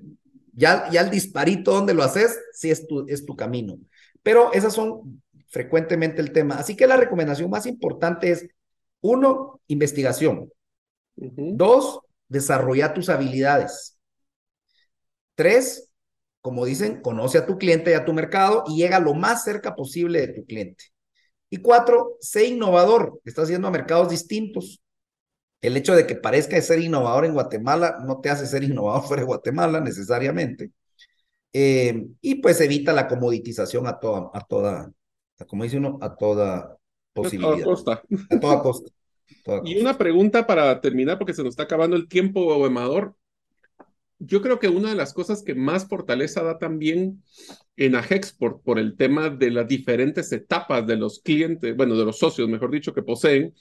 ya, 0.53 0.89
ya 0.91 1.01
el 1.01 1.09
disparito 1.09 1.71
donde 1.71 1.93
lo 1.93 2.03
haces, 2.03 2.39
sí 2.53 2.71
es 2.71 2.87
tu, 2.87 3.05
es 3.07 3.25
tu 3.25 3.35
camino. 3.35 3.79
Pero 4.23 4.53
esas 4.53 4.73
son 4.73 5.21
frecuentemente 5.47 6.21
el 6.21 6.31
tema. 6.31 6.55
Así 6.55 6.75
que 6.75 6.87
la 6.87 6.97
recomendación 6.97 7.49
más 7.49 7.65
importante 7.65 8.31
es, 8.31 8.47
uno, 9.01 9.59
investigación. 9.67 10.51
Dos, 11.15 11.99
desarrollar 12.27 12.93
tus 12.93 13.09
habilidades. 13.09 13.97
Tres, 15.35 15.89
como 16.41 16.65
dicen, 16.65 17.01
conoce 17.01 17.37
a 17.37 17.45
tu 17.45 17.57
cliente 17.57 17.91
y 17.91 17.93
a 17.93 18.05
tu 18.05 18.13
mercado 18.13 18.63
y 18.67 18.77
llega 18.77 18.99
lo 18.99 19.13
más 19.13 19.43
cerca 19.43 19.75
posible 19.75 20.21
de 20.21 20.33
tu 20.33 20.45
cliente. 20.45 20.85
Y 21.49 21.57
cuatro, 21.57 22.17
sé 22.21 22.45
innovador, 22.45 23.19
estás 23.25 23.49
yendo 23.49 23.67
a 23.67 23.71
mercados 23.71 24.09
distintos. 24.09 24.81
El 25.61 25.77
hecho 25.77 25.95
de 25.95 26.07
que 26.07 26.15
parezca 26.15 26.59
ser 26.61 26.79
innovador 26.79 27.25
en 27.25 27.33
Guatemala 27.33 27.97
no 28.05 28.21
te 28.21 28.29
hace 28.29 28.47
ser 28.47 28.63
innovador 28.63 29.03
fuera 29.07 29.21
de 29.21 29.27
Guatemala 29.27 29.81
necesariamente. 29.81 30.71
Eh, 31.53 32.07
y 32.21 32.35
pues 32.35 32.61
evita 32.61 32.93
la 32.93 33.07
comoditización 33.07 33.87
a 33.87 33.99
toda, 33.99 34.29
a 34.33 34.41
toda, 34.45 34.91
como 35.47 35.63
dice 35.63 35.77
uno, 35.77 35.97
a 36.01 36.15
toda 36.15 36.77
posibilidad. 37.13 37.53
A 37.53 37.55
toda 37.57 37.65
costa. 37.65 38.03
A 38.29 38.39
toda 38.39 38.61
costa. 38.63 38.91
Y 39.63 39.79
una 39.79 39.97
pregunta 39.97 40.45
para 40.45 40.79
terminar, 40.81 41.17
porque 41.17 41.33
se 41.33 41.43
nos 41.43 41.51
está 41.51 41.63
acabando 41.63 41.95
el 41.95 42.07
tiempo, 42.07 42.65
Emador 42.65 43.15
yo 44.23 44.41
creo 44.41 44.59
que 44.59 44.67
una 44.67 44.89
de 44.89 44.95
las 44.95 45.13
cosas 45.13 45.41
que 45.41 45.55
más 45.55 45.87
fortaleza 45.87 46.43
da 46.43 46.59
también 46.59 47.23
en 47.75 47.95
Agexport 47.95 48.61
por 48.63 48.77
el 48.77 48.95
tema 48.95 49.29
de 49.29 49.49
las 49.49 49.67
diferentes 49.67 50.31
etapas 50.31 50.85
de 50.85 50.95
los 50.95 51.21
clientes, 51.21 51.75
bueno, 51.75 51.97
de 51.97 52.05
los 52.05 52.19
socios, 52.19 52.47
mejor 52.47 52.69
dicho, 52.69 52.93
que 52.93 53.01
poseen, 53.01 53.55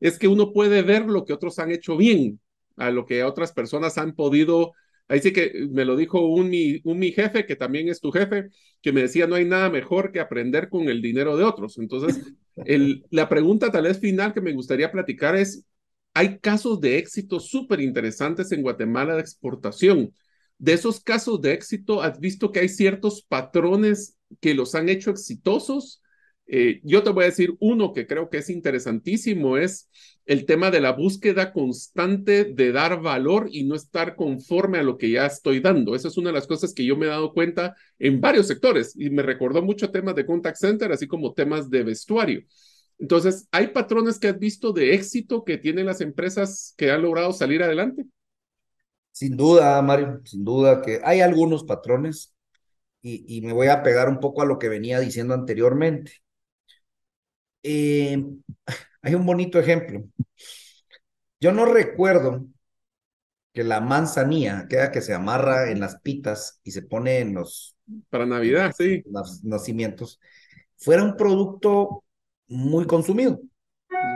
es 0.00 0.18
que 0.18 0.26
uno 0.26 0.54
puede 0.54 0.80
ver 0.80 1.04
lo 1.04 1.26
que 1.26 1.34
otros 1.34 1.58
han 1.58 1.70
hecho 1.70 1.98
bien, 1.98 2.40
a 2.78 2.90
lo 2.90 3.04
que 3.04 3.24
otras 3.24 3.52
personas 3.52 3.98
han 3.98 4.14
podido. 4.14 4.72
Ahí 5.08 5.20
sí 5.20 5.32
que 5.32 5.66
me 5.70 5.84
lo 5.84 5.96
dijo 5.96 6.20
un 6.26 6.50
mi, 6.50 6.80
un 6.84 6.98
mi 6.98 7.12
jefe, 7.12 7.46
que 7.46 7.56
también 7.56 7.88
es 7.88 8.00
tu 8.00 8.10
jefe, 8.10 8.48
que 8.82 8.92
me 8.92 9.02
decía, 9.02 9.26
no 9.26 9.36
hay 9.36 9.44
nada 9.44 9.70
mejor 9.70 10.10
que 10.12 10.20
aprender 10.20 10.68
con 10.68 10.88
el 10.88 11.00
dinero 11.00 11.36
de 11.36 11.44
otros. 11.44 11.78
Entonces, 11.78 12.20
el, 12.64 13.04
la 13.10 13.28
pregunta 13.28 13.70
tal 13.70 13.84
vez 13.84 14.00
final 14.00 14.34
que 14.34 14.40
me 14.40 14.52
gustaría 14.52 14.90
platicar 14.90 15.36
es, 15.36 15.64
hay 16.14 16.38
casos 16.38 16.80
de 16.80 16.98
éxito 16.98 17.40
súper 17.40 17.80
interesantes 17.80 18.50
en 18.52 18.62
Guatemala 18.62 19.14
de 19.14 19.20
exportación. 19.20 20.12
De 20.58 20.72
esos 20.72 21.00
casos 21.00 21.40
de 21.40 21.52
éxito, 21.52 22.02
¿has 22.02 22.18
visto 22.18 22.50
que 22.50 22.60
hay 22.60 22.68
ciertos 22.68 23.22
patrones 23.22 24.16
que 24.40 24.54
los 24.54 24.74
han 24.74 24.88
hecho 24.88 25.10
exitosos? 25.10 26.02
Eh, 26.48 26.80
yo 26.84 27.02
te 27.02 27.10
voy 27.10 27.24
a 27.24 27.28
decir 27.28 27.56
uno 27.58 27.92
que 27.92 28.06
creo 28.06 28.30
que 28.30 28.38
es 28.38 28.50
interesantísimo, 28.50 29.56
es 29.56 29.90
el 30.26 30.44
tema 30.46 30.70
de 30.70 30.80
la 30.80 30.92
búsqueda 30.92 31.52
constante 31.52 32.44
de 32.44 32.72
dar 32.72 33.00
valor 33.00 33.48
y 33.50 33.64
no 33.64 33.74
estar 33.74 34.14
conforme 34.14 34.78
a 34.78 34.82
lo 34.82 34.96
que 34.96 35.10
ya 35.10 35.26
estoy 35.26 35.60
dando. 35.60 35.94
Esa 35.94 36.08
es 36.08 36.16
una 36.16 36.30
de 36.30 36.34
las 36.34 36.46
cosas 36.46 36.72
que 36.72 36.84
yo 36.84 36.96
me 36.96 37.06
he 37.06 37.08
dado 37.10 37.32
cuenta 37.32 37.74
en 37.98 38.20
varios 38.20 38.46
sectores 38.46 38.94
y 38.96 39.10
me 39.10 39.22
recordó 39.22 39.62
mucho 39.62 39.90
temas 39.90 40.14
de 40.14 40.26
contact 40.26 40.58
center, 40.58 40.92
así 40.92 41.06
como 41.06 41.34
temas 41.34 41.68
de 41.68 41.82
vestuario. 41.82 42.42
Entonces, 42.98 43.46
¿hay 43.50 43.68
patrones 43.68 44.18
que 44.18 44.28
has 44.28 44.38
visto 44.38 44.72
de 44.72 44.94
éxito 44.94 45.44
que 45.44 45.58
tienen 45.58 45.86
las 45.86 46.00
empresas 46.00 46.74
que 46.76 46.90
han 46.90 47.02
logrado 47.02 47.32
salir 47.32 47.62
adelante? 47.62 48.06
Sin 49.12 49.36
duda, 49.36 49.80
Mario, 49.82 50.20
sin 50.24 50.44
duda 50.44 50.82
que 50.82 51.00
hay 51.04 51.20
algunos 51.20 51.64
patrones 51.64 52.34
y, 53.02 53.40
me 53.42 53.52
voy 53.52 53.68
a 53.68 53.84
pegar 53.84 54.08
un 54.08 54.18
poco 54.18 54.42
a 54.42 54.44
lo 54.44 54.58
que 54.58 54.68
venía 54.68 54.98
diciendo 54.98 55.32
anteriormente. 55.32 56.12
Eh, 57.68 58.24
hay 59.02 59.14
un 59.14 59.26
bonito 59.26 59.58
ejemplo. 59.58 60.04
Yo 61.40 61.52
no 61.52 61.64
recuerdo 61.64 62.46
que 63.52 63.64
la 63.64 63.80
manzanilla, 63.80 64.66
queda 64.68 64.92
que 64.92 65.02
se 65.02 65.14
amarra 65.14 65.70
en 65.70 65.80
las 65.80 66.00
pitas 66.00 66.60
y 66.62 66.70
se 66.70 66.82
pone 66.82 67.18
en 67.18 67.34
los... 67.34 67.76
Para 68.08 68.26
Navidad, 68.26 68.72
sí. 68.76 69.02
Los 69.10 69.42
nacimientos, 69.42 70.20
fuera 70.76 71.02
un 71.02 71.16
producto 71.16 72.04
muy 72.46 72.86
consumido. 72.86 73.40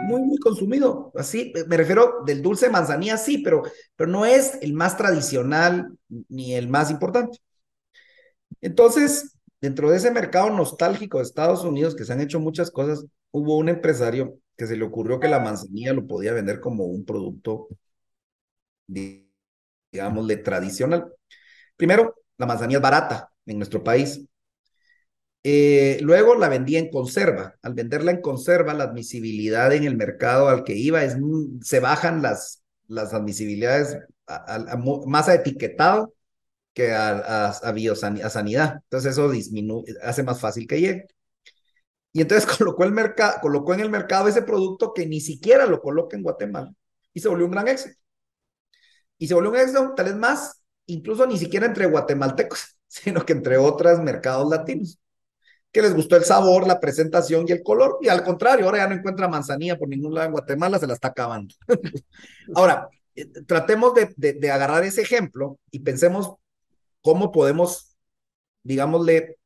muy, 0.07 0.21
muy 0.23 0.39
consumido. 0.39 1.13
Así, 1.17 1.53
me 1.67 1.77
refiero 1.77 2.23
del 2.25 2.43
dulce 2.43 2.67
de 2.67 2.73
manzanilla, 2.73 3.17
sí, 3.17 3.39
pero, 3.39 3.63
pero 3.97 4.11
no 4.11 4.27
es 4.27 4.59
el 4.63 4.75
más 4.75 4.97
tradicional 4.97 5.91
ni 6.29 6.55
el 6.55 6.69
más 6.69 6.91
importante. 6.91 7.39
Entonces, 8.61 9.37
dentro 9.61 9.91
de 9.91 9.97
ese 9.97 10.11
mercado 10.11 10.51
nostálgico 10.51 11.19
de 11.19 11.25
Estados 11.25 11.65
Unidos, 11.65 11.97
que 11.97 12.05
se 12.05 12.13
han 12.13 12.21
hecho 12.21 12.41
muchas 12.41 12.71
cosas, 12.71 13.07
hubo 13.33 13.57
un 13.59 13.69
empresario 13.69 14.39
que 14.57 14.67
se 14.67 14.77
le 14.77 14.85
ocurrió 14.85 15.21
que 15.21 15.29
la 15.29 15.41
manzanilla 15.41 15.93
lo 15.93 16.07
podía 16.07 16.33
vender 16.35 16.61
como 16.61 16.85
un 16.85 17.05
producto, 17.05 17.69
digamos, 18.87 20.27
de 20.29 20.37
tradicional. 20.39 21.13
Primero, 21.77 22.15
la 22.39 22.47
manzanilla 22.47 22.79
es 22.79 22.83
barata 22.83 23.33
en 23.47 23.59
nuestro 23.59 23.83
país. 23.85 24.23
Eh, 25.43 25.99
luego 26.03 26.35
la 26.35 26.49
vendía 26.49 26.79
en 26.79 26.91
conserva. 26.91 27.57
Al 27.63 27.75
venderla 27.75 28.11
en 28.13 28.21
conserva, 28.21 28.75
la 28.75 28.85
admisibilidad 28.85 29.73
en 29.73 29.85
el 29.85 29.97
mercado 29.97 30.49
al 30.49 30.65
que 30.65 30.75
iba 30.75 31.03
es, 31.03 31.17
se 31.63 31.81
bajan 31.81 32.23
las, 32.23 32.63
las 32.89 33.15
admisibilidades 33.15 33.99
más 35.07 35.29
a 35.29 35.35
etiquetado 35.35 36.15
que 36.75 36.93
a, 36.93 37.49
a, 37.49 38.31
sanidad. 38.31 38.81
Entonces 38.85 39.13
eso 39.13 39.31
disminuye, 39.31 39.95
hace 40.03 40.23
más 40.23 40.41
fácil 40.41 40.67
que 40.67 40.81
llegue. 40.81 41.09
Y 42.13 42.23
entonces 42.23 42.47
colocó, 42.59 42.85
el 42.85 42.95
colocó 43.41 43.75
en 43.75 43.81
el 43.81 43.91
mercado 43.91 44.29
ese 44.29 44.43
producto 44.43 44.93
que 44.93 45.07
ni 45.07 45.21
siquiera 45.21 45.67
lo 45.67 45.81
coloca 45.81 46.17
en 46.17 46.23
Guatemala 46.23 46.73
y 47.13 47.21
se 47.21 47.29
volvió 47.29 47.47
un 47.47 47.53
gran 47.53 47.69
éxito. 47.69 47.97
Y 49.19 49.29
se 49.29 49.35
volvió 49.35 49.51
un 49.51 49.57
éxito 49.57 49.95
tal 49.95 50.07
vez 50.07 50.17
más, 50.17 50.63
incluso 50.87 51.27
ni 51.27 51.39
siquiera 51.39 51.67
entre 51.67 51.87
guatemaltecos, 51.87 52.79
sino 52.89 53.25
que 53.25 53.33
entre 53.33 53.59
otros 53.59 54.01
mercados 54.01 54.49
latinos 54.51 54.99
que 55.73 55.83
les 55.83 55.95
gustó 55.95 56.17
el 56.17 56.25
sabor, 56.25 56.67
la 56.67 56.81
presentación 56.81 57.45
y 57.47 57.53
el 57.53 57.63
color, 57.63 57.99
y 58.01 58.09
al 58.09 58.25
contrario, 58.25 58.65
ahora 58.65 58.79
ya 58.79 58.89
no 58.89 58.95
encuentra 58.97 59.29
manzanilla 59.29 59.79
por 59.79 59.89
ningún 59.89 60.15
lado 60.15 60.27
en 60.27 60.33
Guatemala, 60.33 60.79
se 60.79 60.87
la 60.87 60.95
está 60.95 61.09
acabando. 61.09 61.55
ahora, 62.55 62.89
eh, 63.15 63.27
tratemos 63.47 63.95
de, 63.95 64.13
de, 64.17 64.51
agarrar 64.51 64.85
ese 64.85 65.03
ejemplo 65.03 65.59
y 65.71 65.81
pensemos 65.81 66.35
cómo 67.03 67.31
podemos, 67.31 67.97
digámosle, 68.63 69.39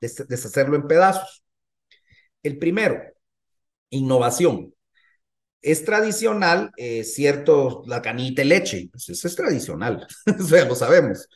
deshacerlo 0.00 0.76
en 0.76 0.86
pedazos. 0.88 1.39
El 2.42 2.58
primero, 2.58 3.02
innovación. 3.90 4.74
Es 5.62 5.84
tradicional, 5.84 6.70
eh, 6.76 7.04
cierto, 7.04 7.82
la 7.86 8.00
canita 8.00 8.42
de 8.42 8.46
leche, 8.46 8.88
pues 8.90 9.08
eso 9.10 9.28
es 9.28 9.36
tradicional, 9.36 10.06
lo 10.68 10.74
sabemos. 10.74 11.28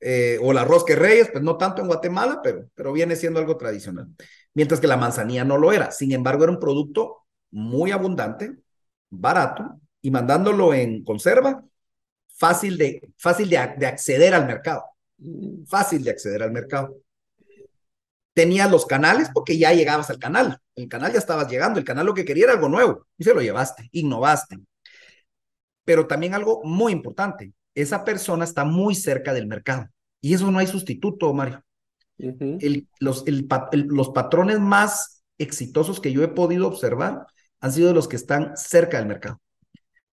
Eh, 0.00 0.38
o 0.42 0.52
el 0.52 0.58
arroz 0.58 0.84
que 0.84 0.96
reyes, 0.96 1.28
pues 1.32 1.44
no 1.44 1.56
tanto 1.56 1.82
en 1.82 1.88
Guatemala, 1.88 2.40
pero, 2.42 2.68
pero 2.74 2.92
viene 2.92 3.16
siendo 3.16 3.40
algo 3.40 3.56
tradicional. 3.56 4.08
Mientras 4.54 4.80
que 4.80 4.86
la 4.86 4.96
manzanilla 4.96 5.44
no 5.44 5.58
lo 5.58 5.72
era. 5.72 5.90
Sin 5.92 6.12
embargo, 6.12 6.44
era 6.44 6.52
un 6.52 6.60
producto 6.60 7.24
muy 7.50 7.92
abundante, 7.92 8.56
barato, 9.10 9.80
y 10.00 10.10
mandándolo 10.10 10.74
en 10.74 11.04
conserva, 11.04 11.64
fácil 12.36 12.76
de, 12.76 13.12
fácil 13.16 13.48
de, 13.48 13.58
acceder 13.58 14.34
al 14.34 14.46
mercado. 14.46 14.84
Fácil 15.66 16.02
de 16.02 16.10
acceder 16.10 16.42
al 16.42 16.52
mercado. 16.52 16.96
Tenías 18.34 18.70
los 18.70 18.86
canales 18.86 19.28
porque 19.32 19.58
ya 19.58 19.72
llegabas 19.72 20.10
al 20.10 20.18
canal. 20.18 20.58
El 20.74 20.88
canal 20.88 21.12
ya 21.12 21.18
estabas 21.18 21.50
llegando. 21.50 21.78
El 21.78 21.84
canal 21.84 22.06
lo 22.06 22.14
que 22.14 22.24
quería 22.24 22.44
era 22.44 22.54
algo 22.54 22.68
nuevo 22.68 23.06
y 23.18 23.24
se 23.24 23.34
lo 23.34 23.42
llevaste, 23.42 23.88
innovaste. 23.92 24.58
Pero 25.84 26.06
también 26.06 26.34
algo 26.34 26.62
muy 26.64 26.92
importante, 26.92 27.52
esa 27.74 28.04
persona 28.04 28.44
está 28.44 28.64
muy 28.64 28.94
cerca 28.94 29.32
del 29.32 29.46
mercado. 29.46 29.88
Y 30.20 30.34
eso 30.34 30.50
no 30.50 30.58
hay 30.58 30.66
sustituto, 30.66 31.32
Mario. 31.34 31.62
los, 33.00 33.24
los 33.72 34.10
patrones 34.10 34.60
más 34.60 35.24
exitosos 35.38 36.00
que 36.00 36.12
yo 36.12 36.22
he 36.22 36.28
podido 36.28 36.68
observar 36.68 37.26
han 37.60 37.72
sido 37.72 37.92
los 37.92 38.08
que 38.08 38.16
están 38.16 38.56
cerca 38.56 38.98
del 38.98 39.08
mercado. 39.08 39.41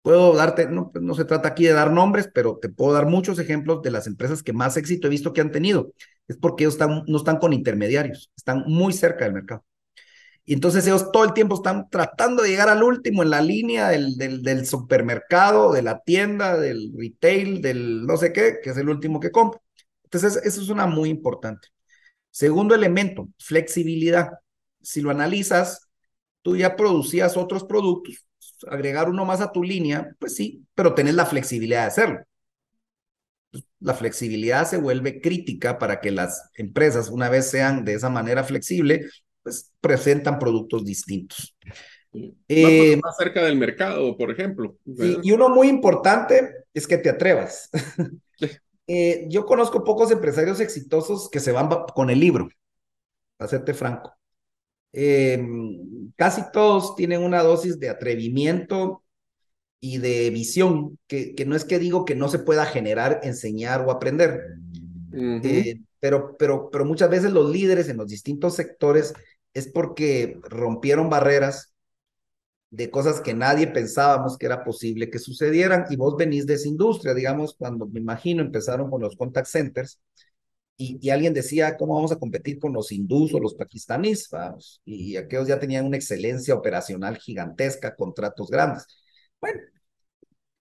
Puedo 0.02 0.34
darte, 0.36 0.68
no, 0.68 0.92
no 1.00 1.14
se 1.14 1.26
trata 1.26 1.50
aquí 1.50 1.66
de 1.66 1.74
dar 1.74 1.92
nombres, 1.92 2.30
pero 2.34 2.58
te 2.58 2.70
puedo 2.70 2.94
dar 2.94 3.06
muchos 3.06 3.38
ejemplos 3.40 3.82
de 3.82 3.92
las 3.92 4.08
empresas 4.08 4.44
que 4.44 4.54
más 4.54 4.78
éxito 4.78 5.08
he 5.08 5.10
visto 5.10 5.34
que 5.34 5.42
han 5.42 5.52
tenido. 5.52 5.94
Es 6.28 6.38
porque 6.38 6.64
ellos 6.64 6.76
están, 6.76 7.04
no 7.08 7.18
están 7.18 7.38
con 7.38 7.54
intermediarios, 7.54 8.32
están 8.36 8.64
muy 8.68 8.94
cerca 8.94 9.26
del 9.26 9.34
mercado. 9.34 9.66
Y 10.46 10.54
entonces 10.54 10.88
ellos 10.88 11.12
todo 11.12 11.26
el 11.26 11.34
tiempo 11.34 11.56
están 11.56 11.90
tratando 11.92 12.42
de 12.42 12.50
llegar 12.50 12.70
al 12.70 12.82
último 12.82 13.22
en 13.22 13.30
la 13.30 13.42
línea 13.42 13.90
del, 13.90 14.18
del, 14.18 14.66
supermercado, 14.66 15.72
de 15.74 15.84
la 15.84 16.00
tienda, 16.02 16.58
del 16.58 16.92
retail, 16.98 17.62
del 17.62 18.06
no 18.08 18.18
sé 18.18 18.34
qué, 18.34 18.58
que 18.64 18.72
es 18.72 18.78
el 18.78 18.90
último 18.90 19.20
que 19.20 19.30
compra. 19.32 19.62
Entonces, 20.06 20.38
eso 20.44 20.62
es 20.62 20.70
una 20.70 20.88
muy 20.88 21.10
importante. 21.10 21.68
Segundo 22.32 22.74
elemento, 22.74 23.30
flexibilidad. 23.38 24.30
Si 24.82 25.02
lo 25.02 25.12
analizas, 25.12 25.88
tú 26.42 26.58
ya 26.58 26.76
producías 26.76 27.38
otros 27.38 27.64
productos, 27.64 28.26
agregar 28.68 29.10
uno 29.10 29.26
más 29.26 29.42
a 29.42 29.52
tu 29.52 29.64
línea, 29.64 30.16
pues 30.20 30.36
sí, 30.36 30.66
pero 30.76 30.94
tenés 30.94 31.16
la 31.16 31.26
flexibilidad 31.26 31.82
de 31.82 31.88
hacerlo. 31.88 32.20
La 33.80 33.94
flexibilidad 33.94 34.68
se 34.68 34.78
vuelve 34.78 35.22
crítica 35.22 35.80
para 35.80 36.02
que 36.02 36.12
las 36.12 36.50
empresas, 36.56 37.10
una 37.10 37.30
vez 37.30 37.50
sean 37.50 37.86
de 37.86 37.94
esa 37.94 38.10
manera 38.10 38.44
flexible, 38.44 39.08
pues, 39.42 39.72
presentan 39.82 40.38
productos 40.38 40.86
distintos. 40.86 41.56
Eh, 42.48 43.00
más 43.02 43.18
cerca 43.18 43.44
del 43.44 43.58
mercado, 43.58 44.18
por 44.18 44.32
ejemplo. 44.32 44.78
Y, 44.86 45.32
uno 45.32 45.50
muy 45.50 45.68
importante 45.68 46.66
es 46.74 46.88
que 46.88 46.98
te 46.98 47.10
atrevas. 47.10 47.70
Eh, 48.92 49.28
yo 49.30 49.46
conozco 49.46 49.84
pocos 49.84 50.10
empresarios 50.10 50.60
exitosos 50.60 51.30
que 51.30 51.40
se 51.40 51.52
van 51.52 51.70
con 51.94 52.10
el 52.10 52.20
libro, 52.20 52.50
para 53.38 53.48
serte 53.48 53.76
franco. 53.76 54.19
Em, 54.92 56.12
casi 56.16 56.42
todos 56.52 56.96
tienen 56.96 57.22
una 57.22 57.44
dosis 57.44 57.80
de 57.80 57.90
atrevimiento 57.90 59.04
y 59.80 60.00
de 60.00 60.30
visión, 60.30 60.98
que, 61.08 61.36
que, 61.36 61.46
no 61.46 61.56
es 61.56 61.64
que 61.64 61.80
digo 61.80 62.06
que 62.06 62.16
no 62.16 62.28
se 62.28 62.40
pueda 62.40 62.66
generar, 62.66 63.22
enseñar 63.24 63.82
o 63.82 63.92
aprender, 63.92 64.58
eh, 65.14 65.80
pero, 66.00 66.36
pero, 66.38 66.70
pero 66.70 66.86
muchas 66.86 67.10
veces 67.10 67.32
los 67.32 67.52
líderes 67.52 67.88
en 67.90 67.98
los 67.98 68.08
distintos 68.08 68.56
sectores 68.56 69.14
es 69.54 69.68
porque 69.68 70.40
rompieron 70.44 71.10
barreras 71.10 71.74
de 72.72 72.92
cosas 72.92 73.22
que 73.22 73.34
nadie 73.34 73.68
pensábamos 73.68 74.38
que 74.38 74.46
era 74.46 74.64
posible 74.64 75.10
que 75.10 75.18
sucedieran 75.20 75.86
y 75.90 75.96
vos 75.96 76.16
venís 76.18 76.46
de 76.46 76.54
esa 76.56 76.68
industria, 76.68 77.14
digamos, 77.14 77.56
cuando 77.58 77.88
me 77.88 78.00
imagino 78.00 78.42
empezaron 78.42 78.90
con 78.90 79.02
los 79.02 79.16
contact 79.16 79.48
centers 79.48 80.00
y, 80.82 81.10
alguien 81.10 81.34
decía, 81.34 81.76
¿cómo 81.76 81.96
vamos 81.96 82.14
a 82.14 82.20
competir 82.20 82.58
con 82.58 82.72
los 82.72 82.92
hindús 82.94 83.34
o 83.34 83.40
los 83.40 83.54
pakistaníes? 83.56 84.30
Y, 84.86 85.18
aquellos 85.18 85.48
ya 85.48 85.60
tenían 85.60 85.86
una 85.86 85.98
excelencia 85.98 86.56
operacional 86.56 87.18
gigantesca, 87.18 87.96
contratos 87.96 88.50
grandes. 88.50 88.86
Bueno, 89.42 89.60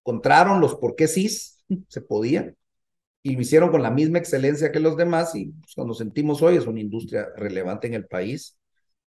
encontraron 0.00 0.60
los 0.60 0.74
por 0.76 0.96
qué 0.96 1.06
sí 1.06 1.28
se 1.28 2.00
podía 2.00 2.52
y 3.22 3.34
lo 3.34 3.40
hicieron 3.42 3.70
con 3.70 3.82
la 3.82 3.90
misma 3.90 4.18
excelencia 4.18 4.72
que 4.72 4.80
los 4.80 4.96
demás 4.96 5.34
y 5.34 5.46
pues, 5.52 5.74
cuando 5.74 5.94
sentimos 5.94 6.42
hoy 6.42 6.56
es 6.56 6.66
una 6.66 6.80
industria 6.80 7.28
relevante 7.36 7.86
en 7.86 7.94
el 7.94 8.06
país 8.06 8.58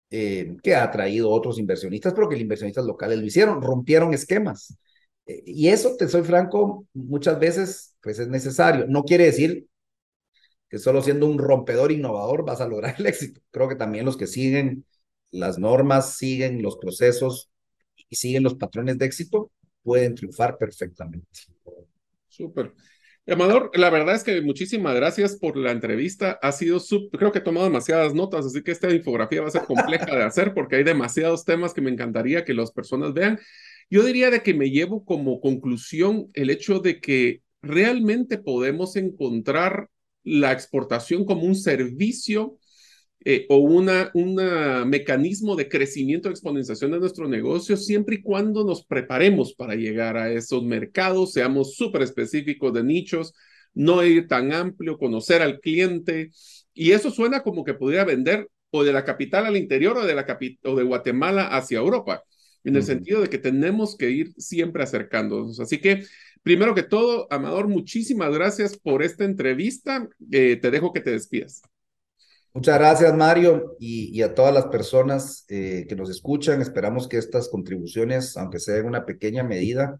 eh, 0.09 0.57
que 0.63 0.75
ha 0.75 0.83
atraído 0.83 1.29
otros 1.29 1.59
inversionistas, 1.59 2.13
pero 2.13 2.29
que 2.29 2.35
los 2.35 2.41
inversionistas 2.41 2.85
locales 2.85 3.19
lo 3.19 3.25
hicieron, 3.25 3.61
rompieron 3.61 4.13
esquemas. 4.13 4.77
Eh, 5.25 5.43
y 5.45 5.69
eso, 5.69 5.95
te 5.97 6.07
soy 6.09 6.23
franco, 6.23 6.85
muchas 6.93 7.39
veces 7.39 7.95
pues 8.01 8.19
es 8.19 8.27
necesario. 8.27 8.87
No 8.87 9.03
quiere 9.03 9.25
decir 9.25 9.67
que 10.69 10.79
solo 10.79 11.01
siendo 11.01 11.27
un 11.27 11.37
rompedor 11.37 11.91
innovador 11.91 12.45
vas 12.45 12.61
a 12.61 12.67
lograr 12.67 12.95
el 12.97 13.05
éxito. 13.05 13.41
Creo 13.51 13.67
que 13.69 13.75
también 13.75 14.05
los 14.05 14.17
que 14.17 14.27
siguen 14.27 14.85
las 15.31 15.57
normas, 15.59 16.15
siguen 16.15 16.61
los 16.61 16.77
procesos 16.77 17.49
y 18.09 18.15
siguen 18.15 18.43
los 18.43 18.55
patrones 18.55 18.97
de 18.97 19.05
éxito, 19.05 19.51
pueden 19.83 20.15
triunfar 20.15 20.57
perfectamente. 20.57 21.27
Súper. 22.27 22.73
Amador, 23.29 23.71
la 23.73 23.89
verdad 23.89 24.15
es 24.15 24.23
que 24.23 24.41
muchísimas 24.41 24.95
gracias 24.95 25.35
por 25.35 25.57
la 25.57 25.71
entrevista. 25.71 26.39
Ha 26.41 26.53
sido, 26.53 26.79
creo 27.11 27.33
que 27.33 27.39
he 27.39 27.41
tomado 27.41 27.65
demasiadas 27.65 28.13
notas, 28.13 28.45
así 28.45 28.63
que 28.63 28.71
esta 28.71 28.89
infografía 28.93 29.41
va 29.41 29.49
a 29.49 29.51
ser 29.51 29.65
compleja 29.65 30.05
de 30.15 30.23
hacer 30.23 30.53
porque 30.53 30.77
hay 30.77 30.83
demasiados 30.85 31.43
temas 31.43 31.73
que 31.73 31.81
me 31.81 31.91
encantaría 31.91 32.45
que 32.45 32.53
las 32.53 32.71
personas 32.71 33.13
vean. 33.13 33.37
Yo 33.89 34.03
diría 34.03 34.29
de 34.29 34.43
que 34.43 34.53
me 34.53 34.69
llevo 34.69 35.03
como 35.03 35.41
conclusión 35.41 36.29
el 36.33 36.49
hecho 36.49 36.79
de 36.79 37.01
que 37.01 37.41
realmente 37.61 38.37
podemos 38.37 38.95
encontrar 38.95 39.89
la 40.27 40.51
exportación 40.51 41.25
como 41.25 41.43
un 41.43 41.55
servicio 41.55 42.57
eh, 43.25 43.45
o 43.49 43.57
una, 43.57 44.11
un 44.13 44.35
mecanismo 44.89 45.55
de 45.55 45.67
crecimiento, 45.67 46.29
exponenciación 46.29 46.91
de 46.91 46.99
nuestro 46.99 47.27
negocio, 47.27 47.75
siempre 47.75 48.17
y 48.17 48.21
cuando 48.21 48.63
nos 48.63 48.85
preparemos 48.85 49.53
para 49.53 49.75
llegar 49.75 50.17
a 50.17 50.31
esos 50.31 50.63
mercados, 50.63 51.33
seamos 51.33 51.75
súper 51.75 52.03
específicos 52.03 52.73
de 52.73 52.83
nichos, 52.83 53.33
no 53.73 54.03
ir 54.03 54.27
tan 54.27 54.53
amplio, 54.53 54.97
conocer 54.97 55.41
al 55.41 55.59
cliente. 55.59 56.31
Y 56.73 56.91
eso 56.91 57.11
suena 57.11 57.43
como 57.43 57.63
que 57.63 57.73
podría 57.73 58.03
vender 58.05 58.49
o 58.71 58.83
de 58.83 58.93
la 58.93 59.05
capital 59.05 59.45
al 59.45 59.57
interior 59.57 59.97
o 59.97 60.05
de, 60.05 60.15
la 60.15 60.25
o 60.63 60.75
de 60.75 60.83
Guatemala 60.83 61.47
hacia 61.47 61.79
Europa, 61.79 62.23
en 62.63 62.75
el 62.75 62.83
sentido 62.83 63.21
de 63.21 63.29
que 63.29 63.37
tenemos 63.37 63.95
que 63.95 64.09
ir 64.09 64.33
siempre 64.37 64.83
acercándonos. 64.83 65.59
Así 65.59 65.79
que, 65.79 66.03
primero 66.47 66.73
que 66.73 66.83
todo, 66.83 67.27
Amador, 67.29 67.67
muchísimas 67.67 68.33
gracias 68.33 68.77
por 68.77 69.03
esta 69.03 69.25
entrevista. 69.25 70.07
Eh, 70.31 70.55
te 70.55 70.71
dejo 70.71 70.93
que 70.93 71.01
te 71.01 71.11
despidas. 71.11 71.61
Muchas 72.53 72.79
gracias, 72.79 73.13
Mario, 73.13 73.75
y, 73.81 74.21
a 74.21 74.33
todas 74.33 74.53
las 74.53 74.67
personas 74.67 75.43
eh, 75.49 75.85
que 75.89 75.97
nos 75.97 76.09
escuchan. 76.09 76.61
Esperamos 76.61 77.09
que 77.09 77.17
estas 77.17 77.49
contribuciones, 77.49 78.37
aunque 78.37 78.59
sea 78.59 78.77
en 78.77 78.85
una 78.85 79.05
pequeña 79.05 79.43
medida, 79.43 79.99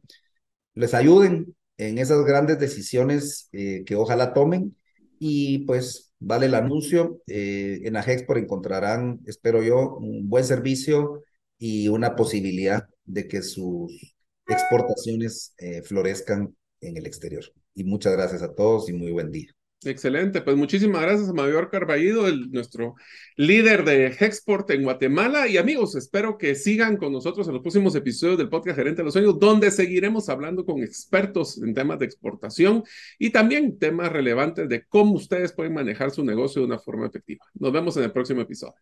les 0.73 0.93
ayuden 0.93 1.53
en 1.75 1.97
esas 1.97 2.23
grandes 2.23 2.59
decisiones 2.59 3.49
eh, 3.51 3.83
que 3.85 3.95
ojalá 3.95 4.33
tomen. 4.33 4.77
Y 5.19 5.65
pues 5.65 6.13
vale 6.17 6.45
el 6.45 6.55
anuncio. 6.55 7.21
Eh, 7.27 7.81
en 7.83 7.97
Agexport 7.97 8.39
encontrarán, 8.39 9.19
espero 9.25 9.61
yo, 9.63 9.97
un 9.97 10.29
buen 10.29 10.45
servicio 10.45 11.23
y 11.57 11.89
una 11.89 12.15
posibilidad 12.15 12.87
de 13.03 13.27
que 13.27 13.41
sus 13.41 14.16
exportaciones 14.47 15.53
florezcan 15.83 16.55
en 16.81 16.97
el 16.97 17.05
exterior. 17.05 17.43
Y 17.73 17.83
muchas 17.83 18.13
gracias 18.13 18.41
a 18.41 18.53
todos 18.53 18.89
y 18.89 18.93
muy 18.93 19.11
buen 19.11 19.31
día. 19.31 19.51
Excelente, 19.85 20.41
pues 20.41 20.57
muchísimas 20.57 21.03
gracias 21.03 21.29
a 21.29 21.33
Mayor 21.33 21.69
Carballido, 21.69 22.27
el, 22.27 22.49
nuestro 22.49 22.95
líder 23.35 23.85
de 23.85 24.07
Hexport 24.07 24.67
en 24.71 24.83
Guatemala. 24.83 25.47
Y 25.47 25.57
amigos, 25.57 25.95
espero 25.95 26.39
que 26.39 26.55
sigan 26.55 26.97
con 26.97 27.13
nosotros 27.13 27.47
en 27.47 27.53
los 27.53 27.61
próximos 27.61 27.93
episodios 27.93 28.39
del 28.39 28.49
podcast 28.49 28.75
Gerente 28.75 29.01
de 29.01 29.03
los 29.05 29.13
Sueños, 29.13 29.37
donde 29.37 29.69
seguiremos 29.69 30.29
hablando 30.29 30.65
con 30.65 30.81
expertos 30.81 31.61
en 31.61 31.75
temas 31.75 31.99
de 31.99 32.05
exportación 32.05 32.83
y 33.19 33.29
también 33.29 33.77
temas 33.77 34.11
relevantes 34.11 34.67
de 34.67 34.83
cómo 34.87 35.13
ustedes 35.13 35.53
pueden 35.53 35.75
manejar 35.75 36.09
su 36.09 36.25
negocio 36.25 36.61
de 36.63 36.67
una 36.67 36.79
forma 36.79 37.05
efectiva. 37.05 37.45
Nos 37.53 37.71
vemos 37.71 37.95
en 37.97 38.03
el 38.03 38.11
próximo 38.11 38.41
episodio. 38.41 38.81